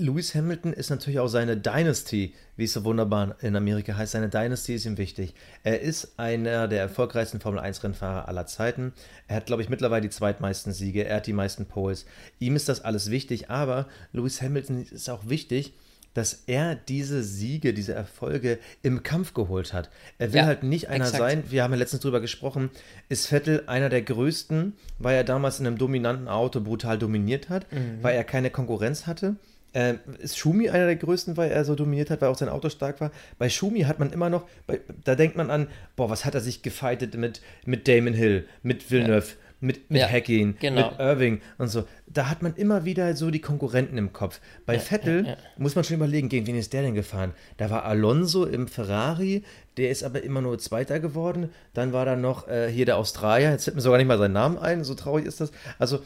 Lewis 0.00 0.34
Hamilton 0.34 0.72
ist 0.72 0.90
natürlich 0.90 1.20
auch 1.20 1.28
seine 1.28 1.56
Dynasty, 1.56 2.34
wie 2.56 2.64
es 2.64 2.72
so 2.72 2.84
wunderbar 2.84 3.36
in 3.42 3.54
Amerika 3.54 3.96
heißt. 3.96 4.12
Seine 4.12 4.28
Dynasty 4.28 4.74
ist 4.74 4.86
ihm 4.86 4.98
wichtig. 4.98 5.34
Er 5.62 5.80
ist 5.80 6.18
einer 6.18 6.68
der 6.68 6.80
erfolgreichsten 6.80 7.40
Formel-1-Rennfahrer 7.40 8.26
aller 8.26 8.46
Zeiten. 8.46 8.92
Er 9.28 9.36
hat, 9.36 9.46
glaube 9.46 9.62
ich, 9.62 9.68
mittlerweile 9.68 10.02
die 10.02 10.10
zweitmeisten 10.10 10.72
Siege. 10.72 11.04
Er 11.04 11.16
hat 11.16 11.26
die 11.26 11.32
meisten 11.32 11.66
Poles. 11.66 12.06
Ihm 12.38 12.56
ist 12.56 12.68
das 12.68 12.82
alles 12.82 13.10
wichtig, 13.10 13.50
aber 13.50 13.86
Lewis 14.12 14.40
Hamilton 14.40 14.84
ist 14.90 15.10
auch 15.10 15.28
wichtig, 15.28 15.74
dass 16.14 16.42
er 16.46 16.74
diese 16.74 17.22
Siege, 17.22 17.72
diese 17.72 17.94
Erfolge 17.94 18.58
im 18.82 19.02
Kampf 19.02 19.34
geholt 19.34 19.72
hat. 19.72 19.90
Er 20.18 20.32
will 20.32 20.40
ja, 20.40 20.46
halt 20.46 20.62
nicht 20.62 20.88
einer 20.88 21.04
exakt. 21.04 21.20
sein, 21.20 21.44
wir 21.50 21.62
haben 21.62 21.72
ja 21.72 21.78
letztens 21.78 22.02
drüber 22.02 22.20
gesprochen, 22.20 22.70
ist 23.08 23.28
Vettel 23.28 23.64
einer 23.66 23.88
der 23.88 24.02
größten, 24.02 24.72
weil 24.98 25.16
er 25.16 25.24
damals 25.24 25.60
in 25.60 25.66
einem 25.66 25.78
dominanten 25.78 26.26
Auto 26.26 26.60
brutal 26.60 26.98
dominiert 26.98 27.48
hat, 27.48 27.70
mhm. 27.72 28.02
weil 28.02 28.16
er 28.16 28.24
keine 28.24 28.50
Konkurrenz 28.50 29.06
hatte. 29.06 29.36
Äh, 29.72 29.94
ist 30.18 30.36
Schumi 30.36 30.68
einer 30.68 30.86
der 30.86 30.96
größten, 30.96 31.36
weil 31.36 31.50
er 31.50 31.64
so 31.64 31.74
dominiert 31.74 32.10
hat, 32.10 32.20
weil 32.20 32.28
auch 32.28 32.36
sein 32.36 32.48
Auto 32.48 32.68
stark 32.70 33.00
war? 33.00 33.12
Bei 33.38 33.48
Schumi 33.48 33.82
hat 33.82 33.98
man 33.98 34.12
immer 34.12 34.28
noch, 34.28 34.48
bei, 34.66 34.80
da 35.04 35.14
denkt 35.14 35.36
man 35.36 35.50
an, 35.50 35.68
boah, 35.94 36.10
was 36.10 36.24
hat 36.24 36.34
er 36.34 36.40
sich 36.40 36.62
gefeitet 36.62 37.14
mit, 37.14 37.40
mit 37.64 37.86
Damon 37.86 38.14
Hill, 38.14 38.46
mit 38.62 38.90
Villeneuve, 38.90 39.28
ja. 39.28 39.34
mit, 39.60 39.88
mit 39.88 40.00
ja, 40.00 40.08
Hacking, 40.08 40.56
genau. 40.58 40.90
mit 40.90 40.98
Irving 40.98 41.40
und 41.58 41.68
so. 41.68 41.84
Da 42.08 42.28
hat 42.28 42.42
man 42.42 42.56
immer 42.56 42.84
wieder 42.84 43.14
so 43.14 43.30
die 43.30 43.40
Konkurrenten 43.40 43.96
im 43.96 44.12
Kopf. 44.12 44.40
Bei 44.66 44.74
ja, 44.74 44.80
Vettel 44.80 45.36
muss 45.56 45.76
man 45.76 45.84
schon 45.84 45.96
überlegen, 45.96 46.28
gegen 46.28 46.48
wen 46.48 46.56
ist 46.56 46.72
der 46.72 46.82
denn 46.82 46.94
gefahren? 46.94 47.32
Da 47.56 47.70
war 47.70 47.84
Alonso 47.84 48.46
im 48.46 48.66
Ferrari, 48.66 49.44
der 49.76 49.90
ist 49.90 50.02
aber 50.02 50.24
immer 50.24 50.40
nur 50.40 50.58
Zweiter 50.58 50.98
geworden. 50.98 51.50
Dann 51.74 51.92
war 51.92 52.04
da 52.04 52.16
noch 52.16 52.48
äh, 52.48 52.68
hier 52.72 52.86
der 52.86 52.96
Australier, 52.96 53.52
jetzt 53.52 53.64
fällt 53.64 53.76
mir 53.76 53.82
sogar 53.82 53.98
nicht 53.98 54.08
mal 54.08 54.18
seinen 54.18 54.32
Namen 54.32 54.58
ein, 54.58 54.82
so 54.82 54.94
traurig 54.94 55.26
ist 55.26 55.40
das. 55.40 55.52
Also 55.78 56.00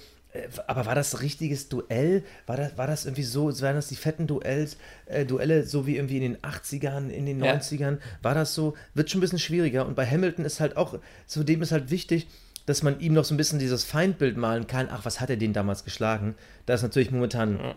aber 0.67 0.87
war 0.87 0.95
das 0.95 1.21
richtiges 1.21 1.69
Duell? 1.69 2.25
War 2.47 2.57
das, 2.57 2.77
war 2.77 2.87
das 2.87 3.05
irgendwie 3.05 3.23
so, 3.23 3.47
waren 3.63 3.77
das 3.77 3.89
die 3.89 3.97
fetten 3.97 4.27
Duells, 4.27 4.77
äh, 5.07 5.25
Duelle, 5.25 5.65
so 5.65 5.87
wie 5.87 5.97
irgendwie 5.97 6.17
in 6.17 6.23
den 6.23 6.37
80ern, 6.39 7.09
in 7.09 7.27
den 7.27 7.43
90ern? 7.43 7.99
War 8.23 8.35
das 8.35 8.55
so? 8.55 8.75
Wird 8.95 9.11
schon 9.11 9.19
ein 9.19 9.23
bisschen 9.23 9.39
schwieriger. 9.39 9.87
Und 9.87 9.95
bei 9.95 10.07
Hamilton 10.07 10.45
ist 10.45 10.61
halt 10.61 10.77
auch, 10.77 10.99
zudem 11.27 11.63
ist 11.63 11.73
halt 11.73 11.91
wichtig, 11.91 12.27
dass 12.67 12.83
man 12.83 12.99
ihm 13.01 13.13
noch 13.13 13.25
so 13.25 13.35
ein 13.35 13.37
bisschen 13.37 13.59
dieses 13.59 13.85
Feindbild 13.85 14.37
malen 14.37 14.67
kann. 14.67 14.89
Ach, 14.91 15.05
was 15.05 15.21
hat 15.21 15.31
er 15.31 15.37
den 15.37 15.53
damals 15.53 15.85
geschlagen? 15.85 16.35
Da 16.67 16.75
ist 16.75 16.83
natürlich 16.83 17.11
momentan 17.11 17.75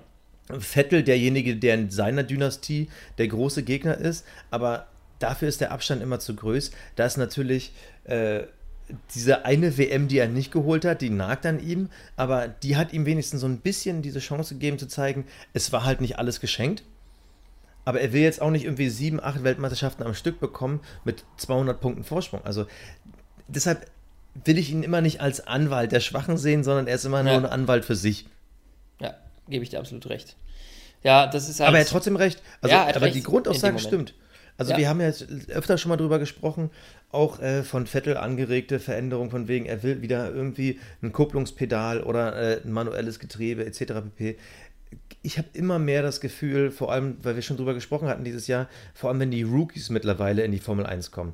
Vettel 0.57 1.03
derjenige, 1.03 1.57
der 1.57 1.75
in 1.75 1.89
seiner 1.91 2.23
Dynastie 2.23 2.89
der 3.17 3.27
große 3.27 3.63
Gegner 3.63 3.97
ist, 3.97 4.25
aber 4.49 4.87
dafür 5.19 5.49
ist 5.49 5.61
der 5.61 5.71
Abstand 5.71 6.01
immer 6.01 6.19
zu 6.19 6.35
groß. 6.35 6.71
Da 6.95 7.05
ist 7.05 7.17
natürlich. 7.17 7.73
Äh, 8.05 8.43
diese 9.13 9.45
eine 9.45 9.78
WM, 9.78 10.08
die 10.08 10.17
er 10.17 10.28
nicht 10.28 10.52
geholt 10.52 10.86
hat, 10.86 11.02
die 11.02 11.10
nagt 11.10 11.45
an 11.45 11.60
ihm, 11.60 11.89
aber 12.15 12.47
die 12.47 12.78
hat 12.78 12.93
ihm 12.93 13.06
wenigstens 13.06 13.41
so 13.41 13.47
ein 13.47 13.60
bisschen 13.60 14.02
diese 14.02 14.19
Chance 14.19 14.56
gegeben 14.56 14.80
zu 14.80 14.88
zeigen, 14.88 15.26
es 15.54 15.71
war 15.71 15.84
halt 15.84 16.02
nicht 16.02 16.19
alles 16.19 16.39
geschenkt. 16.39 16.84
Aber 17.86 18.02
er 18.02 18.12
will 18.12 18.21
jetzt 18.21 18.41
auch 18.41 18.52
nicht 18.52 18.65
irgendwie 18.65 18.89
sieben, 18.89 19.23
acht 19.23 19.43
Weltmeisterschaften 19.43 20.04
am 20.04 20.13
Stück 20.13 20.39
bekommen 20.39 20.82
mit 21.06 21.23
200 21.38 21.80
Punkten 21.80 22.04
Vorsprung. 22.04 22.41
Also 22.43 22.65
deshalb 23.47 23.89
will 24.45 24.58
ich 24.58 24.71
ihn 24.71 24.84
immer 24.84 25.02
nicht 25.02 25.21
als 25.21 25.47
Anwalt 25.47 25.91
der 25.91 26.02
Schwachen 26.02 26.38
sehen, 26.38 26.63
sondern 26.63 26.88
er 26.88 26.95
ist 26.95 27.06
immer 27.06 27.19
ja. 27.19 27.23
nur 27.23 27.34
ein 27.36 27.45
Anwalt 27.45 27.86
für 27.86 27.95
sich. 27.95 28.26
Ja, 29.00 29.15
gebe 29.47 29.63
ich 29.63 29.69
dir 29.69 29.80
absolut 29.80 30.10
recht. 30.10 30.36
Ja, 31.04 31.28
das 31.28 31.47
ist 31.47 31.60
halt. 31.60 31.69
Aber 31.69 31.78
er 31.78 31.86
hat 31.86 31.89
trotzdem 31.89 32.15
recht. 32.15 32.41
Also, 32.62 32.76
ja, 32.76 32.88
aber 32.88 33.02
recht 33.02 33.15
die 33.15 33.23
Grundaussage 33.23 33.80
stimmt. 33.80 34.13
Also 34.57 34.71
ja. 34.71 34.77
wir 34.79 34.89
haben 34.89 34.99
ja 34.99 35.11
öfter 35.49 35.77
schon 35.77 35.89
mal 35.89 35.97
drüber 35.97 36.19
gesprochen, 36.19 36.71
auch 37.11 37.39
äh, 37.39 37.63
von 37.63 37.85
Vettel 37.85 38.17
angeregte 38.17 38.79
Veränderungen 38.79 39.29
von 39.29 39.47
wegen, 39.47 39.65
er 39.65 39.83
will 39.83 40.01
wieder 40.01 40.33
irgendwie 40.33 40.79
ein 41.01 41.11
Kupplungspedal 41.11 42.01
oder 42.01 42.35
äh, 42.35 42.61
ein 42.63 42.71
manuelles 42.71 43.19
Getriebe 43.19 43.65
etc. 43.65 43.93
pp. 44.15 44.37
Ich 45.21 45.37
habe 45.37 45.47
immer 45.53 45.79
mehr 45.79 46.01
das 46.01 46.21
Gefühl, 46.21 46.71
vor 46.71 46.91
allem, 46.91 47.17
weil 47.21 47.35
wir 47.35 47.41
schon 47.41 47.57
drüber 47.57 47.73
gesprochen 47.73 48.07
hatten 48.07 48.23
dieses 48.23 48.47
Jahr, 48.47 48.67
vor 48.93 49.09
allem 49.09 49.19
wenn 49.19 49.31
die 49.31 49.43
Rookies 49.43 49.89
mittlerweile 49.89 50.43
in 50.43 50.51
die 50.51 50.59
Formel 50.59 50.85
1 50.85 51.11
kommen, 51.11 51.33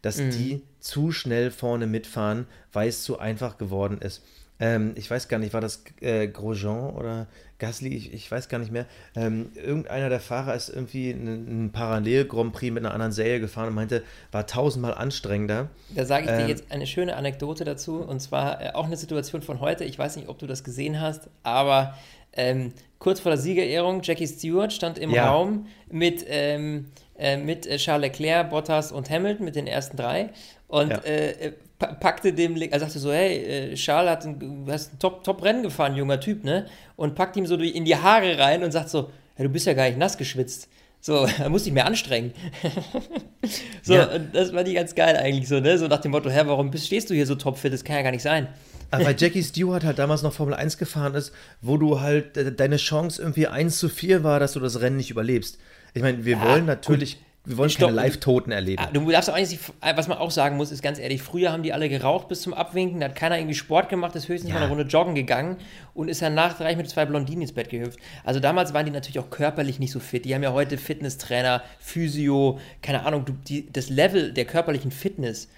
dass 0.00 0.18
mhm. 0.18 0.30
die 0.30 0.62
zu 0.80 1.12
schnell 1.12 1.50
vorne 1.50 1.86
mitfahren, 1.86 2.46
weil 2.72 2.88
es 2.88 3.02
zu 3.02 3.18
einfach 3.18 3.58
geworden 3.58 3.98
ist. 3.98 4.22
Ähm, 4.62 4.92
ich 4.94 5.10
weiß 5.10 5.26
gar 5.26 5.40
nicht, 5.40 5.54
war 5.54 5.60
das 5.60 5.82
äh, 6.00 6.28
Grosjean 6.28 6.94
oder 6.94 7.26
Gasly, 7.58 7.96
ich, 7.96 8.14
ich, 8.14 8.30
weiß 8.30 8.48
gar 8.48 8.58
nicht 8.58 8.70
mehr. 8.70 8.86
Ähm, 9.16 9.50
irgendeiner 9.56 10.08
der 10.08 10.20
Fahrer 10.20 10.54
ist 10.54 10.68
irgendwie 10.68 11.10
ein, 11.10 11.64
ein 11.64 11.72
Parallel-Grand 11.72 12.52
Prix 12.52 12.72
mit 12.72 12.84
einer 12.84 12.94
anderen 12.94 13.10
Serie 13.10 13.40
gefahren 13.40 13.66
und 13.66 13.74
meinte, 13.74 14.04
war 14.30 14.46
tausendmal 14.46 14.94
anstrengender. 14.94 15.68
Da 15.96 16.04
sage 16.04 16.26
ich 16.26 16.30
ähm, 16.30 16.38
dir 16.38 16.46
jetzt 16.46 16.70
eine 16.70 16.86
schöne 16.86 17.16
Anekdote 17.16 17.64
dazu 17.64 18.02
und 18.02 18.20
zwar 18.20 18.62
äh, 18.62 18.70
auch 18.74 18.86
eine 18.86 18.96
Situation 18.96 19.42
von 19.42 19.58
heute. 19.58 19.82
Ich 19.82 19.98
weiß 19.98 20.14
nicht, 20.14 20.28
ob 20.28 20.38
du 20.38 20.46
das 20.46 20.62
gesehen 20.62 21.00
hast, 21.00 21.28
aber 21.42 21.98
ähm, 22.32 22.72
kurz 23.00 23.18
vor 23.18 23.32
der 23.32 23.40
Siegerehrung, 23.40 24.02
Jackie 24.04 24.28
Stewart 24.28 24.72
stand 24.72 24.96
im 24.96 25.10
ja. 25.10 25.28
Raum 25.28 25.66
mit, 25.90 26.24
ähm, 26.28 26.86
äh, 27.18 27.36
mit 27.36 27.66
äh, 27.66 27.78
Charles 27.78 28.12
Leclerc, 28.12 28.50
Bottas 28.50 28.92
und 28.92 29.10
Hamilton, 29.10 29.44
mit 29.44 29.56
den 29.56 29.66
ersten 29.66 29.96
drei. 29.96 30.30
Und 30.68 30.90
ja. 30.90 30.98
äh, 30.98 31.52
packte 31.86 32.32
dem, 32.32 32.56
er 32.56 32.80
sagte 32.80 32.98
so, 32.98 33.12
hey, 33.12 33.72
äh, 33.72 33.74
Charles 33.74 34.10
hat 34.10 34.24
ein, 34.24 34.66
hast 34.68 34.94
ein 34.94 34.98
Top, 34.98 35.24
Top 35.24 35.42
Rennen 35.42 35.62
gefahren, 35.62 35.94
junger 35.96 36.20
Typ, 36.20 36.44
ne? 36.44 36.66
Und 36.96 37.14
packt 37.14 37.36
ihm 37.36 37.46
so 37.46 37.56
in 37.56 37.84
die 37.84 37.96
Haare 37.96 38.38
rein 38.38 38.62
und 38.62 38.72
sagt 38.72 38.88
so, 38.90 39.10
hey, 39.34 39.46
du 39.46 39.52
bist 39.52 39.66
ja 39.66 39.74
gar 39.74 39.86
nicht 39.86 39.98
nass 39.98 40.16
geschwitzt. 40.16 40.68
So, 41.00 41.26
da 41.38 41.48
musste 41.48 41.68
ich 41.68 41.74
mehr 41.74 41.86
anstrengen. 41.86 42.32
so, 43.82 43.94
Ja. 43.94 44.06
und 44.06 44.34
das 44.34 44.52
war 44.52 44.64
die 44.64 44.74
ganz 44.74 44.94
geil 44.94 45.16
eigentlich 45.16 45.48
so, 45.48 45.60
ne? 45.60 45.76
So 45.78 45.86
nach 45.88 46.00
dem 46.00 46.12
Motto, 46.12 46.30
hä, 46.30 46.42
warum 46.46 46.70
bist, 46.70 46.86
stehst 46.86 47.10
du 47.10 47.14
hier 47.14 47.26
so 47.26 47.34
topfit? 47.34 47.72
Das 47.72 47.84
kann 47.84 47.96
ja 47.96 48.02
gar 48.02 48.10
nicht 48.12 48.22
sein. 48.22 48.48
Aber 48.90 49.06
weil 49.06 49.16
Jackie 49.18 49.42
Stewart 49.42 49.84
halt 49.84 49.98
damals 49.98 50.22
noch 50.22 50.34
Formel 50.34 50.54
1 50.54 50.76
gefahren 50.76 51.14
ist, 51.14 51.32
wo 51.62 51.78
du 51.78 52.00
halt 52.00 52.36
äh, 52.36 52.52
deine 52.52 52.76
Chance 52.76 53.22
irgendwie 53.22 53.46
1 53.46 53.78
zu 53.78 53.88
4 53.88 54.22
war, 54.22 54.38
dass 54.38 54.52
du 54.52 54.60
das 54.60 54.80
Rennen 54.80 54.96
nicht 54.98 55.10
überlebst. 55.10 55.58
Ich 55.94 56.02
meine, 56.02 56.24
wir 56.24 56.40
wollen 56.40 56.66
natürlich, 56.66 57.18
wir 57.44 57.56
wollen 57.56 57.70
Stopp. 57.70 57.88
keine 57.88 57.96
Live-Toten 57.96 58.52
erleben. 58.52 58.82
Ah, 58.84 58.90
Du 58.92 59.10
darfst 59.10 59.28
auch 59.28 59.36
nicht, 59.36 59.58
was 59.80 60.06
man 60.08 60.18
auch 60.18 60.30
sagen 60.30 60.56
muss, 60.56 60.70
ist 60.70 60.82
ganz 60.82 60.98
ehrlich, 61.00 61.22
früher 61.22 61.50
haben 61.50 61.62
die 61.64 61.72
alle 61.72 61.88
geraucht 61.88 62.28
bis 62.28 62.42
zum 62.42 62.54
Abwinken, 62.54 63.00
da 63.00 63.06
hat 63.06 63.16
keiner 63.16 63.36
irgendwie 63.36 63.54
Sport 63.56 63.88
gemacht, 63.88 64.14
ist 64.14 64.28
höchstens 64.28 64.50
Ja. 64.50 64.54
mal 64.54 64.62
eine 64.62 64.68
Runde 64.70 64.84
joggen 64.84 65.14
gegangen 65.16 65.56
und 65.94 66.08
ist 66.08 66.22
danach 66.22 66.56
gleich 66.56 66.76
mit 66.76 66.88
zwei 66.88 67.04
Blondinen 67.04 67.42
ins 67.42 67.52
Bett 67.52 67.68
gehüpft. 67.68 67.98
Also 68.24 68.38
damals 68.38 68.74
waren 68.74 68.86
die 68.86 68.92
natürlich 68.92 69.18
auch 69.18 69.30
körperlich 69.30 69.78
nicht 69.80 69.90
so 69.92 69.98
fit. 69.98 70.24
Die 70.24 70.34
haben 70.34 70.42
ja 70.44 70.52
heute 70.52 70.78
Fitnesstrainer, 70.78 71.62
Physio, 71.80 72.60
keine 72.80 73.04
Ahnung, 73.04 73.24
du, 73.24 73.32
die, 73.32 73.70
das 73.72 73.88
Level 73.90 74.32
der 74.32 74.44
körperlichen 74.44 74.90
Fitness 74.92 75.48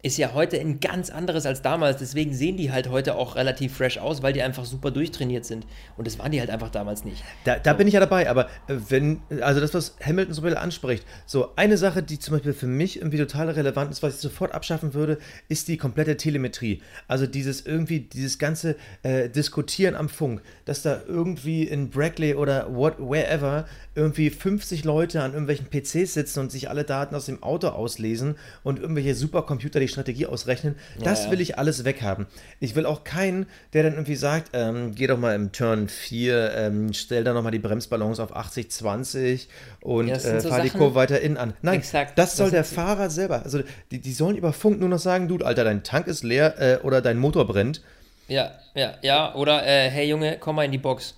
ist 0.00 0.16
ja 0.16 0.32
heute 0.32 0.60
ein 0.60 0.78
ganz 0.78 1.10
anderes 1.10 1.44
als 1.44 1.60
damals. 1.60 1.96
Deswegen 1.96 2.32
sehen 2.32 2.56
die 2.56 2.70
halt 2.70 2.88
heute 2.88 3.16
auch 3.16 3.34
relativ 3.34 3.76
fresh 3.76 3.98
aus, 3.98 4.22
weil 4.22 4.32
die 4.32 4.42
einfach 4.42 4.64
super 4.64 4.92
durchtrainiert 4.92 5.44
sind. 5.44 5.66
Und 5.96 6.06
das 6.06 6.18
waren 6.20 6.30
die 6.30 6.38
halt 6.38 6.50
einfach 6.50 6.70
damals 6.70 7.04
nicht. 7.04 7.24
Da, 7.44 7.58
da 7.58 7.72
bin 7.72 7.88
ich 7.88 7.94
ja 7.94 8.00
dabei, 8.00 8.30
aber 8.30 8.46
äh, 8.68 8.76
wenn, 8.88 9.20
also 9.40 9.60
das, 9.60 9.74
was 9.74 9.96
Hamilton 10.04 10.34
so 10.34 10.42
anspricht, 10.46 11.04
so 11.26 11.50
eine 11.56 11.76
Sache, 11.76 12.02
die 12.04 12.20
zum 12.20 12.34
Beispiel 12.34 12.52
für 12.52 12.68
mich 12.68 12.98
irgendwie 12.98 13.18
total 13.18 13.50
relevant 13.50 13.90
ist, 13.90 14.02
was 14.02 14.14
ich 14.14 14.20
sofort 14.20 14.52
abschaffen 14.52 14.94
würde, 14.94 15.18
ist 15.48 15.66
die 15.66 15.76
komplette 15.76 16.16
Telemetrie. 16.16 16.80
Also 17.08 17.26
dieses 17.26 17.66
irgendwie, 17.66 18.00
dieses 18.00 18.38
ganze 18.38 18.76
äh, 19.02 19.28
Diskutieren 19.28 19.96
am 19.96 20.08
Funk, 20.08 20.42
dass 20.64 20.82
da 20.82 21.02
irgendwie 21.08 21.64
in 21.64 21.90
Brackley 21.90 22.34
oder 22.34 22.72
what, 22.72 22.98
wherever 23.00 23.66
irgendwie 23.96 24.30
50 24.30 24.84
Leute 24.84 25.22
an 25.22 25.32
irgendwelchen 25.32 25.66
PCs 25.66 26.14
sitzen 26.14 26.38
und 26.38 26.52
sich 26.52 26.70
alle 26.70 26.84
Daten 26.84 27.16
aus 27.16 27.26
dem 27.26 27.42
Auto 27.42 27.68
auslesen 27.68 28.36
und 28.62 28.78
irgendwelche 28.78 29.16
Supercomputer 29.16 29.80
die 29.80 29.87
Strategie 29.88 30.26
ausrechnen, 30.26 30.76
das 31.02 31.24
ja. 31.24 31.30
will 31.30 31.40
ich 31.40 31.58
alles 31.58 31.84
weghaben. 31.84 32.26
Ich 32.60 32.74
will 32.74 32.86
auch 32.86 33.04
keinen, 33.04 33.46
der 33.72 33.82
dann 33.82 33.92
irgendwie 33.92 34.16
sagt, 34.16 34.50
ähm, 34.52 34.94
geh 34.94 35.06
doch 35.06 35.18
mal 35.18 35.34
im 35.34 35.52
Turn 35.52 35.88
4, 35.88 36.54
ähm, 36.54 36.92
stell 36.92 37.24
da 37.24 37.32
nochmal 37.32 37.52
die 37.52 37.58
Bremsballons 37.58 38.20
auf 38.20 38.34
80, 38.34 38.70
20 38.70 39.48
und 39.80 40.08
Ja, 40.08 40.14
äh, 40.16 40.40
so 40.40 40.48
fahr 40.48 40.62
die 40.62 40.70
Kurve 40.70 40.94
weiter 40.94 41.20
innen 41.20 41.36
an. 41.36 41.54
Nein, 41.62 41.78
Exakt, 41.78 42.18
das 42.18 42.36
soll 42.36 42.50
das 42.50 42.52
der 42.52 42.64
Fahrer 42.64 43.10
selber. 43.10 43.42
Also 43.42 43.62
die, 43.90 44.00
die 44.00 44.12
sollen 44.12 44.36
über 44.36 44.52
Funk 44.52 44.80
nur 44.80 44.88
noch 44.88 44.98
sagen, 44.98 45.28
du, 45.28 45.38
Alter, 45.38 45.64
dein 45.64 45.82
Tank 45.82 46.06
ist 46.06 46.22
leer 46.22 46.60
äh, 46.60 46.78
oder 46.84 47.00
dein 47.00 47.18
Motor 47.18 47.46
brennt. 47.46 47.82
Ja, 48.28 48.52
ja, 48.74 48.94
ja. 49.02 49.34
Oder, 49.34 49.66
äh, 49.66 49.88
hey 49.90 50.08
Junge, 50.08 50.36
komm 50.38 50.56
mal 50.56 50.64
in 50.64 50.72
die 50.72 50.78
Box. 50.78 51.14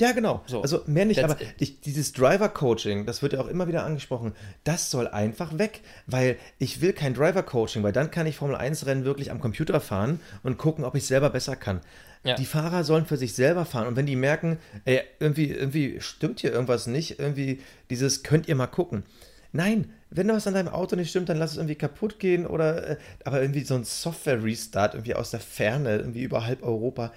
Ja, 0.00 0.12
genau. 0.12 0.42
So, 0.46 0.62
also 0.62 0.82
mehr 0.86 1.04
nicht, 1.04 1.20
that's 1.20 1.32
aber 1.32 1.42
ich, 1.58 1.80
dieses 1.80 2.12
Driver-Coaching, 2.12 3.06
das 3.06 3.22
wird 3.22 3.32
ja 3.32 3.40
auch 3.40 3.48
immer 3.48 3.68
wieder 3.68 3.84
angesprochen, 3.84 4.32
das 4.64 4.90
soll 4.90 5.08
einfach 5.08 5.58
weg, 5.58 5.80
weil 6.06 6.36
ich 6.58 6.80
will 6.80 6.92
kein 6.92 7.14
Driver-Coaching, 7.14 7.82
weil 7.82 7.92
dann 7.92 8.10
kann 8.10 8.26
ich 8.26 8.36
Formel-1-Rennen 8.36 9.04
wirklich 9.04 9.30
am 9.30 9.40
Computer 9.40 9.80
fahren 9.80 10.20
und 10.42 10.58
gucken, 10.58 10.84
ob 10.84 10.94
ich 10.94 11.06
selber 11.06 11.30
besser 11.30 11.56
kann. 11.56 11.80
Ja. 12.24 12.34
Die 12.34 12.46
Fahrer 12.46 12.84
sollen 12.84 13.06
für 13.06 13.16
sich 13.16 13.34
selber 13.34 13.64
fahren 13.64 13.86
und 13.86 13.96
wenn 13.96 14.06
die 14.06 14.16
merken, 14.16 14.58
ey, 14.84 15.02
irgendwie, 15.20 15.50
irgendwie 15.50 16.00
stimmt 16.00 16.40
hier 16.40 16.52
irgendwas 16.52 16.86
nicht, 16.86 17.18
irgendwie 17.18 17.60
dieses 17.90 18.22
könnt 18.22 18.48
ihr 18.48 18.54
mal 18.54 18.66
gucken. 18.66 19.04
Nein, 19.52 19.90
wenn 20.10 20.28
was 20.28 20.46
an 20.46 20.54
deinem 20.54 20.68
Auto 20.68 20.96
nicht 20.96 21.10
stimmt, 21.10 21.28
dann 21.28 21.38
lass 21.38 21.52
es 21.52 21.56
irgendwie 21.56 21.74
kaputt 21.74 22.18
gehen 22.18 22.46
oder, 22.46 22.90
äh, 22.90 22.96
aber 23.24 23.40
irgendwie 23.40 23.64
so 23.64 23.74
ein 23.74 23.84
Software-Restart 23.84 24.94
irgendwie 24.94 25.14
aus 25.14 25.30
der 25.30 25.40
Ferne, 25.40 25.96
irgendwie 25.96 26.22
über 26.22 26.44
halb 26.44 26.62
Europa. 26.62 27.12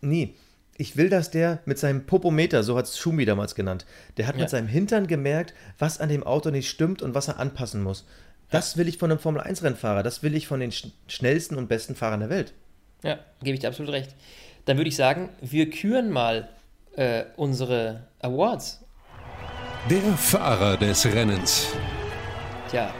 Nee, 0.00 0.34
ich 0.76 0.96
will, 0.96 1.08
dass 1.08 1.30
der 1.30 1.60
mit 1.66 1.78
seinem 1.78 2.04
Popometer, 2.06 2.62
so 2.62 2.76
hat 2.76 2.86
es 2.86 2.98
Schumi 2.98 3.24
damals 3.24 3.54
genannt, 3.54 3.86
der 4.16 4.26
hat 4.26 4.34
Ja. 4.36 4.42
mit 4.42 4.50
seinem 4.50 4.68
Hintern 4.68 5.06
gemerkt, 5.06 5.54
was 5.78 6.00
an 6.00 6.08
dem 6.08 6.22
Auto 6.24 6.50
nicht 6.50 6.68
stimmt 6.68 7.02
und 7.02 7.14
was 7.14 7.28
er 7.28 7.38
anpassen 7.38 7.82
muss. 7.82 8.06
Das 8.50 8.76
will 8.76 8.88
ich 8.88 8.98
von 8.98 9.10
einem 9.10 9.20
Formel-1-Rennfahrer, 9.20 10.02
das 10.02 10.22
will 10.22 10.34
ich 10.34 10.46
von 10.46 10.60
den 10.60 10.72
sch 10.72 10.88
schnellsten 11.08 11.56
und 11.56 11.68
besten 11.68 11.94
Fahrern 11.94 12.20
der 12.20 12.30
Welt. 12.30 12.52
Ja, 13.02 13.18
gebe 13.42 13.54
ich 13.54 13.60
dir 13.60 13.68
absolut 13.68 13.92
recht. 13.92 14.14
Dann 14.64 14.76
würde 14.76 14.88
ich 14.88 14.96
sagen, 14.96 15.28
wir 15.40 15.70
küren 15.70 16.10
mal 16.10 16.48
äh, 16.96 17.24
unsere 17.36 18.04
Awards. 18.20 18.80
Der 19.90 20.00
Fahrer 20.16 20.76
des 20.76 21.04
Rennens. 21.06 21.68
Tja, 22.70 22.92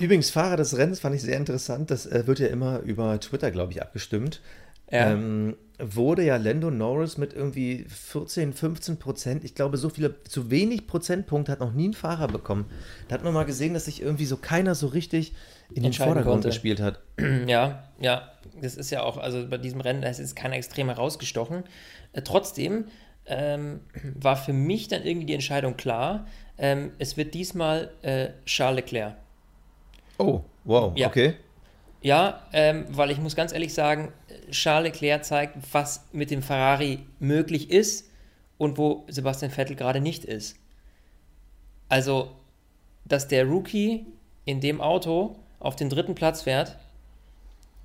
Übrigens, 0.00 0.30
Fahrer 0.30 0.56
des 0.56 0.78
Rennens 0.78 0.98
fand 0.98 1.14
ich 1.14 1.20
sehr 1.20 1.36
interessant, 1.36 1.90
das 1.90 2.06
äh, 2.06 2.26
wird 2.26 2.38
ja 2.38 2.46
immer 2.46 2.78
über 2.80 3.20
Twitter, 3.20 3.50
glaube 3.50 3.72
ich, 3.72 3.82
abgestimmt. 3.82 4.40
Ja. 4.90 5.12
Ähm, 5.12 5.56
wurde 5.78 6.24
ja 6.24 6.36
Lando 6.36 6.70
Norris 6.70 7.16
mit 7.16 7.32
irgendwie 7.32 7.86
14, 7.88 8.52
15 8.52 8.98
Prozent, 8.98 9.44
ich 9.44 9.54
glaube, 9.54 9.76
so 9.76 9.88
viele, 9.88 10.22
zu 10.24 10.50
wenig 10.50 10.86
Prozentpunkte 10.86 11.52
hat 11.52 11.60
noch 11.60 11.72
nie 11.72 11.88
ein 11.88 11.94
Fahrer 11.94 12.28
bekommen. 12.28 12.66
Da 13.08 13.14
hat 13.14 13.24
man 13.24 13.32
mal 13.32 13.44
gesehen, 13.44 13.74
dass 13.74 13.86
sich 13.86 14.02
irgendwie 14.02 14.26
so 14.26 14.36
keiner 14.36 14.74
so 14.74 14.88
richtig 14.88 15.32
in 15.72 15.82
den 15.82 15.92
Vordergrund 15.92 16.24
konnte. 16.26 16.48
gespielt 16.48 16.80
hat. 16.80 17.00
ja, 17.46 17.84
ja. 17.98 18.30
Das 18.60 18.76
ist 18.76 18.90
ja 18.90 19.02
auch, 19.02 19.16
also 19.16 19.46
bei 19.48 19.58
diesem 19.58 19.80
Rennen, 19.80 20.02
da 20.02 20.08
ist 20.08 20.36
keiner 20.36 20.56
extrem 20.56 20.88
herausgestochen. 20.88 21.64
Äh, 22.12 22.22
trotzdem 22.22 22.86
ähm, 23.26 23.80
war 24.14 24.36
für 24.36 24.52
mich 24.52 24.88
dann 24.88 25.02
irgendwie 25.04 25.26
die 25.26 25.34
Entscheidung 25.34 25.76
klar, 25.76 26.26
ähm, 26.58 26.92
es 26.98 27.16
wird 27.16 27.32
diesmal 27.32 27.90
äh, 28.02 28.30
Charles 28.44 28.76
Leclerc. 28.76 29.14
Oh, 30.18 30.42
wow, 30.64 30.92
Ja. 30.96 31.08
okay. 31.08 31.34
Ja, 32.02 32.46
ähm, 32.52 32.86
weil 32.88 33.10
ich 33.10 33.18
muss 33.18 33.36
ganz 33.36 33.52
ehrlich 33.52 33.74
sagen, 33.74 34.12
Charles 34.50 34.92
Leclerc 34.92 35.24
zeigt, 35.24 35.56
was 35.72 36.06
mit 36.12 36.30
dem 36.30 36.42
Ferrari 36.42 37.00
möglich 37.18 37.70
ist 37.70 38.10
und 38.56 38.78
wo 38.78 39.04
Sebastian 39.08 39.50
Vettel 39.50 39.76
gerade 39.76 40.00
nicht 40.00 40.24
ist. 40.24 40.56
Also, 41.88 42.30
dass 43.04 43.28
der 43.28 43.44
Rookie 43.44 44.06
in 44.44 44.60
dem 44.60 44.80
Auto 44.80 45.36
auf 45.58 45.76
den 45.76 45.90
dritten 45.90 46.14
Platz 46.14 46.42
fährt 46.42 46.78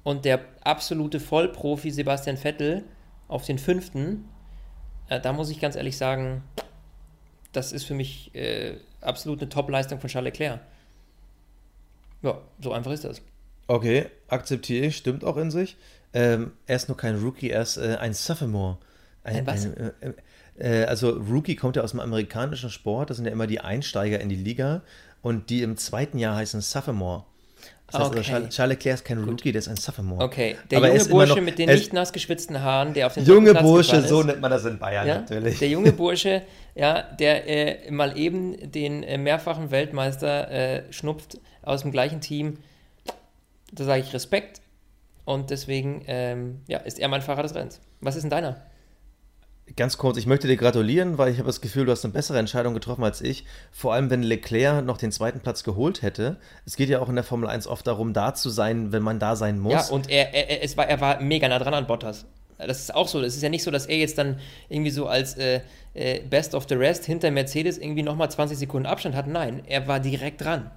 und 0.03 0.23
der 0.23 0.41
absolute 0.61 1.19
Vollprofi 1.19 1.91
Sebastian 1.91 2.37
Vettel 2.37 2.83
auf 3.27 3.43
den 3.45 3.57
fünften, 3.57 4.29
äh, 5.09 5.19
da 5.19 5.33
muss 5.33 5.49
ich 5.49 5.59
ganz 5.59 5.75
ehrlich 5.75 5.97
sagen, 5.97 6.43
das 7.51 7.71
ist 7.71 7.83
für 7.83 7.95
mich 7.95 8.33
äh, 8.35 8.77
absolut 9.01 9.41
eine 9.41 9.49
Top-Leistung 9.49 9.99
von 9.99 10.09
Charles 10.09 10.33
Leclerc. 10.33 10.61
Ja, 12.21 12.41
so 12.61 12.71
einfach 12.71 12.91
ist 12.91 13.03
das. 13.03 13.21
Okay, 13.67 14.07
akzeptiere 14.27 14.85
ich, 14.87 14.97
stimmt 14.97 15.23
auch 15.23 15.37
in 15.37 15.51
sich. 15.51 15.75
Ähm, 16.13 16.51
er 16.67 16.75
ist 16.75 16.87
nur 16.87 16.97
kein 16.97 17.15
Rookie, 17.15 17.49
er 17.49 17.61
ist 17.61 17.77
äh, 17.77 17.97
ein 17.99 18.13
Sophomore. 18.13 18.77
Ein 19.23 19.45
was? 19.47 19.65
äh, 19.65 19.91
äh, 20.57 20.85
also 20.85 21.09
Rookie 21.09 21.55
kommt 21.55 21.75
ja 21.75 21.81
aus 21.83 21.91
dem 21.91 21.99
amerikanischen 21.99 22.69
Sport, 22.69 23.09
das 23.09 23.17
sind 23.17 23.25
ja 23.25 23.31
immer 23.31 23.47
die 23.47 23.59
Einsteiger 23.59 24.19
in 24.19 24.29
die 24.29 24.35
Liga 24.35 24.81
und 25.21 25.49
die 25.49 25.61
im 25.63 25.77
zweiten 25.77 26.17
Jahr 26.19 26.35
heißen 26.35 26.61
Sophomore. 26.61 27.23
Das 27.87 27.99
heißt 27.99 28.09
Okay. 28.11 28.17
also, 28.19 28.29
Charles, 28.31 28.55
Charles 28.55 28.73
Leclerc 28.77 28.95
ist 28.95 29.05
kein 29.05 29.23
Rookie, 29.23 29.51
der 29.51 29.59
ist 29.59 29.67
ein 29.67 29.75
Sophomore. 29.77 30.23
Okay, 30.23 30.55
der 30.71 30.77
Aber 30.77 30.89
er 30.89 30.97
junge 30.97 31.09
Bursche 31.09 31.35
noch- 31.35 31.41
mit 31.41 31.57
den 31.59 31.69
nicht 31.69 31.91
nass 31.91 32.13
geschwitzten 32.13 32.61
Haaren, 32.61 32.93
der 32.93 33.07
auf 33.07 33.13
den 33.15 33.25
Junge 33.25 33.51
Platz 33.51 33.63
Bursche, 33.63 34.01
so 34.07 34.23
nennt 34.23 34.41
man 34.41 34.51
das 34.51 34.63
in 34.65 34.77
Bayern 34.79 35.07
Ja, 35.07 35.15
natürlich. 35.15 35.59
der 35.59 35.69
junge 35.69 35.91
Bursche, 35.93 36.43
ja, 36.75 37.01
der 37.01 37.47
äh, 37.87 37.91
mal 37.91 38.17
eben 38.17 38.71
den 38.71 39.03
äh, 39.03 39.17
mehrfachen 39.17 39.71
Weltmeister 39.71 40.49
äh, 40.51 40.93
schnupft 40.93 41.39
aus 41.63 41.81
dem 41.81 41.91
gleichen 41.91 42.21
Team. 42.21 42.57
Da 43.75 43.83
sage 43.83 44.01
ich 44.01 44.13
Respekt. 44.13 44.61
Und 45.25 45.49
deswegen 45.49 46.03
ähm, 46.07 46.61
ja, 46.67 46.79
ist 46.79 46.99
er 46.99 47.07
mein 47.07 47.21
Fahrer 47.21 47.43
des 47.43 47.55
Rennens. 47.55 47.81
Was 47.99 48.15
ist 48.15 48.21
denn 48.21 48.29
deiner? 48.29 48.61
Ganz 49.75 49.97
kurz, 49.97 50.17
ich 50.17 50.27
möchte 50.27 50.47
dir 50.47 50.57
gratulieren, 50.57 51.17
weil 51.17 51.31
ich 51.31 51.39
habe 51.39 51.47
das 51.47 51.59
Gefühl, 51.59 51.85
du 51.85 51.91
hast 51.91 52.05
eine 52.05 52.13
bessere 52.13 52.37
Entscheidung 52.37 52.75
getroffen 52.75 53.03
als 53.03 53.21
ich. 53.21 53.45
Vor 53.71 53.93
allem, 53.95 54.11
wenn 54.11 54.21
Leclerc 54.21 54.85
noch 54.85 54.97
den 54.97 55.11
zweiten 55.11 55.39
Platz 55.39 55.63
geholt 55.63 56.03
hätte. 56.03 56.37
Es 56.67 56.75
geht 56.75 56.87
ja 56.87 56.99
auch 56.99 57.09
in 57.09 57.15
der 57.15 57.23
Formel 57.23 57.49
1 57.49 57.65
oft 57.65 57.87
darum, 57.87 58.13
da 58.13 58.35
zu 58.35 58.51
sein, 58.51 58.91
wenn 58.91 59.01
man 59.01 59.17
da 59.17 59.35
sein 59.35 59.59
muss. 59.59 59.73
Ja, 59.73 59.85
und 59.87 60.07
er, 60.07 60.35
er, 60.35 60.63
es 60.63 60.77
war, 60.77 60.87
er 60.87 61.01
war 61.01 61.19
mega 61.19 61.47
nah 61.47 61.57
dran 61.57 61.73
an 61.73 61.87
Bottas. 61.87 62.27
Das 62.59 62.79
ist 62.79 62.93
auch 62.93 63.07
so. 63.07 63.19
Das 63.21 63.35
ist 63.35 63.41
ja 63.41 63.49
nicht 63.49 63.63
so, 63.63 63.71
dass 63.71 63.87
er 63.87 63.97
jetzt 63.97 64.19
dann 64.19 64.39
irgendwie 64.69 64.91
so 64.91 65.07
als 65.07 65.35
äh, 65.35 65.61
äh, 65.95 66.19
Best 66.21 66.53
of 66.53 66.67
the 66.69 66.75
Rest 66.75 67.05
hinter 67.05 67.31
Mercedes 67.31 67.79
irgendwie 67.79 68.03
nochmal 68.03 68.29
20 68.29 68.57
Sekunden 68.57 68.85
Abstand 68.85 69.15
hat. 69.15 69.25
Nein, 69.25 69.63
er 69.65 69.87
war 69.87 69.99
direkt 69.99 70.41
dran. 70.41 70.69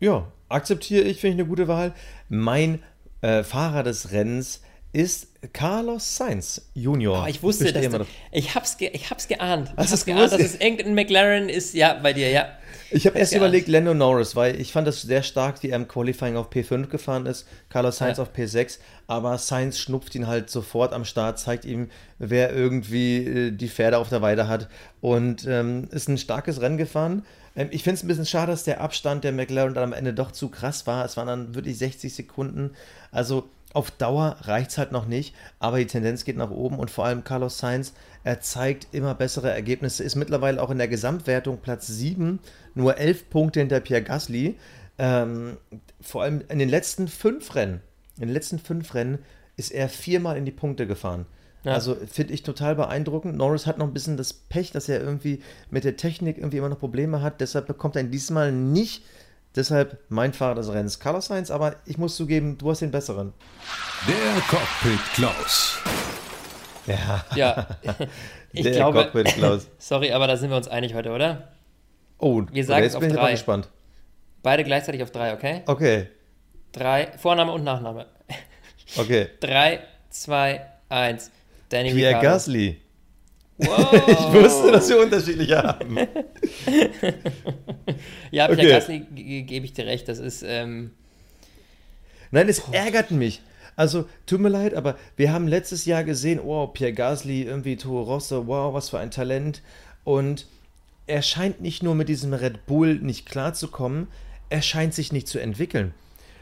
Ja, 0.00 0.32
akzeptiere 0.48 1.02
ich, 1.04 1.20
finde 1.20 1.34
ich 1.36 1.40
eine 1.40 1.48
gute 1.48 1.68
Wahl. 1.68 1.92
Mein 2.28 2.82
äh, 3.20 3.42
Fahrer 3.44 3.82
des 3.82 4.12
Rennens 4.12 4.62
ist 4.92 5.28
Carlos 5.52 6.16
Sainz 6.16 6.68
Junior. 6.74 7.22
Oh, 7.24 7.28
ich 7.28 7.42
wusste, 7.44 7.72
du, 7.72 7.98
noch. 7.98 8.06
ich 8.32 8.54
hab's, 8.56 8.76
ge, 8.76 8.90
ich 8.92 9.08
hab's 9.10 9.28
geahnt. 9.28 9.68
Ich 9.68 9.76
Hast 9.76 9.90
hab's 9.92 10.04
du's 10.04 10.04
geahnt, 10.06 10.32
dass 10.32 10.40
es 10.40 10.56
irgendein 10.56 10.94
McLaren 10.94 11.48
ist. 11.48 11.74
Ja, 11.74 11.94
bei 11.94 12.12
dir, 12.12 12.28
ja. 12.30 12.48
Ich 12.90 13.06
habe 13.06 13.16
erst 13.16 13.30
geahnt. 13.30 13.44
überlegt, 13.46 13.68
Lando 13.68 13.94
Norris, 13.94 14.34
weil 14.34 14.60
ich 14.60 14.72
fand 14.72 14.88
das 14.88 15.02
sehr 15.02 15.22
stark, 15.22 15.62
wie 15.62 15.68
er 15.70 15.76
im 15.76 15.86
Qualifying 15.86 16.36
auf 16.36 16.50
P5 16.50 16.88
gefahren 16.88 17.26
ist, 17.26 17.46
Carlos 17.68 17.98
Sainz 17.98 18.16
Ja. 18.18 18.24
auf 18.24 18.30
P6, 18.34 18.78
aber 19.06 19.38
Sainz 19.38 19.78
schnupft 19.78 20.14
ihn 20.16 20.26
halt 20.26 20.50
sofort 20.50 20.92
am 20.92 21.04
Start, 21.04 21.38
zeigt 21.38 21.64
ihm, 21.64 21.88
wer 22.18 22.52
irgendwie 22.52 23.18
äh, 23.18 23.50
die 23.52 23.68
Pferde 23.68 23.96
auf 23.98 24.08
der 24.08 24.22
Weide 24.22 24.48
hat 24.48 24.68
und 25.00 25.46
ähm, 25.46 25.86
ist 25.92 26.08
ein 26.08 26.18
starkes 26.18 26.60
Rennen 26.60 26.78
gefahren. 26.78 27.24
Ähm, 27.56 27.68
ich 27.70 27.82
finde 27.82 27.96
es 27.96 28.04
ein 28.04 28.08
bisschen 28.08 28.26
schade, 28.26 28.52
dass 28.52 28.64
der 28.64 28.80
Abstand 28.80 29.24
der 29.24 29.32
McLaren 29.32 29.74
dann 29.74 29.84
am 29.84 29.92
Ende 29.92 30.14
doch 30.14 30.32
zu 30.32 30.48
krass 30.48 30.86
war. 30.86 31.04
Es 31.04 31.16
waren 31.16 31.26
dann 31.26 31.54
wirklich 31.54 31.78
60 31.78 32.14
Sekunden. 32.14 32.70
Also 33.10 33.48
auf 33.72 33.90
Dauer 33.90 34.36
reicht 34.42 34.70
es 34.70 34.78
halt 34.78 34.92
noch 34.92 35.06
nicht, 35.06 35.34
aber 35.60 35.78
die 35.78 35.86
Tendenz 35.86 36.24
geht 36.24 36.36
nach 36.36 36.50
oben 36.50 36.78
und 36.78 36.90
vor 36.90 37.04
allem 37.04 37.22
Carlos 37.22 37.58
Sainz, 37.58 37.92
er 38.24 38.40
zeigt 38.40 38.88
immer 38.92 39.14
bessere 39.14 39.50
Ergebnisse, 39.50 40.02
ist 40.02 40.16
mittlerweile 40.16 40.60
auch 40.60 40.70
in 40.70 40.78
der 40.78 40.88
Gesamtwertung 40.88 41.58
Platz 41.58 41.86
7, 41.86 42.40
nur 42.74 42.98
11 42.98 43.30
Punkte 43.30 43.60
hinter 43.60 43.80
Pierre 43.80 44.02
Gasly. 44.02 44.56
Ähm, 44.98 45.56
vor 46.00 46.24
allem 46.24 46.42
in 46.48 46.58
den 46.58 46.68
letzten 46.68 47.06
fünf 47.06 47.54
Rennen, 47.54 47.80
in 48.16 48.26
den 48.26 48.34
letzten 48.34 48.58
fünf 48.58 48.92
Rennen 48.94 49.20
ist 49.56 49.70
er 49.70 49.88
viermal 49.88 50.36
in 50.36 50.44
die 50.44 50.50
Punkte 50.50 50.86
gefahren. 50.86 51.26
Ja. 51.64 51.72
Also 51.72 51.96
finde 52.10 52.32
ich 52.32 52.42
total 52.42 52.74
beeindruckend. 52.74 53.36
Norris 53.36 53.66
hat 53.66 53.78
noch 53.78 53.86
ein 53.86 53.92
bisschen 53.92 54.16
das 54.16 54.32
Pech, 54.32 54.72
dass 54.72 54.88
er 54.88 55.00
irgendwie 55.00 55.42
mit 55.70 55.84
der 55.84 55.96
Technik 55.96 56.38
irgendwie 56.38 56.56
immer 56.56 56.70
noch 56.70 56.78
Probleme 56.78 57.20
hat. 57.22 57.40
Deshalb 57.40 57.66
bekommt 57.66 57.96
er 57.96 58.02
ihn 58.02 58.10
diesmal 58.10 58.50
nicht 58.50 59.02
Deshalb 59.56 59.98
mein 60.08 60.32
Fahrer 60.32 60.54
des 60.54 60.72
Rennens, 60.72 61.00
Carlos 61.00 61.26
Sainz, 61.26 61.50
aber 61.50 61.76
ich 61.84 61.98
muss 61.98 62.14
zugeben, 62.14 62.56
du 62.56 62.70
hast 62.70 62.82
den 62.82 62.92
besseren. 62.92 63.32
Der 64.06 64.40
Cockpit 64.42 65.00
Klaus. 65.14 65.78
Ja. 66.86 67.24
Ja. 67.34 67.66
ich 68.52 68.62
Der 68.62 68.72
glaube, 68.72 69.02
Cockpit 69.02 69.26
Klaus. 69.34 69.68
Sorry, 69.78 70.12
aber 70.12 70.28
da 70.28 70.36
sind 70.36 70.50
wir 70.50 70.56
uns 70.56 70.68
einig 70.68 70.94
heute, 70.94 71.10
oder? 71.10 71.48
Oh, 72.18 72.42
wir 72.52 72.64
sagen 72.64 72.84
jetzt 72.84 72.92
es 72.92 72.96
auf 72.96 73.00
bin 73.00 73.12
drei. 73.12 73.30
Ich 73.30 73.40
gespannt. 73.40 73.68
Beide 74.44 74.62
gleichzeitig 74.62 75.02
auf 75.02 75.10
drei, 75.10 75.34
okay? 75.34 75.62
Okay. 75.66 76.06
Drei, 76.70 77.10
Vorname 77.18 77.50
und 77.50 77.64
Nachname. 77.64 78.06
Okay. 78.96 79.30
drei, 79.40 79.80
zwei, 80.10 80.64
eins. 80.88 81.32
Danny 81.70 81.92
Pierre 81.94 82.16
Ricciardo. 82.16 82.28
Gasly. 82.28 82.76
Wow. 83.56 83.92
Ich 84.08 84.32
wusste, 84.32 84.72
dass 84.72 84.88
wir 84.88 85.00
unterschiedliche 85.00 85.58
haben. 85.62 85.96
ja, 88.30 88.46
Pierre 88.46 88.52
Okay. 88.60 88.68
Gasly 88.68 89.06
ge- 89.14 89.42
gebe 89.42 89.64
ich 89.66 89.72
dir 89.72 89.86
recht, 89.86 90.08
das 90.08 90.18
ist. 90.18 90.42
Ähm, 90.46 90.90
Nein, 92.30 92.48
es 92.48 92.60
ärgert 92.72 93.10
mich. 93.10 93.42
Also, 93.76 94.06
tut 94.26 94.40
mir 94.40 94.48
leid, 94.50 94.74
aber 94.74 94.96
wir 95.16 95.32
haben 95.32 95.48
letztes 95.48 95.84
Jahr 95.84 96.04
gesehen, 96.04 96.40
wow, 96.44 96.72
Pierre 96.72 96.92
Gasly, 96.92 97.42
irgendwie 97.42 97.76
Toro 97.76 98.02
Rosso, 98.02 98.46
wow, 98.46 98.72
was 98.74 98.90
für 98.90 98.98
ein 98.98 99.10
Talent. 99.10 99.62
Und 100.04 100.46
er 101.06 101.22
scheint 101.22 101.60
nicht 101.60 101.82
nur 101.82 101.94
mit 101.94 102.08
diesem 102.08 102.32
Red 102.32 102.66
Bull 102.66 102.94
nicht 102.96 103.26
klarzukommen, 103.26 104.08
er 104.48 104.62
scheint 104.62 104.94
sich 104.94 105.12
nicht 105.12 105.28
zu 105.28 105.38
entwickeln. 105.38 105.94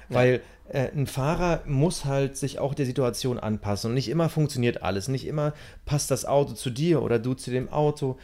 Weil 0.08 0.34
äh, 0.34 0.40
ein 0.72 1.06
Fahrer 1.06 1.62
muss 1.66 2.04
halt 2.04 2.36
sich 2.36 2.58
auch 2.58 2.74
der 2.74 2.86
Situation 2.86 3.38
anpassen. 3.38 3.90
Und 3.90 3.94
nicht 3.94 4.08
immer 4.08 4.28
funktioniert 4.28 4.82
alles. 4.82 5.08
Nicht 5.08 5.26
immer 5.26 5.54
passt 5.86 6.10
das 6.10 6.24
Auto 6.24 6.52
zu 6.52 6.70
dir 6.70 7.02
oder 7.02 7.18
du 7.18 7.34
zu 7.34 7.50
dem 7.50 7.68
Auto. 7.68 8.18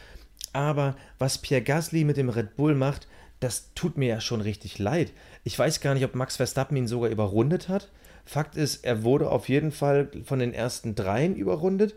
Aber 0.53 0.95
was 1.19 1.37
Pierre 1.37 1.61
Gasly 1.61 2.03
mit 2.03 2.17
dem 2.17 2.29
Red 2.29 2.55
Bull 2.55 2.75
macht, 2.75 3.07
das 3.39 3.71
tut 3.75 3.97
mir 3.97 4.07
ja 4.07 4.21
schon 4.21 4.41
richtig 4.41 4.79
leid. 4.79 5.11
Ich 5.43 5.57
weiß 5.57 5.81
gar 5.81 5.93
nicht, 5.93 6.05
ob 6.05 6.15
Max 6.15 6.37
Verstappen 6.37 6.77
ihn 6.77 6.87
sogar 6.87 7.09
überrundet 7.09 7.67
hat. 7.67 7.91
Fakt 8.25 8.55
ist, 8.55 8.83
er 8.83 9.03
wurde 9.03 9.29
auf 9.29 9.49
jeden 9.49 9.71
Fall 9.71 10.09
von 10.23 10.39
den 10.39 10.53
ersten 10.53 10.95
dreien 10.95 11.35
überrundet. 11.35 11.93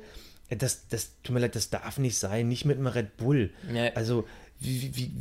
Das, 0.51 0.89
das 0.89 1.13
tut 1.23 1.35
mir 1.35 1.41
leid, 1.41 1.57
das 1.57 1.71
darf 1.71 1.99
nicht 1.99 2.19
sein, 2.19 2.49
nicht 2.49 2.65
mit 2.65 2.79
einem 2.79 2.87
Red 2.87 3.17
Bull. 3.17 3.51
Ja. 3.73 3.93
Also, 3.95 4.25
wie, 4.61 4.91
wie, 4.95 5.13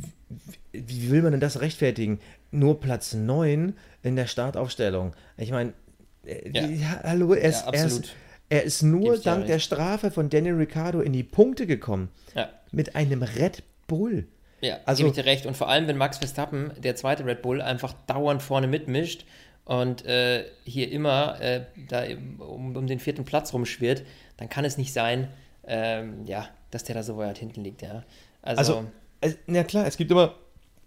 wie, 0.72 1.10
will 1.10 1.22
man 1.22 1.32
denn 1.32 1.40
das 1.40 1.60
rechtfertigen? 1.60 2.20
Nur 2.50 2.80
Platz 2.80 3.14
9 3.14 3.74
in 4.02 4.16
der 4.16 4.26
Startaufstellung. 4.26 5.14
Ich 5.36 5.50
meine, 5.50 5.72
äh, 6.24 6.50
Ja. 6.50 6.66
ja, 6.66 7.00
hallo, 7.04 7.34
er 7.34 7.48
ist, 7.50 7.64
Ja, 7.66 7.72
er 7.72 7.86
ist, 7.86 8.14
er 8.48 8.62
ist 8.64 8.82
nur 8.82 9.18
dank 9.18 9.46
der 9.46 9.58
Strafe 9.58 10.10
von 10.10 10.28
Daniel 10.30 10.54
Ricciardo 10.54 11.00
in 11.00 11.12
die 11.12 11.22
Punkte 11.24 11.66
gekommen. 11.66 12.08
ja. 12.34 12.50
Mit 12.70 12.96
einem 12.96 13.22
Red 13.22 13.62
Bull. 13.86 14.26
Ja, 14.60 14.78
Also- 14.84 14.98
gebe 15.04 15.08
ich 15.10 15.14
dir 15.14 15.24
recht. 15.24 15.46
Und 15.46 15.56
vor 15.56 15.68
allem, 15.70 15.86
wenn 15.88 15.96
Max 15.96 16.18
Verstappen, 16.18 16.70
der 16.78 16.96
zweite 16.96 17.24
Red 17.24 17.40
Bull, 17.40 17.62
einfach 17.62 17.94
dauernd 18.06 18.42
vorne 18.42 18.66
mitmischt 18.66 19.24
und 19.64 20.04
äh, 20.04 20.44
hier 20.64 20.90
immer 20.92 21.40
äh, 21.40 21.64
da 21.88 22.04
um, 22.40 22.76
um 22.76 22.86
den 22.86 22.98
vierten 22.98 23.24
Platz 23.24 23.54
rumschwirrt, 23.54 24.02
dann 24.36 24.50
kann 24.50 24.66
es 24.66 24.76
nicht 24.76 24.92
sein, 24.92 25.28
ähm, 25.66 26.26
ja, 26.26 26.48
dass 26.70 26.84
der 26.84 26.94
da 26.96 27.02
so 27.02 27.16
weit 27.16 27.38
hinten 27.38 27.62
liegt, 27.64 27.80
ja. 27.80 28.02
Also, 28.42 28.58
Also, 28.58 28.84
es, 29.20 29.36
na 29.46 29.64
klar, 29.64 29.86
es 29.86 29.96
gibt 29.96 30.10
immer 30.10 30.34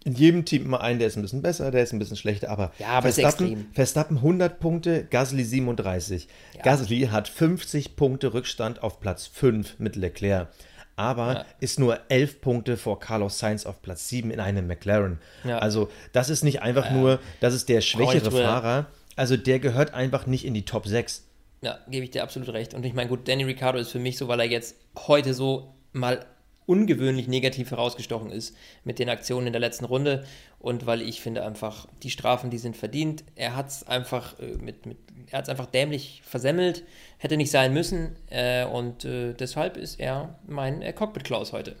in 0.04 0.14
jedem 0.14 0.44
Team 0.44 0.64
immer 0.64 0.80
einen, 0.80 0.98
der 0.98 1.06
ist 1.08 1.16
ein 1.16 1.22
bisschen 1.22 1.42
besser, 1.42 1.70
der 1.70 1.84
ist 1.84 1.92
ein 1.92 1.98
bisschen 2.00 2.16
schlechter, 2.16 2.50
aber, 2.50 2.72
Ja, 2.78 2.88
aber 2.88 3.12
Verstappen. 3.12 3.68
Verstappen 3.72 4.16
100 4.16 4.58
Punkte, 4.58 5.04
Gasly 5.04 5.44
37. 5.44 6.26
Gasly 6.64 7.02
hat 7.12 7.28
50 7.28 7.94
Punkte 7.94 8.34
Rückstand 8.34 8.82
auf 8.82 8.98
Platz 8.98 9.26
5 9.28 9.78
mit 9.78 9.94
Leclerc, 9.94 10.48
aber 10.96 11.34
Ja. 11.34 11.44
ist 11.60 11.78
nur 11.78 12.00
11 12.08 12.40
Punkte 12.40 12.76
vor 12.76 12.98
Carlos 12.98 13.38
Sainz 13.38 13.64
auf 13.64 13.80
Platz 13.80 14.08
7 14.08 14.32
in 14.32 14.40
einem 14.40 14.66
McLaren. 14.66 15.20
Ja. 15.44 15.58
Also 15.58 15.88
das 16.12 16.30
ist 16.30 16.42
nicht 16.42 16.62
einfach 16.62 16.90
nur, 16.90 17.20
das 17.38 17.54
ist 17.54 17.68
der 17.68 17.80
schwächere 17.80 18.32
Fahrer, 18.32 18.86
also 19.14 19.36
der 19.36 19.60
gehört 19.60 19.94
einfach 19.94 20.26
nicht 20.26 20.44
in 20.44 20.54
die 20.54 20.64
Top 20.64 20.86
6. 20.88 21.22
ja, 21.60 21.78
gebe 21.88 22.04
ich 22.04 22.10
dir 22.10 22.24
absolut 22.24 22.48
recht. 22.48 22.74
Und 22.74 22.84
ich 22.84 22.92
meine, 22.92 23.08
gut, 23.08 23.28
Danny 23.28 23.44
Ricciardo 23.44 23.78
ist 23.78 23.92
für 23.92 24.00
mich 24.00 24.18
so, 24.18 24.26
weil 24.26 24.40
er 24.40 24.46
jetzt 24.46 24.74
heute 25.06 25.32
so 25.32 25.74
mal 25.92 26.24
ungewöhnlich 26.66 27.28
negativ 27.28 27.70
herausgestochen 27.70 28.30
ist 28.30 28.56
mit 28.84 28.98
den 28.98 29.08
Aktionen 29.08 29.48
in 29.48 29.52
der 29.52 29.60
letzten 29.60 29.84
Runde 29.84 30.24
und 30.58 30.86
weil 30.86 31.02
ich 31.02 31.20
finde 31.20 31.44
einfach, 31.44 31.86
die 32.02 32.10
Strafen, 32.10 32.50
die 32.50 32.58
sind 32.58 32.76
verdient. 32.76 33.24
Er 33.34 33.56
hat 33.56 33.68
es 33.68 33.86
einfach 33.86 34.38
äh, 34.38 34.56
mit, 34.58 34.86
mit 34.86 34.98
er 35.30 35.38
hat 35.38 35.44
es 35.44 35.48
einfach 35.48 35.66
dämlich 35.66 36.22
versemmelt, 36.24 36.84
hätte 37.18 37.36
nicht 37.36 37.50
sein 37.50 37.72
müssen 37.72 38.16
äh, 38.30 38.64
und 38.64 39.04
äh, 39.04 39.34
deshalb 39.34 39.76
ist 39.76 39.98
er 39.98 40.38
mein 40.46 40.82
äh, 40.82 40.92
Cockpit 40.92 41.24
Klaus 41.24 41.52
heute. 41.52 41.76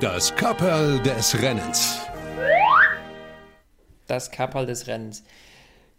Das 0.00 0.34
Kapperl 0.34 1.00
des 1.02 1.40
Rennens. 1.40 1.98
Das 4.06 4.30
Kapperl 4.30 4.66
des 4.66 4.86
Rennens. 4.86 5.24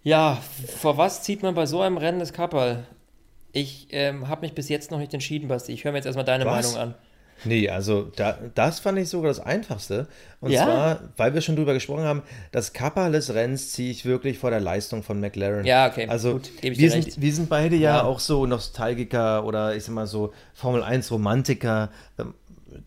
Ja, 0.04 0.42
vor 0.78 0.98
was 0.98 1.24
zieht 1.24 1.42
man 1.42 1.56
bei 1.56 1.66
so 1.66 1.82
einem 1.82 1.98
Rennen 1.98 2.20
das 2.20 2.34
Kapperl? 2.34 2.86
Ich 3.54 3.88
ähm, 3.92 4.28
habe 4.28 4.42
mich 4.42 4.54
bis 4.54 4.68
jetzt 4.68 4.92
noch 4.92 5.00
nicht 5.00 5.14
entschieden, 5.14 5.48
Basti. 5.48 5.72
Ich 5.72 5.84
höre 5.84 5.92
mir 5.92 6.00
jetzt 6.00 6.06
erstmal 6.06 6.26
deine 6.26 6.46
Was? 6.46 6.74
Meinung 6.74 6.82
an. 6.82 6.96
Nee, 7.46 7.70
also 7.70 8.12
da, 8.16 8.38
das 8.56 8.80
fand 8.80 8.98
ich 9.00 9.10
sogar 9.10 9.30
das 9.30 9.40
Einfachste. 9.40 10.08
Und 10.42 10.52
Ja? 10.52 10.64
zwar, 10.66 11.00
weil 11.18 11.34
wir 11.34 11.42
schon 11.42 11.56
drüber 11.56 11.74
gesprochen 11.74 12.04
haben, 12.04 12.24
das 12.52 12.74
Kappa 12.74 13.10
des 13.10 13.34
Rennens 13.34 13.72
ziehe 13.72 13.92
ich 13.92 14.06
wirklich 14.06 14.38
vor 14.38 14.50
der 14.50 14.60
Leistung 14.60 15.04
von 15.04 15.20
McLaren. 15.20 15.66
Ja, 15.66 15.88
okay, 15.88 16.08
Also 16.08 16.34
gut, 16.34 16.50
wir, 16.62 16.92
sind, 16.92 17.06
recht. 17.06 17.22
wir 17.22 17.34
sind 17.34 17.50
beide 17.50 17.76
ja, 17.76 17.98
Ja. 17.98 18.04
auch 18.04 18.20
so 18.20 18.46
Nostalgiker 18.46 19.46
oder 19.46 19.76
ich 19.76 19.84
sag 19.84 19.94
mal 19.96 20.08
so 20.08 20.34
Formel 20.54 20.84
1 20.84 21.12
Romantiker. 21.12 21.90
Ähm, 22.20 22.34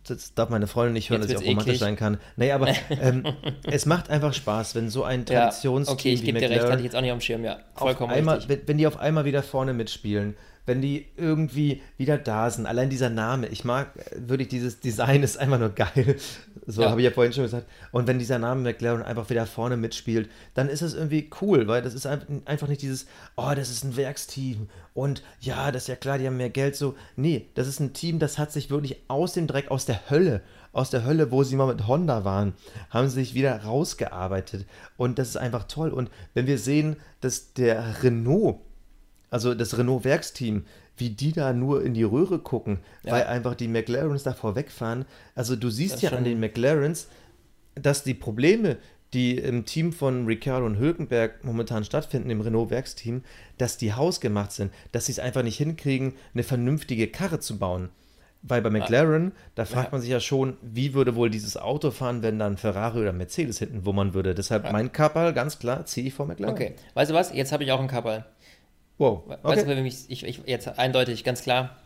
Das 0.04 0.34
darf 0.34 0.48
meine 0.50 0.66
Freundin 0.66 0.94
nicht 0.94 1.10
hören, 1.10 1.22
Jetzt 1.22 1.32
dass 1.34 1.40
ich 1.42 1.46
auch 1.46 1.50
wird's 1.50 1.50
romantisch 1.50 1.74
eklig. 1.74 1.80
sein 1.80 1.96
kann. 1.96 2.18
Nee, 2.36 2.50
aber 2.52 2.68
ähm, 2.90 3.24
es 3.70 3.86
macht 3.86 4.10
einfach 4.10 4.34
Spaß, 4.34 4.74
wenn 4.74 4.90
so 4.90 5.04
ein 5.04 5.20
Ja, 5.28 5.42
Traditionsteam 5.42 5.94
okay, 5.94 6.12
ich 6.12 6.24
gebe 6.24 6.38
dir 6.40 6.50
recht, 6.50 6.64
hatte 6.64 6.78
ich 6.78 6.84
jetzt 6.84 6.96
auch 6.96 7.00
nicht 7.02 7.12
auf 7.12 7.18
dem 7.18 7.22
Schirm, 7.22 7.44
ja. 7.44 7.58
Vollkommen 7.76 8.12
einmal, 8.12 8.38
richtig. 8.38 8.62
wenn 8.66 8.78
die 8.78 8.86
auf 8.88 8.98
einmal 8.98 9.24
wieder 9.24 9.42
vorne 9.44 9.72
mitspielen, 9.74 10.36
wenn 10.66 10.82
die 10.82 11.06
irgendwie 11.16 11.80
wieder 11.96 12.18
da 12.18 12.50
sind, 12.50 12.66
allein 12.66 12.90
dieser 12.90 13.08
Name, 13.10 13.46
ich 13.48 13.64
mag 13.64 13.88
äh, 13.96 14.28
wirklich 14.28 14.48
dieses 14.48 14.80
Design 14.80 15.22
ist 15.22 15.38
einfach 15.38 15.58
nur 15.58 15.70
geil. 15.70 16.16
So 16.68 16.82
Ja. 16.82 16.90
habe 16.90 17.00
ich 17.00 17.04
ja 17.04 17.12
vorhin 17.12 17.32
schon 17.32 17.44
gesagt. 17.44 17.66
Und 17.92 18.08
wenn 18.08 18.18
dieser 18.18 18.40
Name 18.40 18.60
McLaren 18.60 19.00
einfach 19.02 19.30
wieder 19.30 19.46
vorne 19.46 19.76
mitspielt, 19.76 20.28
dann 20.54 20.68
ist 20.68 20.82
es 20.82 20.94
irgendwie 20.94 21.30
cool, 21.40 21.68
weil 21.68 21.80
das 21.80 21.94
ist 21.94 22.06
ein- 22.06 22.42
einfach 22.44 22.66
nicht 22.66 22.82
dieses, 22.82 23.06
oh, 23.36 23.52
das 23.54 23.70
ist 23.70 23.84
ein 23.84 23.96
Werksteam 23.96 24.68
und 24.92 25.22
ja, 25.40 25.70
das 25.70 25.82
ist 25.84 25.88
ja 25.88 25.94
klar, 25.94 26.18
die 26.18 26.26
haben 26.26 26.38
mehr 26.38 26.50
Geld 26.50 26.74
so. 26.74 26.96
Nee, 27.14 27.46
das 27.54 27.68
ist 27.68 27.78
ein 27.78 27.92
Team, 27.92 28.18
das 28.18 28.36
hat 28.38 28.50
sich 28.50 28.68
wirklich 28.68 28.96
aus 29.06 29.32
dem 29.34 29.46
Dreck, 29.46 29.70
aus 29.70 29.86
der 29.86 30.10
Hölle, 30.10 30.40
aus 30.72 30.90
der 30.90 31.04
Hölle, 31.04 31.30
wo 31.30 31.44
sie 31.44 31.54
mal 31.54 31.68
mit 31.68 31.86
Honda 31.86 32.24
waren, 32.24 32.54
haben 32.90 33.06
sie 33.06 33.14
sich 33.14 33.34
wieder 33.34 33.62
rausgearbeitet. 33.62 34.66
Und 34.96 35.20
das 35.20 35.28
ist 35.28 35.36
einfach 35.36 35.64
toll. 35.68 35.90
Und 35.90 36.10
wenn 36.34 36.48
wir 36.48 36.58
sehen, 36.58 36.96
dass 37.20 37.52
der 37.52 38.02
Renault 38.02 38.58
also 39.30 39.54
das 39.54 39.76
Renault-Werksteam, 39.78 40.64
wie 40.96 41.10
die 41.10 41.32
da 41.32 41.52
nur 41.52 41.84
in 41.84 41.94
die 41.94 42.04
Röhre 42.04 42.38
gucken, 42.38 42.78
Ja. 43.02 43.12
weil 43.12 43.24
einfach 43.24 43.54
die 43.54 43.68
McLarens 43.68 44.22
davor 44.22 44.54
wegfahren. 44.56 45.04
Also 45.34 45.56
du 45.56 45.68
siehst 45.68 45.94
Das 45.96 46.02
ja 46.02 46.08
schon- 46.10 46.18
an 46.18 46.24
den 46.24 46.40
McLarens, 46.40 47.08
dass 47.74 48.02
die 48.02 48.14
Probleme, 48.14 48.76
die 49.12 49.36
im 49.38 49.64
Team 49.66 49.92
von 49.92 50.26
Ricciardo 50.26 50.64
und 50.66 50.78
Hülkenberg 50.78 51.44
momentan 51.44 51.84
stattfinden, 51.84 52.30
im 52.30 52.40
Renault-Werksteam, 52.40 53.22
dass 53.58 53.76
die 53.76 53.92
hausgemacht 53.92 54.52
sind, 54.52 54.72
dass 54.92 55.06
sie 55.06 55.12
es 55.12 55.18
einfach 55.18 55.42
nicht 55.42 55.56
hinkriegen, 55.58 56.14
eine 56.34 56.42
vernünftige 56.42 57.08
Karre 57.08 57.38
zu 57.40 57.58
bauen. 57.58 57.90
Weil 58.42 58.62
bei 58.62 58.70
McLaren, 58.70 59.32
da 59.54 59.64
fragt 59.64 59.86
Ja. 59.86 59.92
man 59.92 60.00
sich 60.00 60.10
ja 60.10 60.20
schon, 60.20 60.56
wie 60.62 60.94
würde 60.94 61.14
wohl 61.16 61.30
dieses 61.30 61.56
Auto 61.56 61.90
fahren, 61.90 62.22
wenn 62.22 62.38
dann 62.38 62.56
Ferrari 62.58 63.00
oder 63.00 63.12
Mercedes 63.12 63.58
hinten 63.58 63.84
wummern 63.84 64.14
würde. 64.14 64.34
Deshalb 64.34 64.70
mein 64.72 64.92
Kapperl, 64.92 65.32
ganz 65.32 65.58
klar, 65.58 65.84
ziehe 65.84 66.06
ich 66.06 66.14
vor 66.14 66.26
McLaren. 66.26 66.54
Okay, 66.54 66.74
weißt 66.94 67.10
du 67.10 67.14
was? 67.14 67.32
Jetzt 67.34 67.50
habe 67.52 67.64
ich 67.64 67.72
auch 67.72 67.80
einen 67.80 67.88
Kapperl. 67.88 68.24
Wow. 68.98 69.22
Weißt 69.26 69.44
Okay. 69.44 69.60
du, 69.62 69.66
wer 69.76 69.82
mich, 69.82 69.96
ich, 70.08 70.24
ich, 70.24 70.40
jetzt 70.46 70.68
eindeutig, 70.78 71.22
ganz 71.24 71.42
klar, 71.42 71.76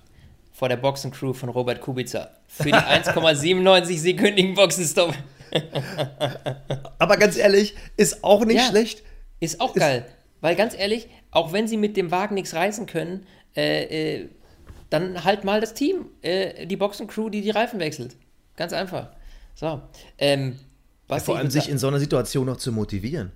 vor 0.53 0.69
der 0.69 0.77
Boxencrew 0.77 1.33
von 1.33 1.49
Robert 1.49 1.81
Kubica. 1.81 2.31
Für 2.47 2.65
die 2.65 2.73
1,97 2.75 3.99
sekündigen 3.99 4.55
Boxenstopp. 4.55 5.15
Aber 6.99 7.17
ganz 7.17 7.37
ehrlich, 7.37 7.75
ist 7.97 8.23
auch 8.25 8.45
nicht 8.45 8.59
Ja. 8.59 8.69
schlecht. 8.69 9.03
Ist 9.41 9.61
auch 9.61 9.75
geil. 9.75 10.07
Weil 10.41 10.57
ganz 10.57 10.77
ehrlich, 10.77 11.09
auch 11.31 11.53
wenn 11.53 11.67
sie 11.69 11.77
mit 11.77 11.97
dem 11.97 12.11
Wagen 12.11 12.35
nichts 12.35 12.55
reißen 12.55 12.87
können, 12.87 13.27
äh, 13.57 14.19
äh, 14.23 14.29
dann 14.91 15.25
halt 15.25 15.45
mal 15.45 15.61
das 15.61 15.75
Team, 15.75 16.07
äh, 16.23 16.67
die 16.67 16.77
Boxencrew, 16.77 17.29
die 17.29 17.43
die 17.43 17.51
Reifen 17.51 17.79
wechselt. 17.81 18.17
Ganz 18.57 18.73
einfach. 18.73 19.09
So. 19.55 19.81
Ähm, 20.19 20.59
was 21.09 21.25
Vor 21.25 21.35
ich 21.35 21.41
allem 21.41 21.51
sich 21.51 21.69
in 21.69 21.79
so 21.79 21.89
einer 21.89 21.99
Situation 21.99 22.47
noch 22.47 22.57
zu 22.57 22.73
motivieren. 22.73 23.33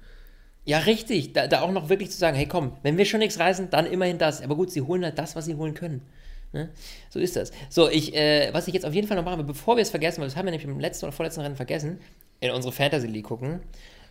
Ja, 0.64 0.78
richtig. 0.78 1.32
Da, 1.32 1.46
da 1.46 1.60
auch 1.60 1.70
noch 1.70 1.88
wirklich 1.88 2.10
zu 2.10 2.16
sagen, 2.16 2.36
hey 2.36 2.46
komm, 2.46 2.72
wenn 2.82 2.96
wir 2.96 3.04
schon 3.04 3.20
nichts 3.20 3.38
reißen, 3.38 3.70
dann 3.70 3.86
immerhin 3.86 4.18
das. 4.18 4.42
Aber 4.42 4.56
gut, 4.56 4.70
sie 4.70 4.82
holen 4.82 5.04
halt 5.04 5.18
das, 5.18 5.36
was 5.36 5.44
sie 5.44 5.54
holen 5.56 5.74
können. 5.74 6.02
Ne? 6.52 6.70
So 7.10 7.18
ist 7.18 7.36
das. 7.36 7.52
So, 7.68 7.90
ich, 7.90 8.14
äh, 8.14 8.48
was 8.52 8.68
ich 8.68 8.74
jetzt 8.74 8.86
auf 8.86 8.94
jeden 8.94 9.08
Fall 9.08 9.16
noch 9.16 9.24
machen 9.24 9.38
will, 9.38 9.44
bevor 9.44 9.76
wir 9.76 9.82
es 9.82 9.90
vergessen, 9.90 10.20
weil 10.20 10.28
das 10.28 10.36
haben 10.36 10.46
wir 10.46 10.52
nämlich 10.52 10.68
im 10.68 10.80
letzten 10.80 11.06
oder 11.06 11.12
vorletzten 11.12 11.40
Rennen 11.40 11.56
vergessen, 11.56 11.98
in 12.40 12.50
unsere 12.52 12.72
Fantasy 12.72 13.08
League 13.08 13.24
gucken. 13.26 13.60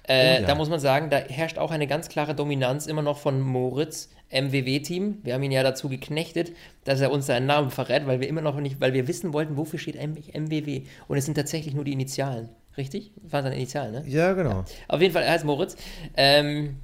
Äh, 0.05 0.39
oh, 0.39 0.41
ja. 0.41 0.47
Da 0.47 0.55
muss 0.55 0.69
man 0.69 0.81
sagen, 0.81 1.09
da 1.09 1.17
herrscht 1.17 1.57
auch 1.57 1.71
eine 1.71 1.87
ganz 1.87 2.09
klare 2.09 2.35
Dominanz 2.35 2.87
immer 2.87 3.01
noch 3.01 3.17
von 3.17 3.39
Moritz, 3.39 4.09
MWW-Team. 4.29 5.19
Wir 5.23 5.35
haben 5.35 5.43
ihn 5.43 5.51
ja 5.51 5.63
dazu 5.63 5.87
geknechtet, 5.87 6.51
dass 6.83 6.99
er 6.99 7.11
uns 7.11 7.25
seinen 7.25 7.45
Namen 7.45 7.71
verrät, 7.71 8.05
weil 8.05 8.19
wir 8.19 8.27
immer 8.27 8.41
noch 8.41 8.59
nicht, 8.59 8.81
weil 8.81 8.93
wir 8.93 9.07
wissen 9.07 9.31
wollten, 9.31 9.55
wofür 9.55 9.79
steht 9.79 9.95
MWW. 9.95 10.81
Und 11.07 11.17
es 11.17 11.25
sind 11.25 11.35
tatsächlich 11.35 11.73
nur 11.73 11.85
die 11.85 11.93
Initialen. 11.93 12.49
Richtig? 12.77 13.11
Das 13.21 13.31
waren 13.31 13.43
seine 13.43 13.55
Initialen, 13.55 13.91
ne? 13.91 14.03
Ja, 14.07 14.33
genau. 14.33 14.49
Ja. 14.49 14.65
Auf 14.87 15.01
jeden 15.01 15.13
Fall, 15.13 15.23
er 15.23 15.31
heißt 15.31 15.45
Moritz. 15.45 15.75
Ähm, 16.15 16.77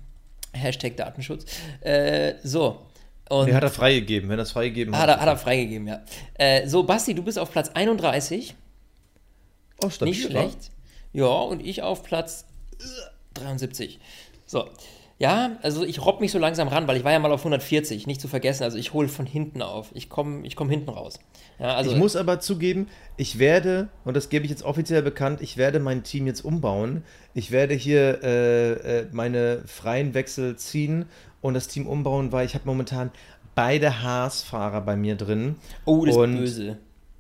Hashtag 0.54 0.98
Datenschutz. 0.98 1.46
Äh, 1.82 2.36
so. 2.44 2.86
Und 3.30 3.48
nee, 3.48 3.54
hat 3.54 3.64
er 3.64 3.70
freigegeben, 3.70 4.30
wenn 4.30 4.40
er 4.40 4.44
es 4.44 4.52
freigegeben 4.52 4.96
hat. 4.96 5.02
Hat 5.02 5.10
er, 5.10 5.22
hat 5.22 5.28
er 5.28 5.38
freigegeben, 5.38 5.88
ja. 5.88 6.02
Äh, 6.36 6.68
so, 6.68 6.84
Basti, 6.84 7.14
du 7.14 7.24
bist 7.24 7.38
auf 7.38 7.52
Platz 7.52 7.70
31. 7.70 8.56
Oh, 9.84 9.90
stabil, 9.90 10.14
Nicht 10.14 10.26
schlecht. 10.26 10.72
Ja, 11.14 11.28
und 11.28 11.66
ich 11.66 11.82
auf 11.84 12.04
Platz 12.04 12.46
73. 13.36 14.00
So. 14.46 14.68
Ja, 15.20 15.58
also 15.62 15.84
ich 15.84 16.04
robb 16.06 16.22
mich 16.22 16.32
so 16.32 16.40
langsam 16.40 16.70
ran, 16.70 16.88
weil 16.88 16.96
ich 16.96 17.04
war 17.04 17.12
ja 17.12 17.20
mal 17.20 17.32
auf 17.34 17.42
140, 17.42 18.08
nicht 18.08 18.22
zu 18.22 18.30
vergessen. 18.30 18.64
Also 18.64 18.78
ich 18.78 18.94
hole 18.94 19.10
von 19.10 19.26
hinten 19.26 19.62
auf. 19.62 19.92
Ich 19.94 20.08
komme 20.08 20.48
ich 20.48 20.56
komm 20.56 20.70
hinten 20.70 20.90
raus. 20.90 21.20
Ja, 21.60 21.76
also 21.76 21.92
ich 21.92 21.98
muss 21.98 22.16
aber 22.16 22.40
zugeben, 22.40 22.88
ich 23.18 23.38
werde, 23.38 23.90
und 24.06 24.16
das 24.16 24.30
gebe 24.30 24.46
ich 24.46 24.50
jetzt 24.50 24.64
offiziell 24.64 25.02
bekannt, 25.02 25.42
ich 25.42 25.58
werde 25.58 25.82
mein 25.82 26.04
Team 26.04 26.26
jetzt 26.26 26.46
umbauen. 26.46 27.04
Ich 27.34 27.52
werde 27.52 27.74
hier 27.74 28.24
äh, 28.24 28.72
äh, 28.72 29.08
meine 29.12 29.62
freien 29.66 30.14
Wechsel 30.14 30.56
ziehen 30.56 31.06
und 31.42 31.54
das 31.54 31.68
Team 31.68 31.86
umbauen, 31.86 32.32
weil 32.32 32.46
ich 32.46 32.54
habe 32.54 32.64
momentan 32.66 33.12
beide 33.56 34.02
Haas-Fahrer 34.02 34.80
bei 34.80 34.96
mir 34.96 35.16
drin. 35.16 35.58
Oh, 35.84 36.06
das 36.06 36.16
und, 36.16 36.36
ist 36.36 36.40
böse. 36.40 36.78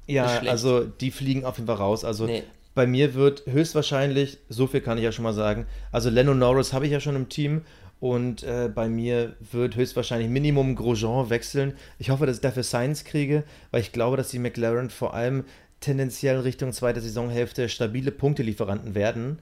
Ja, 0.07 0.39
also 0.47 0.85
die 0.85 1.11
fliegen 1.11 1.43
auf 1.43 1.57
jeden 1.57 1.67
Fall 1.67 1.75
raus. 1.75 2.05
Also 2.05 2.27
nee. 2.27 2.43
bei 2.75 2.87
mir 2.87 3.13
wird 3.13 3.43
höchstwahrscheinlich, 3.45 4.37
so 4.47 4.67
viel 4.67 4.79
kann 4.79 4.97
ich 4.97 5.03
ja 5.03 5.11
schon 5.11 5.23
mal 5.23 5.33
sagen, 5.33 5.67
also 5.91 6.09
Lando 6.09 6.33
Norris 6.33 6.71
habe 6.71 6.85
ich 6.85 6.93
ja 6.93 7.01
schon 7.01 7.17
im 7.17 7.27
Team 7.27 7.63
und 7.99 8.43
äh, 8.43 8.69
bei 8.73 8.87
mir 8.87 9.35
wird 9.51 9.75
höchstwahrscheinlich 9.75 10.29
Minimum 10.29 10.75
Grosjean 10.75 11.29
wechseln. 11.29 11.73
Ich 11.97 12.09
hoffe, 12.09 12.25
dass 12.25 12.37
ich 12.37 12.41
dafür 12.41 12.63
Science 12.63 13.03
kriege, 13.03 13.43
weil 13.71 13.81
ich 13.81 13.91
glaube, 13.91 14.15
dass 14.15 14.29
die 14.29 14.39
McLaren 14.39 14.89
vor 14.89 15.13
allem 15.13 15.43
tendenziell 15.81 16.39
Richtung 16.39 16.71
zweite 16.71 17.01
Saisonhälfte 17.01 17.67
stabile 17.67 18.11
Punktelieferanten 18.11 18.95
werden. 18.95 19.39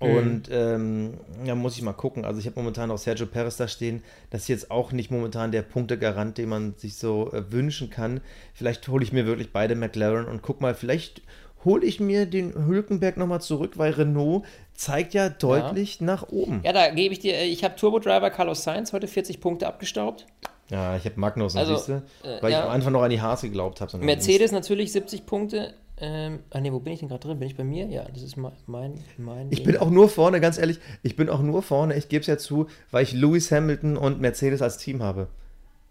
Mhm. 0.00 0.08
Und 0.08 0.48
ähm, 0.50 1.14
ja, 1.44 1.54
muss 1.54 1.76
ich 1.76 1.82
mal 1.82 1.92
gucken. 1.92 2.24
Also 2.24 2.40
ich 2.40 2.46
habe 2.46 2.58
momentan 2.58 2.90
auch 2.90 2.98
Sergio 2.98 3.26
Perez 3.26 3.56
da 3.56 3.68
stehen. 3.68 4.02
Das 4.30 4.42
ist 4.42 4.48
jetzt 4.48 4.70
auch 4.70 4.92
nicht 4.92 5.10
momentan 5.10 5.52
der 5.52 5.62
Punktegarant, 5.62 6.38
den 6.38 6.48
man 6.48 6.74
sich 6.76 6.96
so 6.96 7.30
äh, 7.32 7.52
wünschen 7.52 7.90
kann. 7.90 8.20
Vielleicht 8.54 8.88
hole 8.88 9.04
ich 9.04 9.12
mir 9.12 9.26
wirklich 9.26 9.52
beide 9.52 9.74
McLaren 9.74 10.26
und 10.26 10.42
guck 10.42 10.60
mal, 10.60 10.74
vielleicht 10.74 11.22
hole 11.64 11.84
ich 11.84 12.00
mir 12.00 12.26
den 12.26 12.54
Hülkenberg 12.66 13.16
nochmal 13.16 13.40
zurück, 13.40 13.78
weil 13.78 13.92
Renault 13.92 14.44
zeigt 14.74 15.14
ja 15.14 15.28
deutlich 15.28 16.00
ja. 16.00 16.06
nach 16.06 16.28
oben. 16.28 16.60
Ja, 16.64 16.72
da 16.72 16.90
gebe 16.90 17.12
ich 17.12 17.20
dir, 17.20 17.34
äh, 17.34 17.46
ich 17.46 17.64
habe 17.64 17.76
Turbo-Driver 17.76 18.30
Carlos 18.30 18.62
Sainz 18.62 18.92
heute 18.92 19.06
40 19.06 19.40
Punkte 19.40 19.66
abgestaubt. 19.66 20.26
Ja, 20.70 20.96
ich 20.96 21.04
habe 21.04 21.20
Magnus, 21.20 21.56
also, 21.56 21.76
siehste, 21.76 22.02
äh, 22.22 22.42
weil 22.42 22.52
ja. 22.52 22.60
ich 22.60 22.64
am 22.64 22.70
Anfang 22.70 22.92
noch 22.92 23.02
an 23.02 23.10
die 23.10 23.20
Hase 23.20 23.48
geglaubt 23.48 23.80
habe. 23.80 23.98
Mercedes 23.98 24.52
natürlich 24.52 24.92
70 24.92 25.26
Punkte. 25.26 25.74
Ähm, 25.98 26.40
ah 26.50 26.60
ne, 26.60 26.72
wo 26.72 26.80
bin 26.80 26.94
ich 26.94 27.00
denn 27.00 27.08
gerade 27.08 27.20
drin? 27.28 27.38
Bin 27.38 27.46
ich 27.46 27.56
bei 27.56 27.62
mir? 27.62 27.86
Ja, 27.86 28.04
das 28.12 28.22
ist 28.22 28.36
mein. 28.36 28.52
mein, 28.66 29.04
mein 29.18 29.48
ich 29.50 29.62
bin 29.62 29.76
auch 29.76 29.90
nur 29.90 30.08
vorne, 30.08 30.40
ganz 30.40 30.58
ehrlich, 30.58 30.80
ich 31.02 31.14
bin 31.14 31.28
auch 31.28 31.42
nur 31.42 31.62
vorne, 31.62 31.94
ich 31.94 32.08
gebe 32.08 32.22
es 32.22 32.26
ja 32.26 32.38
zu, 32.38 32.66
weil 32.90 33.04
ich 33.04 33.12
Lewis 33.12 33.52
Hamilton 33.52 33.96
und 33.96 34.20
Mercedes 34.20 34.62
als 34.62 34.78
Team 34.78 35.02
habe. 35.02 35.28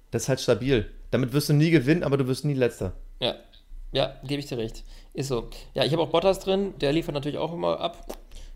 Das 0.09 0.23
ist 0.23 0.29
halt 0.29 0.41
stabil. 0.41 0.87
Damit 1.11 1.31
wirst 1.31 1.49
du 1.49 1.53
nie 1.53 1.71
gewinnen, 1.71 2.03
aber 2.03 2.17
du 2.17 2.27
wirst 2.27 2.43
nie 2.43 2.53
letzter. 2.53 2.93
Ja, 3.19 3.35
ja, 3.91 4.15
gebe 4.23 4.39
ich 4.39 4.47
dir 4.47 4.57
recht. 4.57 4.83
Ist 5.13 5.27
so. 5.27 5.49
Ja, 5.73 5.83
ich 5.83 5.91
habe 5.91 6.01
auch 6.01 6.09
Bottas 6.09 6.39
drin, 6.39 6.73
der 6.79 6.93
liefert 6.93 7.13
natürlich 7.13 7.37
auch 7.37 7.53
immer 7.53 7.79
ab. 7.79 8.05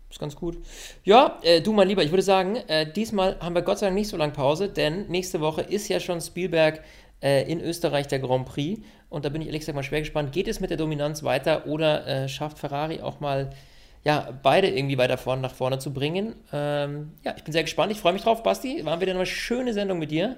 Ist 0.08 0.20
ganz 0.20 0.36
gut. 0.36 0.56
Ja, 1.04 1.38
äh, 1.42 1.60
du 1.60 1.72
mein 1.72 1.88
Lieber, 1.88 2.02
ich 2.02 2.10
würde 2.10 2.22
sagen, 2.22 2.56
äh, 2.68 2.90
diesmal 2.90 3.38
haben 3.40 3.54
wir 3.54 3.62
Gott 3.62 3.78
sei 3.78 3.86
Dank 3.86 3.96
nicht 3.96 4.08
so 4.08 4.16
lange 4.16 4.32
Pause, 4.32 4.68
denn 4.68 5.08
nächste 5.08 5.40
Woche 5.40 5.62
ist 5.62 5.88
ja 5.88 6.00
schon 6.00 6.20
Spielberg 6.20 6.82
äh, 7.20 7.50
in 7.50 7.60
Österreich 7.60 8.06
der 8.06 8.20
Grand 8.20 8.46
Prix. 8.46 8.80
Und 9.08 9.24
da 9.24 9.28
bin 9.28 9.40
ich 9.40 9.48
ehrlich 9.48 9.60
gesagt 9.60 9.76
mal 9.76 9.82
schwer 9.82 10.00
gespannt. 10.00 10.32
Geht 10.32 10.48
es 10.48 10.60
mit 10.60 10.70
der 10.70 10.76
Dominanz 10.76 11.22
weiter 11.22 11.66
oder 11.66 12.06
äh, 12.06 12.28
schafft 12.28 12.58
Ferrari 12.58 13.00
auch 13.00 13.20
mal 13.20 13.50
ja, 14.04 14.38
beide 14.42 14.68
irgendwie 14.68 14.98
weiter 14.98 15.18
vorne 15.18 15.42
nach 15.42 15.54
vorne 15.54 15.78
zu 15.78 15.92
bringen? 15.92 16.36
Ähm, 16.52 17.12
ja, 17.24 17.34
ich 17.36 17.42
bin 17.42 17.52
sehr 17.52 17.62
gespannt. 17.64 17.92
Ich 17.92 17.98
freue 17.98 18.12
mich 18.12 18.22
drauf, 18.22 18.42
Basti. 18.42 18.84
Waren 18.84 19.00
wieder 19.00 19.14
eine 19.14 19.26
schöne 19.26 19.72
Sendung 19.72 19.98
mit 19.98 20.10
dir. 20.10 20.36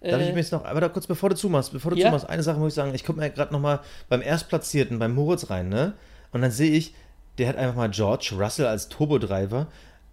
Darf 0.00 0.20
ich 0.20 0.28
äh, 0.28 0.32
mir 0.32 0.38
jetzt 0.38 0.52
noch, 0.52 0.64
aber 0.64 0.80
da 0.80 0.88
kurz 0.88 1.06
bevor 1.06 1.28
du 1.28 1.36
zumachst, 1.36 1.72
bevor 1.72 1.90
du 1.90 1.98
ja? 1.98 2.06
zumachst, 2.06 2.28
eine 2.28 2.42
Sache 2.42 2.58
muss 2.58 2.68
ich 2.68 2.74
sagen, 2.74 2.94
ich 2.94 3.04
gucke 3.04 3.18
mir 3.18 3.28
gerade 3.30 3.52
nochmal 3.52 3.80
beim 4.08 4.22
Erstplatzierten, 4.22 4.98
beim 4.98 5.14
Moritz 5.14 5.50
rein, 5.50 5.68
ne? 5.68 5.94
Und 6.32 6.42
dann 6.42 6.50
sehe 6.50 6.70
ich, 6.70 6.94
der 7.38 7.48
hat 7.48 7.56
einfach 7.56 7.76
mal 7.76 7.90
George 7.90 8.34
Russell 8.38 8.66
als 8.66 8.88
Turbodriver. 8.88 9.66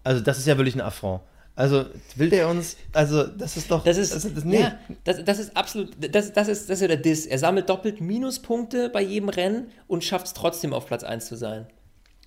Also 0.04 0.22
das 0.22 0.40
ist 0.40 0.48
ja 0.48 0.58
wirklich 0.58 0.76
ein 0.76 0.82
Affront. 0.82 1.22
Also 1.56 1.86
will 2.16 2.30
der 2.30 2.50
uns, 2.50 2.78
also 2.94 3.26
das 3.26 3.58
ist 3.58 3.72
doch, 3.72 3.84
das 3.84 3.98
ist, 3.98 4.14
das, 4.14 4.32
das, 4.32 4.44
nee. 4.44 4.60
ja, 4.60 4.78
das, 5.04 5.24
das 5.24 5.40
ist 5.40 5.58
absolut, 5.58 5.90
das, 6.00 6.32
das 6.32 6.48
ist, 6.48 6.70
das 6.70 6.78
ist 6.78 6.82
ja 6.82 6.88
der 6.88 6.98
Diss. 6.98 7.26
Er 7.26 7.40
sammelt 7.40 7.68
doppelt 7.68 8.00
Minuspunkte 8.00 8.90
bei 8.90 9.02
jedem 9.02 9.30
Rennen 9.30 9.72
und 9.88 10.04
schafft 10.04 10.28
es 10.28 10.34
trotzdem 10.34 10.72
auf 10.72 10.86
Platz 10.86 11.04
1 11.04 11.26
zu 11.26 11.36
sein. 11.36 11.66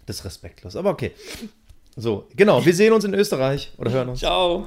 Das 0.07 0.17
ist 0.17 0.25
respektlos, 0.25 0.75
aber 0.75 0.91
okay. 0.91 1.13
So, 1.95 2.27
genau, 2.35 2.65
wir 2.65 2.75
sehen 2.75 2.93
uns 2.93 3.05
in 3.05 3.15
Österreich 3.15 3.73
oder 3.79 3.93
hören 3.93 4.09
uns. 4.09 4.19
Ciao. 4.19 4.67